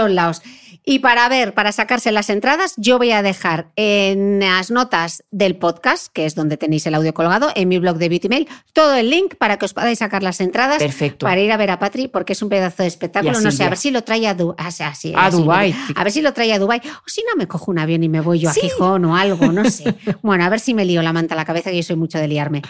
todos 0.07 0.15
lados. 0.15 0.43
Y 0.89 1.01
para 1.01 1.29
ver, 1.29 1.53
para 1.53 1.73
sacarse 1.73 2.13
las 2.13 2.31
entradas, 2.31 2.75
yo 2.77 2.97
voy 2.99 3.11
a 3.11 3.21
dejar 3.21 3.73
en 3.75 4.39
las 4.39 4.71
notas 4.71 5.25
del 5.33 5.57
podcast, 5.57 6.13
que 6.13 6.27
es 6.27 6.37
donde 6.37 6.57
tenéis 6.57 6.87
el 6.87 6.95
audio 6.95 7.13
colgado, 7.13 7.51
en 7.57 7.67
mi 7.69 7.81
blog 7.81 7.97
de 7.99 8.09
Beauty 8.09 8.29
Mail, 8.29 8.49
todo 8.73 8.95
el 8.95 9.11
link 9.11 9.35
para 9.35 9.57
que 9.59 9.65
os 9.65 9.75
podáis 9.75 9.99
sacar 9.99 10.23
las 10.23 10.41
entradas 10.41 10.79
Perfecto. 10.79 11.27
para 11.27 11.41
ir 11.41 11.51
a 11.51 11.57
ver 11.57 11.73
a 11.73 11.81
Patri, 11.81 12.07
porque 12.07 12.35
es 12.35 12.43
un 12.43 12.51
pedazo 12.51 12.85
de 12.85 12.89
espectáculo. 12.89 13.37
A 13.37 13.41
No 13.41 13.51
sé, 13.51 13.65
a 13.65 13.69
ver 13.69 13.79
si 13.79 13.91
lo 13.91 14.03
trae 14.05 14.29
a, 14.29 14.35
Du- 14.35 14.55
ah, 14.59 14.71
sí, 14.71 14.85
así, 14.85 15.13
A. 15.17 15.27
A 15.27 16.05
ver 16.05 16.13
si 16.13 16.23
lo 16.23 16.33
trae 16.33 16.53
a 16.53 16.59
Dubai 16.61 16.79
O 16.79 17.09
si 17.09 17.21
no, 17.23 17.37
me 17.37 17.49
cojo 17.49 17.73
un 17.73 17.81
avión 17.81 18.05
y 18.05 18.09
me 18.09 18.21
voy 18.21 18.39
yo 18.39 18.51
a 18.51 18.53
Sí. 18.53 18.61
Gijón 18.61 19.05
o 19.07 19.17
algo, 19.17 19.47
no 19.51 19.69
sé. 19.69 19.93
Bueno, 20.23 20.45
a 20.45 20.49
ver 20.49 20.61
si 20.61 20.73
me 20.73 20.85
lío 20.85 21.03
la 21.03 21.13
manta 21.13 21.35
a 21.35 21.37
la 21.37 21.45
cabeza, 21.45 21.71
que 21.71 21.79
yo 21.79 21.83
soy 21.83 21.97
mucho 21.97 22.19
de 22.19 22.29
liarme. 22.29 22.63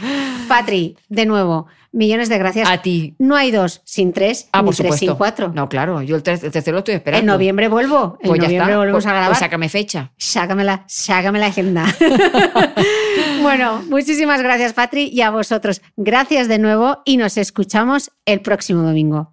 Patri, 0.49 0.97
de 1.11 1.27
nuevo, 1.27 1.67
millones 1.97 2.29
de 2.29 2.39
gracias. 2.39 2.69
A 2.71 2.83
ti. 2.83 3.15
No 3.19 3.35
hay 3.35 3.51
dos 3.51 3.83
sin 3.85 4.13
tres, 4.13 4.49
Ah, 4.53 4.61
ni 4.63 4.67
por 4.67 4.75
tres 4.77 4.87
supuesto. 4.87 5.07
sin 5.07 5.15
cuatro. 5.17 5.53
No, 5.55 5.69
claro, 5.69 6.03
yo 6.03 6.15
el, 6.17 6.23
ter- 6.23 6.39
el 6.45 6.53
tercero 6.53 6.75
lo 6.75 6.79
estoy 6.79 6.95
esperando. 6.95 7.21
En 7.21 7.27
noviembre 7.27 7.69
vuelvo. 7.69 8.19
En 8.21 8.29
Pues 8.29 8.41
ya 8.41 8.47
noviembre 8.47 8.71
está. 8.73 8.79
volvemos 8.79 8.97
Pues- 9.05 9.07
a 9.07 9.11
grabar. 9.11 9.29
Pues 9.31 9.39
sácame 9.39 9.69
fecha. 9.69 10.13
Sácame 10.17 10.63
la, 10.65 10.85
sácame 10.87 11.39
la 11.41 11.47
agenda. 11.47 11.87
bueno, 13.43 13.83
muchísimas 13.89 14.43
gracias, 14.43 14.73
Patri, 14.73 15.09
y 15.13 15.23
a 15.23 15.31
vosotros. 15.31 15.83
Gracias 15.97 16.49
de 16.49 16.59
nuevo 16.59 16.99
y 17.05 17.17
nos 17.17 17.37
escuchamos 17.37 18.11
el 18.27 18.41
próximo 18.41 18.83
domingo. 18.83 19.33